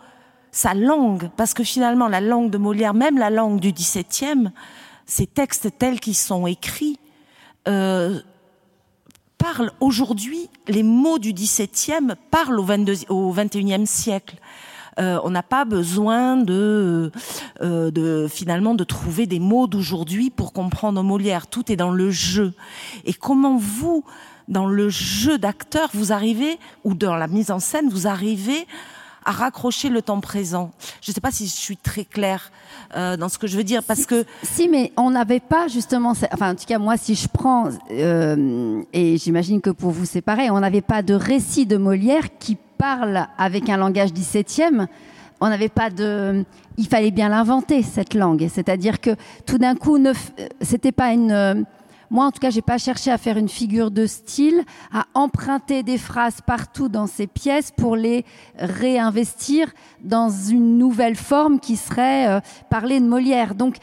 [0.51, 1.29] sa langue?
[1.35, 4.51] Parce que finalement, la langue de Molière, même la langue du XVIIe,
[5.05, 6.97] ces textes tels qu'ils sont écrits,
[7.67, 8.19] euh,
[9.37, 14.35] parlent aujourd'hui, les mots du XVIIe parlent au, 22, au XXIe siècle.
[14.99, 17.11] Euh, on n'a pas besoin de,
[17.61, 21.47] euh, de finalement de trouver des mots d'aujourd'hui pour comprendre Molière.
[21.47, 22.53] Tout est dans le jeu.
[23.05, 24.03] Et comment vous,
[24.47, 28.67] dans le jeu d'acteur, vous arrivez, ou dans la mise en scène, vous arrivez
[29.23, 30.71] à raccrocher le temps présent?
[31.01, 32.51] Je ne sais pas si je suis très claire
[32.97, 36.13] euh, dans ce que je veux dire, parce que si, mais on n'avait pas justement,
[36.33, 40.49] enfin en tout cas moi, si je prends et j'imagine que pour vous c'est pareil,
[40.49, 44.87] on n'avait pas de récit de Molière qui parle avec un langage 17e,
[45.41, 46.45] on n'avait pas de.
[46.77, 49.11] Il fallait bien l'inventer cette langue, c'est-à-dire que
[49.45, 49.99] tout d'un coup,
[50.61, 51.65] c'était pas une.
[52.09, 55.83] Moi, en tout cas, j'ai pas cherché à faire une figure de style, à emprunter
[55.83, 58.25] des phrases partout dans ces pièces pour les
[58.57, 62.39] réinvestir dans une nouvelle forme qui serait euh,
[62.71, 63.53] parler de Molière.
[63.53, 63.75] Donc,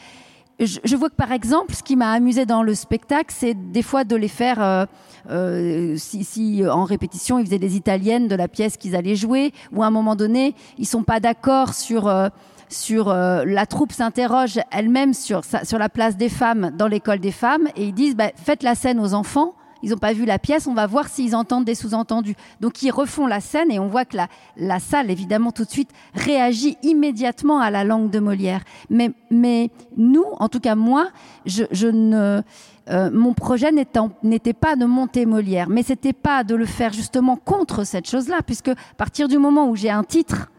[0.59, 4.03] je, vois que par exemple, ce qui m'a amusé dans le spectacle, c'est des fois
[4.03, 4.85] de les faire, euh,
[5.29, 9.83] euh, si, en répétition, ils faisaient des italiennes de la pièce qu'ils allaient jouer, ou
[9.83, 12.29] à un moment donné, ils sont pas d'accord sur euh,
[12.69, 17.67] sur la troupe s'interroge elle-même sur sur la place des femmes dans l'école des femmes,
[17.77, 20.67] et ils disent bah, faites la scène aux enfants ils n'ont pas vu la pièce,
[20.67, 22.35] on va voir s'ils entendent des sous-entendus.
[22.61, 25.69] Donc ils refont la scène et on voit que la, la salle, évidemment, tout de
[25.69, 28.61] suite réagit immédiatement à la langue de Molière.
[28.89, 31.09] Mais, mais nous, en tout cas moi,
[31.45, 32.41] je, ne...
[32.89, 37.35] Euh, mon projet n'était pas de monter Molière, mais c'était pas de le faire justement
[37.35, 40.49] contre cette chose-là, puisque à partir du moment où j'ai un titre,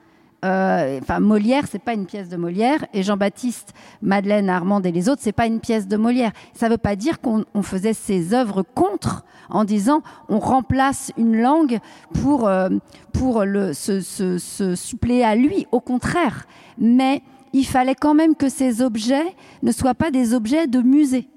[0.44, 5.08] euh, enfin Molière, c'est pas une pièce de Molière, et Jean-Baptiste, Madeleine, Armand et les
[5.08, 6.32] autres, c'est pas une pièce de Molière.
[6.54, 11.40] Ça ne veut pas dire qu'on faisait ces œuvres contre, en disant on remplace une
[11.40, 11.80] langue
[12.22, 12.68] pour euh,
[13.12, 15.66] pour le se, se, suppléer à lui.
[15.72, 16.46] Au contraire,
[16.78, 21.28] mais il fallait quand même que ces objets ne soient pas des objets de musée.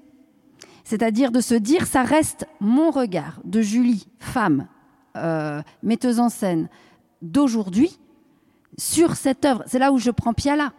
[0.84, 4.66] C'est-à-dire de se dire, ça reste mon regard de Julie, femme,
[5.16, 6.68] euh, metteuse en scène
[7.22, 7.98] d'aujourd'hui,
[8.82, 9.62] sur cette œuvre.
[9.66, 10.72] C'est là où je prends Piala.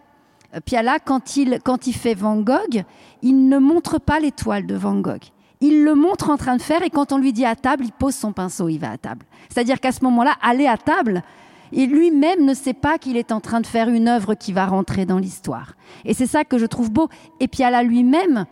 [0.53, 2.83] Euh, Piala, quand il, quand il fait Van Gogh,
[3.21, 5.23] il ne montre pas l'étoile de Van Gogh.
[5.61, 7.93] Il le montre en train de faire et quand on lui dit à table, il
[7.93, 9.25] pose son pinceau, il va à table.
[9.49, 11.23] C'est-à-dire qu'à ce moment-là, aller à table,
[11.71, 14.65] et lui-même ne sait pas qu'il est en train de faire une œuvre qui va
[14.65, 15.75] rentrer dans l'histoire.
[16.03, 17.07] Et c'est ça que je trouve beau.
[17.39, 18.45] Et Piala lui-même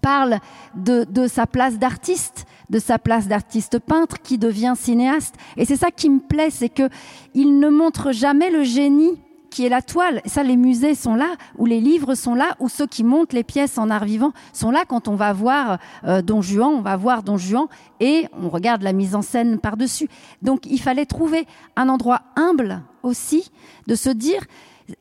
[0.00, 0.38] parle
[0.74, 5.36] de, de sa place d'artiste, de sa place d'artiste peintre qui devient cinéaste.
[5.58, 6.88] Et c'est ça qui me plaît, c'est que
[7.34, 9.20] il ne montre jamais le génie
[9.50, 10.22] qui est la toile.
[10.24, 13.44] Ça, les musées sont là, ou les livres sont là, ou ceux qui montent les
[13.44, 16.96] pièces en art vivant sont là quand on va voir euh, Don Juan, on va
[16.96, 17.66] voir Don Juan
[18.00, 20.08] et on regarde la mise en scène par-dessus.
[20.40, 21.46] Donc il fallait trouver
[21.76, 23.50] un endroit humble aussi,
[23.86, 24.42] de se dire,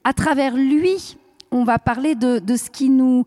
[0.03, 1.17] à travers lui,
[1.51, 3.25] on va parler de, ce, qui nous,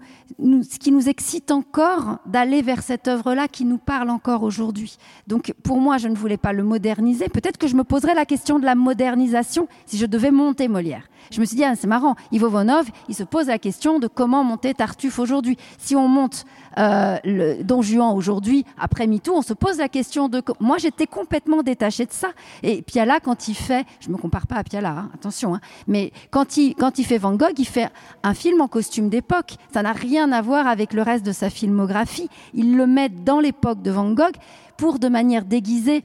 [1.07, 4.97] excite encore d'aller vers cette œuvre-là qui nous parle encore aujourd'hui.
[5.27, 7.29] Donc pour moi, je ne voulais pas le moderniser.
[7.29, 11.07] Peut-être que je me poserais la question de la modernisation si je devais monter Molière.
[11.31, 14.07] Je me suis dit, ah, c'est marrant, Ivo Vonov, il se pose la question de
[14.07, 15.57] comment monter Tartuffe aujourd'hui.
[15.79, 16.45] Si on monte
[16.79, 20.43] euh, Don Juan aujourd'hui, après MeToo, on se pose la question de...
[20.61, 22.29] Moi, j'étais complètement détachée de ça.
[22.63, 23.85] Et Piala, quand il fait...
[24.01, 27.19] Je me compare pas à Piala, hein, attention, hein, mais quand il, quand il fait
[27.19, 27.89] Van Gogh, il fait
[28.23, 29.57] un film en costume d'époque.
[29.73, 32.29] Ça n'a rien à voir avec le reste de sa filmographie.
[32.55, 34.37] Il le met dans l'époque de Van Gogh
[34.77, 36.05] pour, de manière déguisée,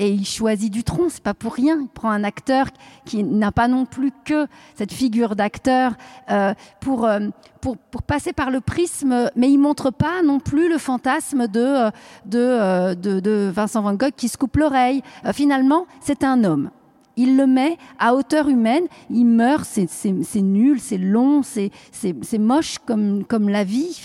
[0.00, 1.78] et il choisit du tronc, c'est pas pour rien.
[1.78, 2.68] Il prend un acteur
[3.04, 5.92] qui n'a pas non plus que cette figure d'acteur
[6.30, 7.28] euh, pour, euh,
[7.60, 11.60] pour, pour passer par le prisme, mais il montre pas non plus le fantasme de
[11.60, 15.02] euh, de, de, Vincent Van Gogh qui se coupe l'oreille.
[15.34, 16.70] finalement, c'est un homme.
[17.16, 23.24] Il le met à hauteur humaine, il meurt, c'est nul, c'est long, c'est moche comme,
[23.24, 24.00] comme la vie.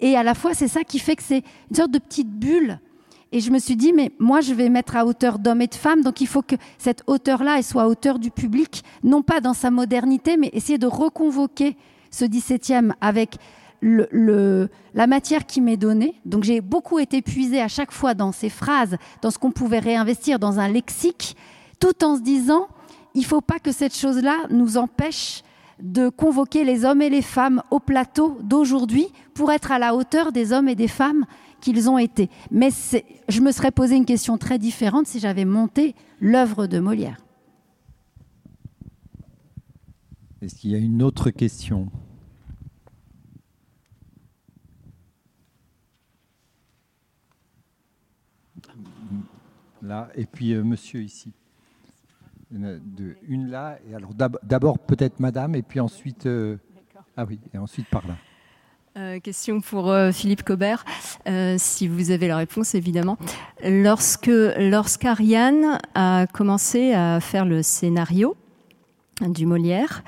[0.00, 2.78] Et à la fois, c'est ça qui fait que c'est une sorte de petite bulle
[3.32, 5.74] et je me suis dit, mais moi, je vais mettre à hauteur d'hommes et de
[5.74, 9.54] femmes, donc il faut que cette hauteur-là, soit à hauteur du public, non pas dans
[9.54, 11.76] sa modernité, mais essayer de reconvoquer
[12.10, 13.36] ce 17e avec
[13.82, 16.14] la matière qui m'est donnée.
[16.24, 19.80] Donc j'ai beaucoup été puisée à chaque fois dans ces phrases, dans ce qu'on pouvait
[19.80, 21.36] réinvestir dans un lexique,
[21.80, 22.68] tout en se disant,
[23.14, 25.42] il ne faut pas que cette chose-là nous empêche
[25.82, 30.32] de convoquer les hommes et les femmes au plateau d'aujourd'hui pour être à la hauteur
[30.32, 31.26] des hommes et des femmes
[31.60, 32.30] qu'ils ont été.
[32.50, 32.70] Mais
[33.28, 37.18] je me serais posé une question très différente si j'avais monté l'œuvre de Molière.
[40.42, 41.90] Est-ce qu'il y a une autre question?
[49.82, 51.32] Là, et puis euh, monsieur ici.
[52.52, 56.26] Une, là, et alors d'abord peut-être madame, et puis ensuite.
[56.26, 56.58] Euh,
[57.16, 58.16] ah oui, et ensuite par là.
[58.96, 60.82] Euh, question pour euh, Philippe Cobert,
[61.28, 63.18] euh, si vous avez la réponse évidemment.
[63.62, 68.36] Lorsque lorsqu'Ariane a commencé à faire le scénario
[69.20, 70.02] du Molière,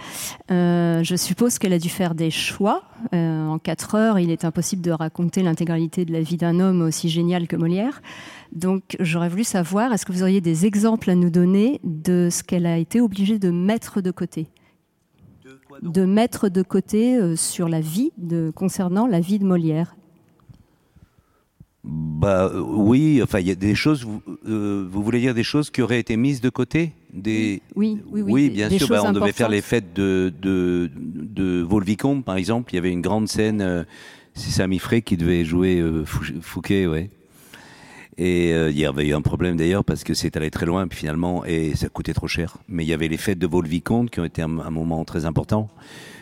[0.50, 2.82] je suppose qu'elle a dû faire des choix.
[3.12, 7.08] en quatre heures, il est impossible de raconter l'intégralité de la vie d'un homme aussi
[7.08, 8.02] génial que Molière.
[8.52, 12.42] Donc j'aurais voulu savoir, est-ce que vous auriez des exemples à nous donner de ce
[12.42, 14.48] qu'elle a été obligée de mettre de côté?
[15.82, 19.94] De mettre de côté euh, sur la vie de, concernant la vie de Molière
[21.84, 24.04] bah euh, oui, enfin il y a des choses.
[24.04, 26.92] Vous, euh, vous, voulez dire des choses qui auraient été mises de côté?
[27.14, 28.32] Des oui, oui, oui.
[28.32, 28.88] Oui, bien sûr.
[28.88, 32.72] Bah, on devait faire les fêtes de de, de Volvicomte, par exemple.
[32.72, 33.86] Il y avait une grande scène.
[34.34, 37.08] c'est Samy Frey qui devait jouer Fouquet, ouais.
[38.18, 40.88] Et euh, il y avait eu un problème d'ailleurs parce que c'est allé très loin
[40.88, 42.56] puis finalement et ça coûtait trop cher.
[42.68, 45.68] Mais il y avait les fêtes de Volvicomte qui ont été un, moment très important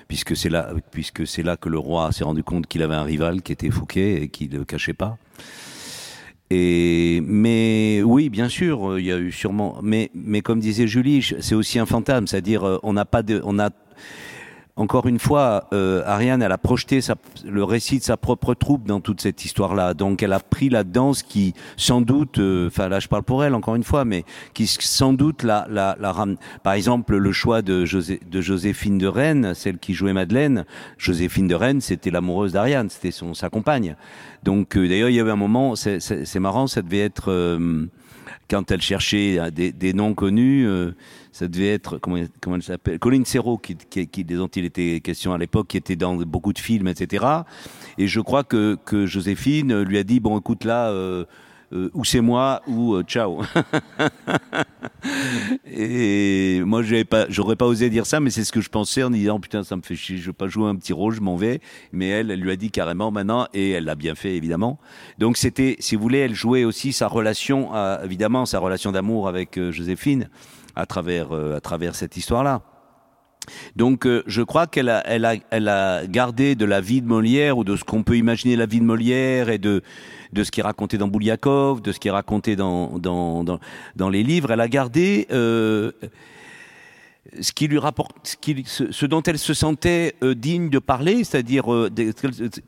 [0.06, 3.02] puisque c'est là puisque c'est là que le roi s'est rendu compte qu'il avait un
[3.02, 5.16] rival qui était Fouquet et qu'il ne le cachait pas.
[6.50, 9.78] Et mais oui, bien sûr, il y a eu sûrement.
[9.82, 13.40] Mais mais comme disait Julie, c'est aussi un fantasme, c'est-à-dire euh, on n'a pas de,
[13.42, 13.70] on a
[14.78, 17.00] encore une fois, euh, Ariane, elle a projeté
[17.46, 19.94] le récit de sa propre troupe dans toute cette histoire-là.
[19.94, 23.42] Donc, elle a pris la danse qui, sans doute, euh, enfin là, je parle pour
[23.42, 26.14] elle encore une fois, mais qui sans doute la, la, la
[26.62, 30.66] Par exemple, le choix de, José, de Joséphine de Rennes, celle qui jouait Madeleine.
[30.98, 33.96] Joséphine de Rennes, c'était l'amoureuse d'Ariane, c'était son sa compagne.
[34.42, 37.58] Donc, euh, d'ailleurs, il y avait un moment, c'est marrant, ça devait être
[38.50, 40.68] quand elle cherchait des, noms connus,
[41.36, 45.34] ça devait être, comment, comment elle s'appelle Colin Serrault, qui, qui, dont il était question
[45.34, 47.26] à l'époque, qui était dans beaucoup de films, etc.
[47.98, 50.88] Et je crois que, Joséphine lui a dit, bon, écoute là,
[51.72, 53.42] euh, ou c'est moi ou euh, ciao.
[55.66, 59.02] et moi, j'avais pas, j'aurais pas osé dire ça, mais c'est ce que je pensais
[59.02, 61.20] en disant putain, ça me fait chier, je veux pas jouer un petit rôle, je
[61.20, 61.60] m'en vais.
[61.92, 64.78] Mais elle, elle lui a dit carrément maintenant, et elle l'a bien fait évidemment.
[65.18, 67.72] Donc c'était, si vous voulez, elle jouait aussi sa relation,
[68.02, 70.30] évidemment, sa relation d'amour avec euh, Joséphine
[70.76, 72.62] à travers à travers cette histoire-là.
[73.76, 77.58] Donc je crois qu'elle a, elle a, elle a gardé de la vie de Molière
[77.58, 79.82] ou de ce qu'on peut imaginer la vie de Molière et de
[80.32, 83.58] de ce qui est raconté dans Bouliakov, de ce qui est raconté dans, dans, dans,
[83.94, 84.50] dans les livres.
[84.50, 85.92] Elle a gardé euh,
[87.40, 91.90] ce qui lui rapporte, ce, dont elle se sentait euh, digne de parler, c'est-à-dire euh,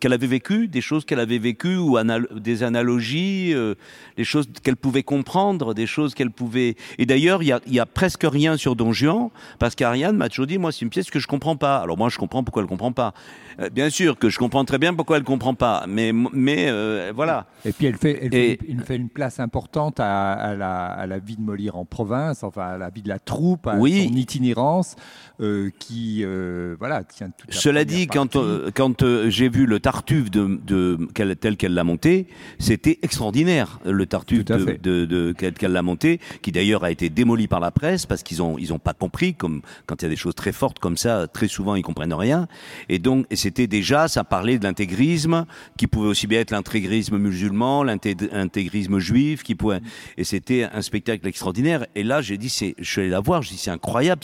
[0.00, 1.98] qu'elle avait vécu, des choses qu'elle avait vécues ou
[2.34, 3.74] des analogies, euh,
[4.16, 6.76] des choses qu'elle pouvait comprendre, des choses qu'elle pouvait.
[6.98, 10.58] Et d'ailleurs, il y a, presque rien sur Don Juan parce qu'Ariane m'a toujours dit,
[10.58, 11.78] moi, c'est une pièce que je comprends pas.
[11.78, 13.14] Alors moi, je comprends pourquoi elle comprend pas?
[13.72, 16.70] Bien sûr que je comprends très bien pourquoi elle comprend pas, mais mais
[17.12, 17.46] voilà.
[17.64, 21.06] Et puis elle fait, elle, fait, une, fait une place importante à, à, la, à,
[21.06, 24.06] la, vie de Molière en province, enfin à la vie de la troupe, à oui.
[24.08, 24.48] son itinéraire
[25.40, 30.30] euh, qui euh, voilà tient toute Cela dit, quand euh, quand j'ai vu le Tartuffe
[30.30, 32.26] de, de tel qu'elle l'a monté,
[32.58, 37.46] c'était extraordinaire le Tartuffe de, de, de qu'elle l'a monté, qui d'ailleurs a été démoli
[37.46, 40.10] par la presse parce qu'ils ont ils ont pas compris comme quand il y a
[40.10, 42.48] des choses très fortes comme ça, très souvent ils comprennent rien.
[42.88, 45.46] Et donc c'était déjà ça parlait de l'intégrisme
[45.78, 49.80] qui pouvait aussi bien être l'intégrisme musulman, l'intégrisme juif, qui pouvait
[50.18, 51.86] et c'était un spectacle extraordinaire.
[51.94, 54.22] Et là j'ai dit je suis allé la voir, je dis c'est incroyable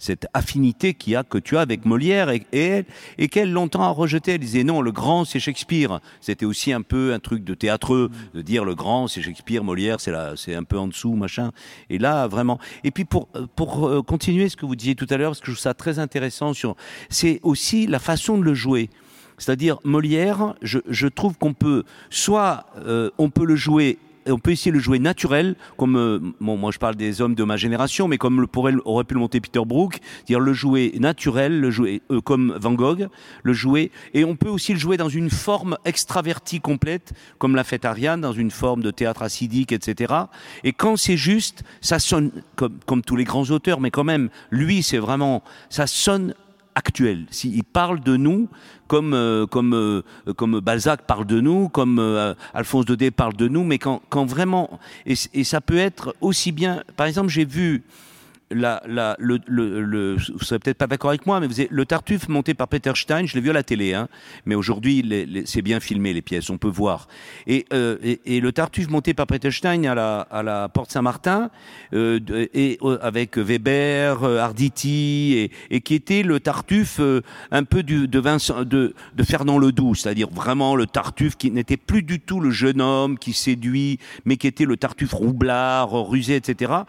[0.00, 2.82] cette affinité qu'il a, que tu as avec Molière et, et,
[3.18, 4.32] et qu'elle longtemps a rejeté.
[4.32, 6.00] Elle disait non, le grand c'est Shakespeare.
[6.20, 9.98] C'était aussi un peu un truc de théâtreux de dire le grand c'est Shakespeare, Molière
[10.00, 11.52] c'est un peu en dessous, machin.
[11.88, 12.58] Et là vraiment.
[12.82, 13.28] Et puis pour
[13.86, 16.00] euh, continuer ce que vous disiez tout à l'heure, parce que je trouve ça très
[16.00, 16.50] intéressant
[17.08, 18.90] c'est aussi la façon de le jouer.
[19.38, 24.70] C'est-à-dire Molière, je, trouve qu'on peut soit euh, on peut le jouer on peut essayer
[24.70, 28.08] de le jouer naturel, comme euh, bon, moi je parle des hommes de ma génération,
[28.08, 31.70] mais comme le, pourrait, aurait pu le monter Peter Brook, dire le jouer naturel, le
[31.70, 33.08] jouer euh, comme Van Gogh,
[33.42, 37.64] le jouer, et on peut aussi le jouer dans une forme extravertie complète, comme l'a
[37.64, 40.14] fait Ariane, dans une forme de théâtre acidique, etc.
[40.64, 44.28] Et quand c'est juste, ça sonne comme, comme tous les grands auteurs, mais quand même,
[44.50, 46.34] lui, c'est vraiment, ça sonne
[46.76, 47.26] actuel.
[47.30, 48.48] S'il parle de nous
[48.86, 50.02] comme euh, comme euh,
[50.36, 54.24] comme Balzac parle de nous, comme euh, Alphonse Daudet parle de nous, mais quand quand
[54.24, 56.84] vraiment et, et ça peut être aussi bien.
[56.96, 57.82] Par exemple, j'ai vu
[58.50, 62.92] la, la, vous serez peut-être pas d'accord avec moi, mais le Tartuffe monté par Peter
[62.94, 64.08] Stein, je l'ai vu à la télé, hein,
[64.44, 67.08] mais aujourd'hui c'est bien filmé les pièces, on peut voir.
[67.46, 69.94] Et, euh, le Tartuffe monté par Peter Stein à
[70.42, 71.50] la, Porte Saint-Martin,
[71.92, 77.00] euh, euh, avec Weber, Arditi, et, qui était le Tartuffe
[77.50, 82.40] un peu de, de Fernand Ledoux, c'est-à-dire vraiment le Tartuffe qui n'était plus du tout
[82.40, 86.84] le jeune homme qui séduit, mais qui était le Tartuffe roublard, rusé, etc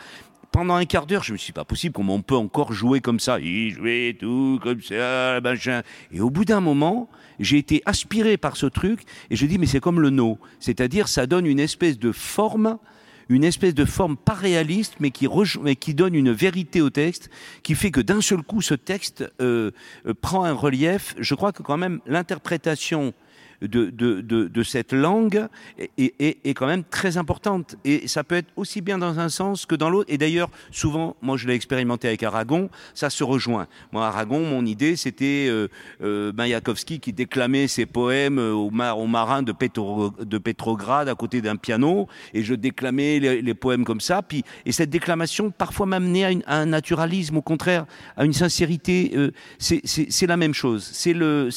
[0.57, 3.19] pendant un quart d'heure, je me suis pas possible, comment on peut encore jouer comme
[3.19, 5.83] ça Il jouait tout comme ça, machin.
[6.11, 9.67] Et au bout d'un moment, j'ai été aspiré par ce truc et je dis mais
[9.67, 12.79] c'est comme le no, c'est-à-dire ça donne une espèce de forme
[13.29, 15.27] une espèce de forme pas réaliste, mais qui,
[15.61, 17.29] mais qui donne une vérité au texte,
[17.61, 19.71] qui fait que d'un seul coup, ce texte euh,
[20.07, 21.13] euh, prend un relief.
[21.19, 23.13] Je crois que quand même l'interprétation
[23.61, 25.47] de, cette langue
[25.97, 27.75] est, quand même très importante.
[27.85, 30.11] Et ça peut être aussi bien dans un sens que dans l'autre.
[30.11, 33.67] Et d'ailleurs, souvent, moi je l'ai expérimenté avec Aragon, ça se rejoint.
[33.91, 35.67] Moi, Aragon, mon idée, c'était euh,
[36.01, 40.11] euh, Mayakovsky qui déclamait ses poèmes au, mar, au marin de, Petro,
[40.43, 44.21] Petrograd à côté d'un piano, et je déclamais les, poèmes comme ça.
[44.21, 47.85] Puis, et cette déclamation, parfois, m'amenait à, un naturalisme, au contraire,
[48.15, 49.11] à une sincérité.
[49.15, 50.87] Euh, c'est la même chose.
[50.91, 51.53] C'est le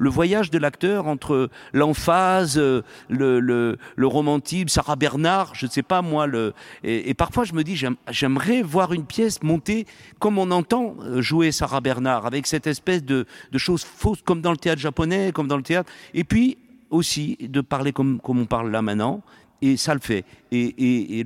[0.00, 1.27] voyage de l'acteur entre
[1.72, 6.26] l'emphase, euh, le, le, romantisme, Sarah Bernard, je ne sais pas moi.
[6.26, 6.52] Le,
[6.84, 7.80] et, parfois je me dis,
[8.10, 9.86] j'aimerais voir une pièce montée
[10.18, 13.26] comme on entend euh, jouer Sarah Bernard, avec cette espèce de,
[13.56, 15.90] choses fausses, comme dans le théâtre japonais, comme dans le théâtre.
[16.14, 16.58] Et puis
[16.90, 19.22] aussi de parler comme, on parle là maintenant,
[19.60, 20.24] et ça le fait.
[20.52, 21.24] Et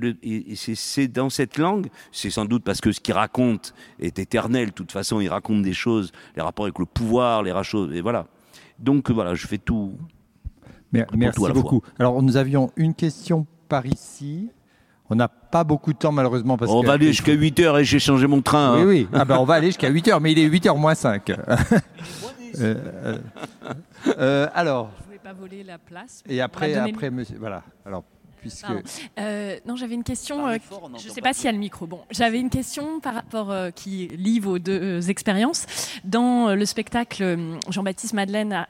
[0.55, 4.67] c'est dans cette langue, c'est sans doute parce que ce qu'il raconte est éternel.
[4.67, 8.01] De toute façon, il raconte des choses, les rapports avec le pouvoir, les choses, et
[8.01, 8.27] voilà.
[8.83, 9.93] Donc voilà, je fais tout.
[10.91, 11.81] merci beaucoup.
[11.97, 14.49] Alors nous avions une question par ici.
[15.09, 17.85] On n'a pas beaucoup de temps malheureusement parce on va aller jusqu'à 8 heures et
[17.85, 18.75] j'ai changé mon train.
[18.75, 18.85] Oui, hein.
[18.87, 19.07] oui.
[19.13, 21.29] Ah ben, on va aller jusqu'à 8 heures, mais il est 8 heures moins 5.
[21.29, 21.35] euh,
[22.59, 23.17] euh,
[24.17, 24.91] euh, alors.
[24.99, 26.23] Je voulais pas voler la place.
[26.27, 27.63] Et après, après, monsieur, voilà.
[27.85, 28.03] Alors,
[28.43, 28.65] puisque.
[29.17, 30.47] Euh, non, j'avais une question.
[30.47, 30.57] Euh,
[30.97, 31.87] je ne sais pas s'il y a le micro.
[31.87, 35.65] Bon, j'avais une question par rapport euh, qui lie vos deux expériences.
[36.03, 37.37] Dans le spectacle
[37.69, 38.67] Jean-Baptiste Madeleine,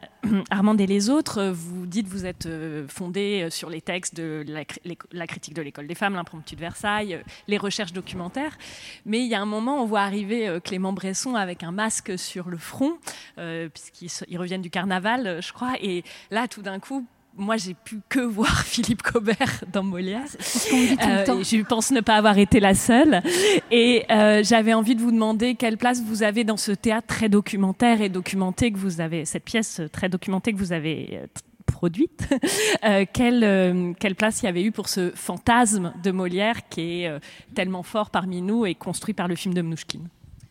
[0.51, 2.47] Armand et les autres, vous dites vous êtes
[2.87, 7.57] fondé sur les textes de la, critique de l'école des femmes, l'impromptu de Versailles, les
[7.57, 8.57] recherches documentaires.
[9.05, 12.49] Mais il y a un moment, on voit arriver Clément Bresson avec un masque sur
[12.49, 12.93] le front,
[13.73, 15.73] puisqu'ils reviennent du carnaval, je crois.
[15.81, 17.05] Et là, tout d'un coup,
[17.35, 20.21] moi, j'ai pu que voir Philippe Cobert dans Molière.
[20.73, 23.21] Euh, je pense ne pas avoir été la seule.
[23.71, 27.29] Et euh, j'avais envie de vous demander quelle place vous avez dans ce théâtre très
[27.29, 31.25] documentaire et documenté que vous avez, cette pièce très documentée que vous avez euh,
[31.65, 32.29] produite.
[33.13, 37.11] quelle, quelle place il y avait eu pour ce fantasme de Molière qui est
[37.55, 40.07] tellement fort parmi nous et construit par le film de Mnouchkine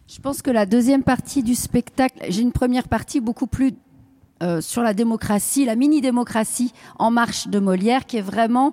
[0.09, 3.73] Je pense que la deuxième partie du spectacle, j'ai une première partie beaucoup plus
[4.43, 8.73] euh, sur la démocratie, la mini-démocratie en marche de Molière, qui est vraiment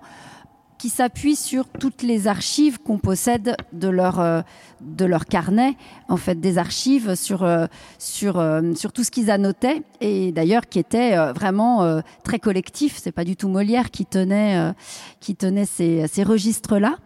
[0.80, 4.42] qui s'appuie sur toutes les archives qu'on possède de leur euh,
[4.82, 5.76] de leur carnet,
[6.08, 7.68] en fait, des archives sur euh,
[8.00, 8.44] sur
[8.76, 12.98] sur tout ce qu'ils annotaient et d'ailleurs qui était vraiment très collectif.
[13.00, 14.74] C'est pas du tout Molière qui tenait
[15.20, 16.98] qui tenait ces, ces registres là.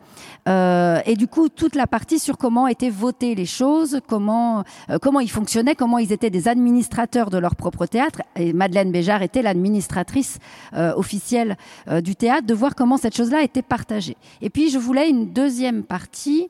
[0.48, 4.98] Euh, et du coup, toute la partie sur comment étaient votées les choses, comment euh,
[5.02, 8.22] comment ils fonctionnaient, comment ils étaient des administrateurs de leur propre théâtre.
[8.36, 10.40] Et Madeleine Béjart était l'administratrice
[10.74, 11.58] euh, officielle
[12.02, 14.18] du théâtre, de voir comment cette chose-là était partagée.
[14.42, 16.50] Et puis, je voulais une deuxième partie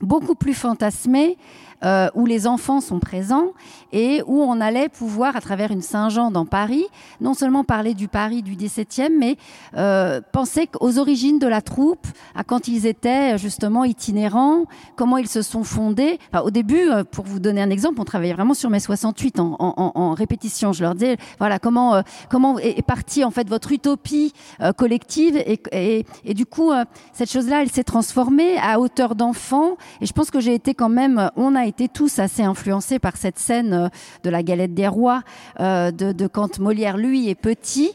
[0.00, 1.36] beaucoup plus fantasmée
[1.84, 3.48] euh, où les enfants sont présents
[3.92, 6.86] et où on allait pouvoir, à travers une Saint-Jean dans Paris,
[7.20, 9.36] non seulement parler du Paris du XVIIe, mais
[9.76, 14.64] euh, penser aux origines de la troupe, à quand ils étaient justement itinérants,
[14.96, 16.18] comment ils se sont fondés.
[16.42, 20.14] au début, euh, pour vous donner un exemple, on travaillait vraiment sur mai 68 en,
[20.14, 20.72] répétition.
[20.72, 24.32] Je leur disais, voilà, comment comment est partie en fait votre utopie
[24.76, 26.72] collective et, et, du coup,
[27.12, 29.76] cette chose-là, elle s'est transformée à hauteur d'enfant.
[30.00, 32.98] Et je pense que j'ai été quand même, on a été été tous assez influencés
[33.00, 33.88] par cette scène euh,
[34.22, 35.22] de la galette des rois,
[35.60, 37.92] euh, de, de quand Molière, lui, est petit.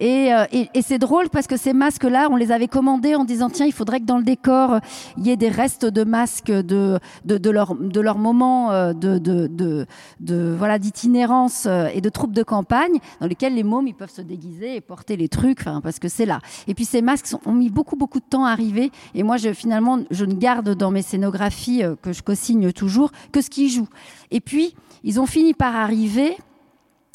[0.00, 3.50] Euh, et, et, c'est drôle parce que ces masques-là, on les avait commandés en disant
[3.50, 4.78] tiens, il faudrait que dans le décor
[5.18, 8.92] il y ait des restes de masques de de, de leur de leur moment euh,
[8.92, 9.86] de de, de,
[10.20, 14.10] de voilà d'itinérance euh, et de troupes de campagne dans lesquels les mômes ils peuvent
[14.10, 16.40] se déguiser et porter les trucs, parce que c'est là.
[16.66, 18.90] Et puis ces masques ont mis beaucoup beaucoup de temps à arriver.
[19.14, 23.40] Et moi, je finalement, je ne garde dans mes scénographies que je co-signe toujours que
[23.40, 23.88] ce qui joue.
[24.30, 24.74] Et puis
[25.04, 26.36] ils ont fini par arriver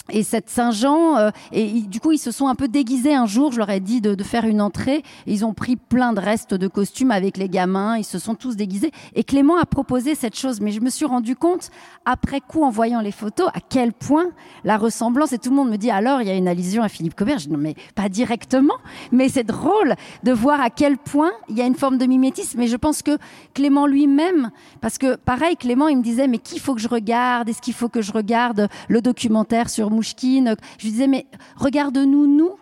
[0.09, 3.51] et cette Saint-Jean, euh, et du coup, ils se sont un peu déguisés un jour.
[3.51, 5.03] Je leur ai dit de, faire une entrée.
[5.25, 7.97] Ils ont pris plein de restes de costumes avec les gamins.
[7.97, 8.91] Ils se sont tous déguisés.
[9.15, 10.61] Et Clément a proposé cette chose.
[10.61, 11.69] Mais je me suis rendu compte,
[12.05, 14.27] après coup, en voyant les photos, à quel point
[14.63, 15.33] la ressemblance.
[15.33, 17.39] Et tout le monde me dit alors, il y a une allusion à Philippe Cobert.
[17.39, 18.75] Je dis non, mais pas directement.
[19.11, 22.59] Mais c'est drôle de voir à quel point il y a une forme de mimétisme.
[22.59, 23.17] Mais je pense que
[23.53, 24.51] Clément lui-même,
[24.81, 27.49] parce que pareil, Clément, il me disait mais qu'il faut que je regarde?
[27.49, 30.55] Est-ce qu'il faut que je regarde le documentaire sur Mouchkine.
[30.77, 31.25] Je disais, mais
[31.55, 32.55] regarde-nous, nous,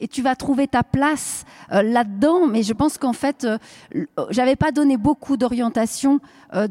[0.00, 2.46] et tu vas trouver ta place euh, là-dedans.
[2.46, 3.58] Mais je pense qu'en fait, euh,
[4.30, 6.20] j'avais pas donné beaucoup d'orientation.
[6.54, 6.68] Euh,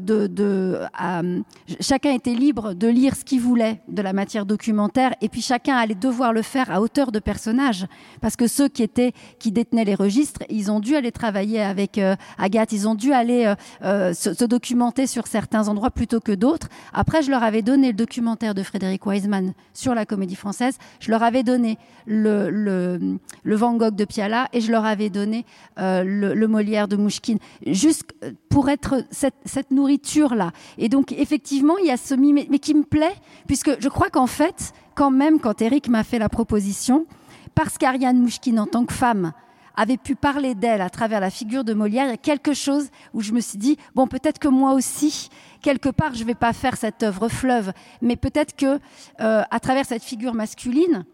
[1.80, 5.76] chacun était libre de lire ce qu'il voulait de la matière documentaire, et puis chacun
[5.76, 7.86] allait devoir le faire à hauteur de personnage,
[8.22, 12.00] parce que ceux qui étaient qui détenaient les registres, ils ont dû aller travailler avec
[12.38, 13.52] Agathe, ils ont dû aller
[13.82, 16.68] se, documenter sur certains endroits plutôt que d'autres.
[16.94, 20.78] Après, je leur avais donné le documentaire de Frédéric Wiseman sur la Comédie Française.
[21.00, 25.44] Je leur avais donné le le Van Gogh de Piala et je leur avais donné
[25.78, 28.04] euh, le, Molière de Mouchkine, juste
[28.48, 30.52] pour être cette, nourriture-là.
[30.78, 33.14] Et donc, effectivement, il y a ce mime, mais qui me plaît,
[33.46, 37.06] puisque je crois qu'en fait, quand même, quand Eric m'a fait la proposition,
[37.54, 39.32] parce qu'Ariane Mouchkine, en tant que femme,
[39.76, 42.90] avait pu parler d'elle à travers la figure de Molière, il y a quelque chose
[43.12, 45.28] où je me suis dit, bon, peut-être que moi aussi,
[45.60, 48.78] quelque part, je ne vais pas faire cette œuvre fleuve, mais peut-être que
[49.20, 51.04] euh, à travers cette figure masculine,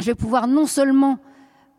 [0.00, 1.18] je vais pouvoir non seulement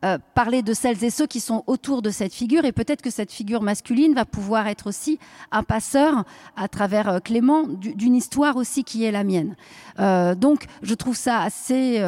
[0.03, 3.09] euh, parler de celles et ceux qui sont autour de cette figure et peut-être que
[3.09, 5.17] cette figure masculine va pouvoir être aussi
[5.51, 6.25] un passeur
[6.57, 9.55] à travers euh, Clément d'une histoire aussi qui est la mienne.
[9.99, 12.03] Euh, donc je trouve ça assez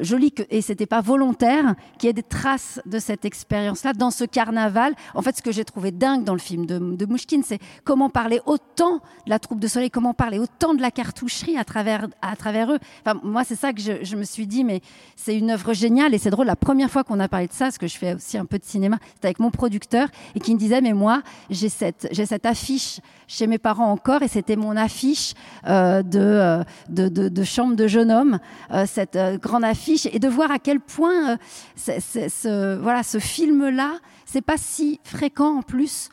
[0.00, 4.10] joli que, et c'était pas volontaire qu'il y ait des traces de cette expérience-là dans
[4.10, 4.94] ce carnaval.
[5.14, 8.10] En fait, ce que j'ai trouvé dingue dans le film de, de Mouchkine, c'est comment
[8.10, 12.08] parler autant de la troupe de soleil, comment parler autant de la cartoucherie à travers,
[12.22, 12.78] à travers eux.
[13.04, 14.80] Enfin, moi, c'est ça que je, me suis dit, mais
[15.16, 16.46] c'est une œuvre géniale et c'est drôle.
[16.46, 18.58] La première fois qu'on a parlé de ça, parce que je fais aussi un peu
[18.58, 22.26] de cinéma, c'était avec mon producteur et qui me disait, mais moi, j'ai cette, j'ai
[22.26, 25.34] cette affiche chez mes parents encore et c'était mon affiche
[25.66, 28.40] euh, de, euh, de, chambre de jeune homme,
[28.72, 31.36] euh, cette grande affiche et de voir à quel point
[31.76, 36.08] ce, voilà, ce film-là, c'est pas si fréquent en plus,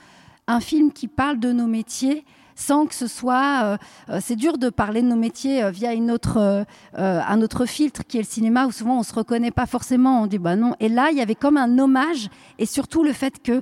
[0.48, 2.24] un film qui parle de nos métiers
[2.58, 3.78] sans que ce soit.
[4.22, 8.22] C'est dur de parler de nos métiers via une autre, un autre filtre qui est
[8.22, 10.22] le cinéma, où souvent on se reconnaît pas forcément.
[10.22, 10.74] On dit bah non.
[10.80, 13.62] Et là, il y avait comme un hommage, et surtout le fait que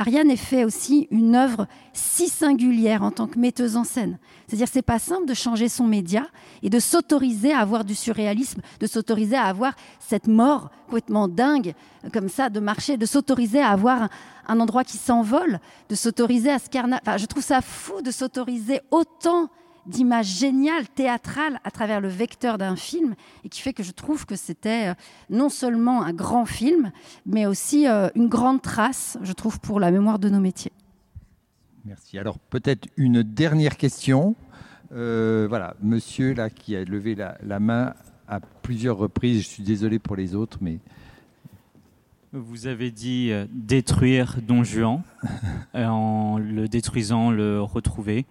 [0.00, 4.18] Ariane ait fait aussi une œuvre si singulière en tant que metteuse en scène.
[4.46, 6.26] C'est-à-dire, c'est pas simple de changer son média
[6.62, 11.74] et de s'autoriser à avoir du surréalisme, de s'autoriser à avoir cette mort complètement dingue,
[12.14, 14.08] comme ça, de marcher, de s'autoriser à avoir
[14.48, 15.60] un, endroit qui s'envole,
[15.90, 16.98] de s'autoriser à se carna...
[17.02, 19.50] Enfin, je trouve ça fou de s'autoriser autant
[19.86, 24.26] d'images géniales, théâtrales, à travers le vecteur d'un film, et qui fait que je trouve
[24.26, 24.94] que c'était euh,
[25.28, 26.92] non seulement un grand film,
[27.26, 30.72] mais aussi euh, une grande trace, je trouve, pour la mémoire de nos métiers.
[31.84, 32.18] Merci.
[32.18, 34.36] Alors peut-être une dernière question.
[34.92, 37.94] Euh, voilà, monsieur là qui a levé la, main
[38.28, 39.42] à plusieurs reprises.
[39.42, 40.78] Je suis désolé pour les autres, mais
[42.32, 45.02] vous avez dit détruire Don Juan,
[45.74, 48.26] en le détruisant, le retrouver.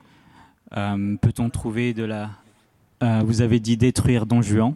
[0.77, 2.29] Euh, peut-on trouver de la...
[3.01, 4.75] Euh, vous avez dit détruire Don Juan.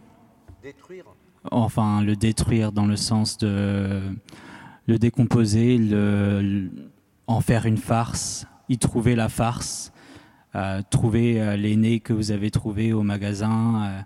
[0.62, 1.04] Détruire
[1.50, 4.00] Enfin, le détruire dans le sens de
[4.86, 6.70] le décomposer, le,
[7.26, 9.92] en faire une farce, y trouver la farce,
[10.54, 14.04] euh, trouver l'aîné que vous avez trouvé au magasin,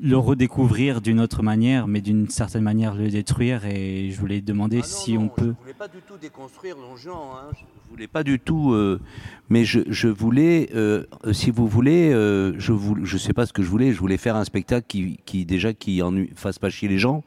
[0.00, 3.64] le redécouvrir d'une autre manière, mais d'une certaine manière le détruire.
[3.64, 5.42] Et je voulais demander ah si on peut.
[5.44, 7.16] Je ne voulais pas du tout déconstruire Juan.
[7.16, 7.50] Hein.
[7.54, 8.72] Je voulais pas du tout.
[8.72, 9.00] Euh,
[9.48, 13.52] mais je, je voulais, euh, si vous voulez, euh, je ne je sais pas ce
[13.52, 13.92] que je voulais.
[13.92, 17.24] Je voulais faire un spectacle qui, qui déjà qui ennuie, fasse pas chier les gens.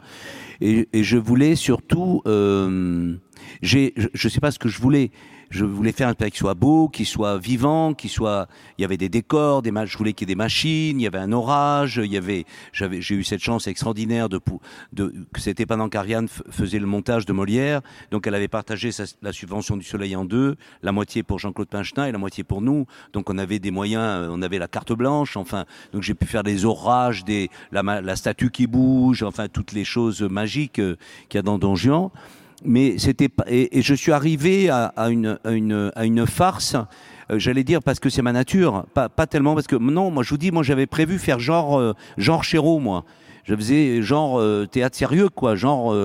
[0.62, 2.22] Et, et je voulais surtout.
[3.62, 5.12] j'ai, je ne sais pas ce que je voulais
[5.52, 8.48] je voulais faire un spectacle qui soit beau, qui soit vivant, qui soit.
[8.78, 11.08] Il y avait des décors, des je voulais qu'il y ait des machines, il y
[11.08, 12.46] avait un orage, il y avait.
[12.72, 14.40] J'avais, j'ai eu cette chance extraordinaire de,
[14.94, 18.92] de que c'était pendant qu'Ariane faisait le montage de Molière, donc elle avait partagé
[19.22, 22.62] la subvention du Soleil en deux, la moitié pour Jean-Claude Pinchetin et la moitié pour
[22.62, 22.86] nous.
[23.12, 25.66] Donc on avait des moyens, euh, on avait la carte blanche, enfin.
[25.92, 29.84] Donc j'ai pu faire des orages, des la, la statue qui bouge, enfin toutes les
[29.84, 30.96] choses magiques euh,
[31.28, 32.10] qu'il y a dans Don Juan
[32.64, 36.76] mais c'était et, et, je suis arrivé à, une, à, une, à une farce.
[37.32, 40.24] Euh, j'allais dire parce que c'est ma nature, pas, pas tellement parce que non, moi
[40.24, 43.06] je vous dis, moi j'avais prévu faire genre euh, genre Chéreau, moi.
[43.44, 45.96] Je faisais genre euh, théâtre sérieux, quoi, genre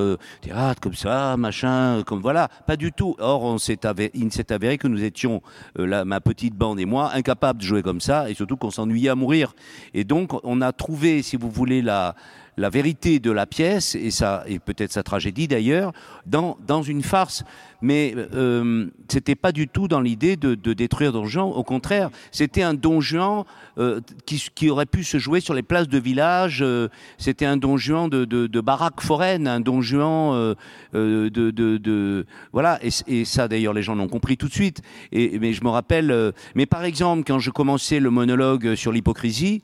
[0.41, 3.15] théâtre comme ça, machin, comme voilà, pas du tout.
[3.19, 5.43] Or, on s'est avéré, il s'est avéré que nous étions,
[5.77, 9.11] la, ma petite bande et moi, incapables de jouer comme ça, et surtout qu'on s'ennuyait
[9.11, 9.55] à mourir.
[9.93, 12.15] Et donc, on a trouvé, si vous voulez, la
[12.57, 15.93] la vérité de la pièce et peut-être sa tragédie d'ailleurs
[16.25, 17.45] dans dans une farce.
[17.83, 21.45] Mais euh, c'était pas du tout dans l'idée de, de, détruire Don Juan.
[21.45, 23.45] Au contraire c'était un Don Juan
[23.79, 26.89] euh, qui, qui, aurait pu se jouer sur les places de village euh,
[27.19, 30.55] c'était un Don Juan de, de, baraque foraine un Don Juan
[30.95, 32.79] euh, de, voilà.
[32.83, 34.81] Et, et ça d'ailleurs les gens l'ont compris tout de suite.
[35.13, 39.61] Et mais je me rappelle mais par exemple quand je commençais le monologue sur l'hypocrisie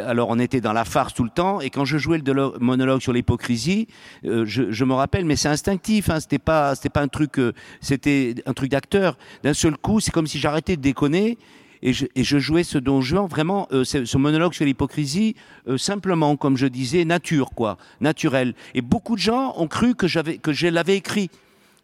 [0.00, 3.00] alors on était dans la farce tout le temps, et quand je jouais le monologue
[3.00, 3.88] sur l'hypocrisie,
[4.24, 7.52] euh, je, me rappelle, mais c'est instinctif, hein, c'était pas, c'était pas un truc, euh,
[7.80, 9.16] c'était un truc d'acteur.
[9.42, 11.38] D'un seul coup, c'est comme si j'arrêtais de déconner.
[11.84, 15.34] Et je, jouais ce don Juan, vraiment, euh, ce monologue sur l'hypocrisie,
[15.76, 18.54] simplement, comme je disais, nature, quoi, naturel.
[18.76, 21.28] Et beaucoup de gens ont cru que j'avais, que je l'avais écrit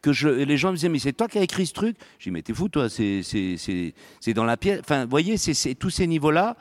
[0.00, 1.96] que je, les gens me disaient mais c'est toi qui as écrit ce truc?
[2.20, 4.78] J'ai dit mais t'es fou toi, c'est dans la pièce.
[4.80, 6.56] Enfin, voyez, c'est tous ces niveaux là.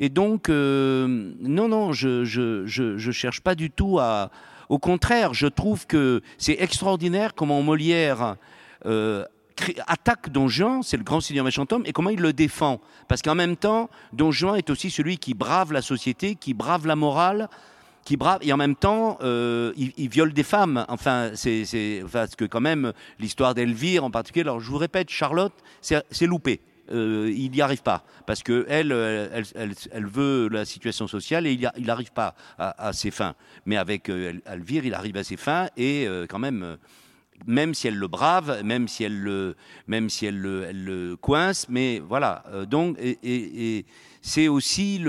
[0.00, 4.30] Et donc, euh, non, non, je, je, je, cherche pas du tout à.
[4.68, 8.36] Au contraire, je trouve que c'est extraordinaire comment Molière
[8.86, 9.24] euh,
[9.86, 12.80] attaque Don Juan, c'est le grand seigneur méchant homme, et comment il le défend.
[13.06, 16.86] Parce qu'en même temps, Don Juan est aussi celui qui brave la société, qui brave
[16.86, 17.48] la morale,
[18.04, 20.84] qui brave, et en même temps, euh, il, il, viole des femmes.
[20.88, 25.54] Enfin, c'est, parce que quand même, l'histoire d'Elvire en particulier, alors je vous répète, Charlotte,
[25.80, 26.60] c'est loupé.
[26.92, 31.52] Euh, il n'y arrive pas parce que elle, euh, elle, veut la situation sociale et
[31.52, 33.34] il n'arrive pas à, ses fins.
[33.64, 36.76] Mais avec euh, Elvire, il arrive à ses fins et quand même,
[37.46, 39.56] même si elle le brave, même si elle le,
[39.86, 42.44] même si elle le, elle coince, mais voilà.
[42.68, 42.98] donc,
[44.20, 45.02] c'est aussi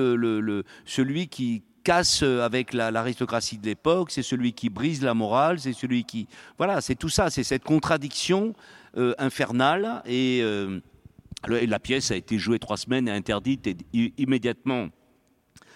[0.86, 6.04] celui qui casse avec l'aristocratie de l'époque, c'est celui qui brise la morale, c'est celui
[6.04, 6.28] qui,
[6.58, 8.54] voilà, c'est tout ça, c'est cette contradiction
[9.18, 10.42] infernale et
[11.48, 14.90] la pièce a été jouée trois semaines et interdite immédiatement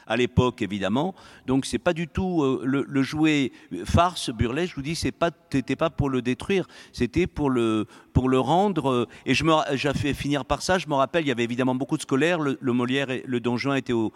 [0.10, 1.16] à l'époque évidemment.
[1.46, 3.54] Donc c'est pas du tout euh, le, jouet
[3.86, 4.72] farce burlesque.
[4.72, 8.40] Je vous dis, c'est pas, c'était pas pour le détruire, c'était pour le pour le
[8.40, 8.90] rendre.
[8.90, 10.77] Euh, et je me, j'ai fait finir par ça.
[10.77, 12.40] Je me rappelle, il y avait évidemment beaucoup de scolaires.
[12.40, 14.14] Le, Molière et le Don Juan étaient au,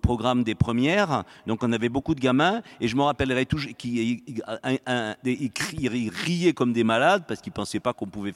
[0.00, 2.62] programme des premières, donc on avait beaucoup de gamins.
[2.80, 4.22] Et je me rappellerai toujours qu'ils
[5.24, 8.34] riaient comme des malades parce qu'ils pensaient pas qu'on pouvait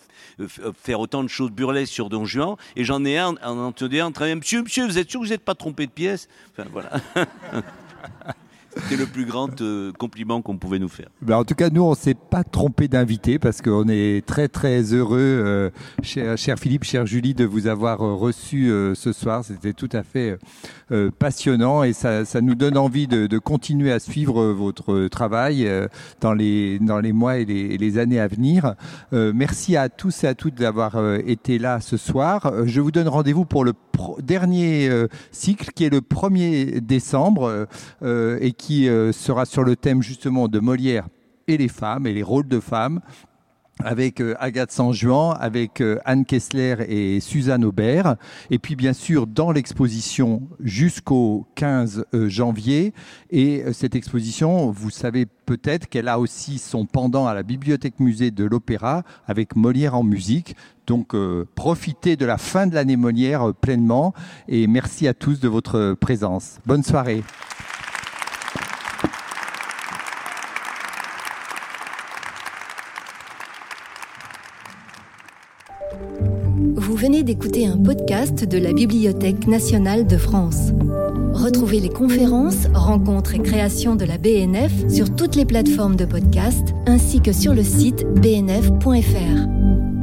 [0.83, 2.57] faire autant de choses burlesques sur Don Juan.
[2.77, 5.33] Et j'en ai un, en entendant un très Monsieur, monsieur, vous êtes sûr que vous
[5.33, 6.29] n'êtes pas trompé de pièce?
[6.53, 6.91] Enfin voilà.
[8.77, 11.09] C'était le plus grand euh, compliment qu'on pouvait nous faire.
[11.23, 14.49] Ben en tout cas, nous, on ne s'est pas trompé d'invité parce qu'on est très,
[14.49, 15.71] très heureux, euh,
[16.03, 19.45] cher, Philippe, cher Julie, de vous avoir euh, reçu ce soir.
[19.45, 20.39] C'était tout à fait
[21.19, 25.69] passionnant et ça, nous donne envie de, continuer à suivre votre travail
[26.21, 28.75] dans, les, dans les mois et les, les années à venir.
[29.13, 30.97] merci à tous et à toutes d'avoir
[31.27, 32.53] été là ce soir.
[32.65, 33.73] Je vous donne rendez-vous pour le
[34.21, 34.91] dernier
[35.31, 37.67] cycle qui est le 1er décembre
[38.03, 41.07] et qui qui euh, sera sur le thème justement de Molière
[41.47, 43.01] et les femmes et les rôles de femmes
[43.79, 48.17] avec euh, Agathe Sanjuan, avec euh, Anne Kessler et Suzanne Aubert.
[48.51, 52.93] Et puis bien sûr dans l'exposition jusqu'au 15 janvier.
[53.31, 58.33] Et cette exposition, vous savez peut-être qu'elle a aussi son pendant à la Bibliothèque Musée
[58.33, 60.57] de l'Opéra avec Molière en musique.
[60.87, 61.15] Donc
[61.55, 64.15] profitez de la fin de l'année Molière pleinement.
[64.49, 66.59] Et merci à tous de votre présence.
[66.67, 67.23] Bonne soirée.
[76.77, 80.73] Vous venez d'écouter un podcast de la Bibliothèque nationale de France.
[81.33, 86.75] Retrouvez les conférences, rencontres et créations de la BNF sur toutes les plateformes de podcast
[86.87, 89.96] ainsi que sur le site bnf.fr.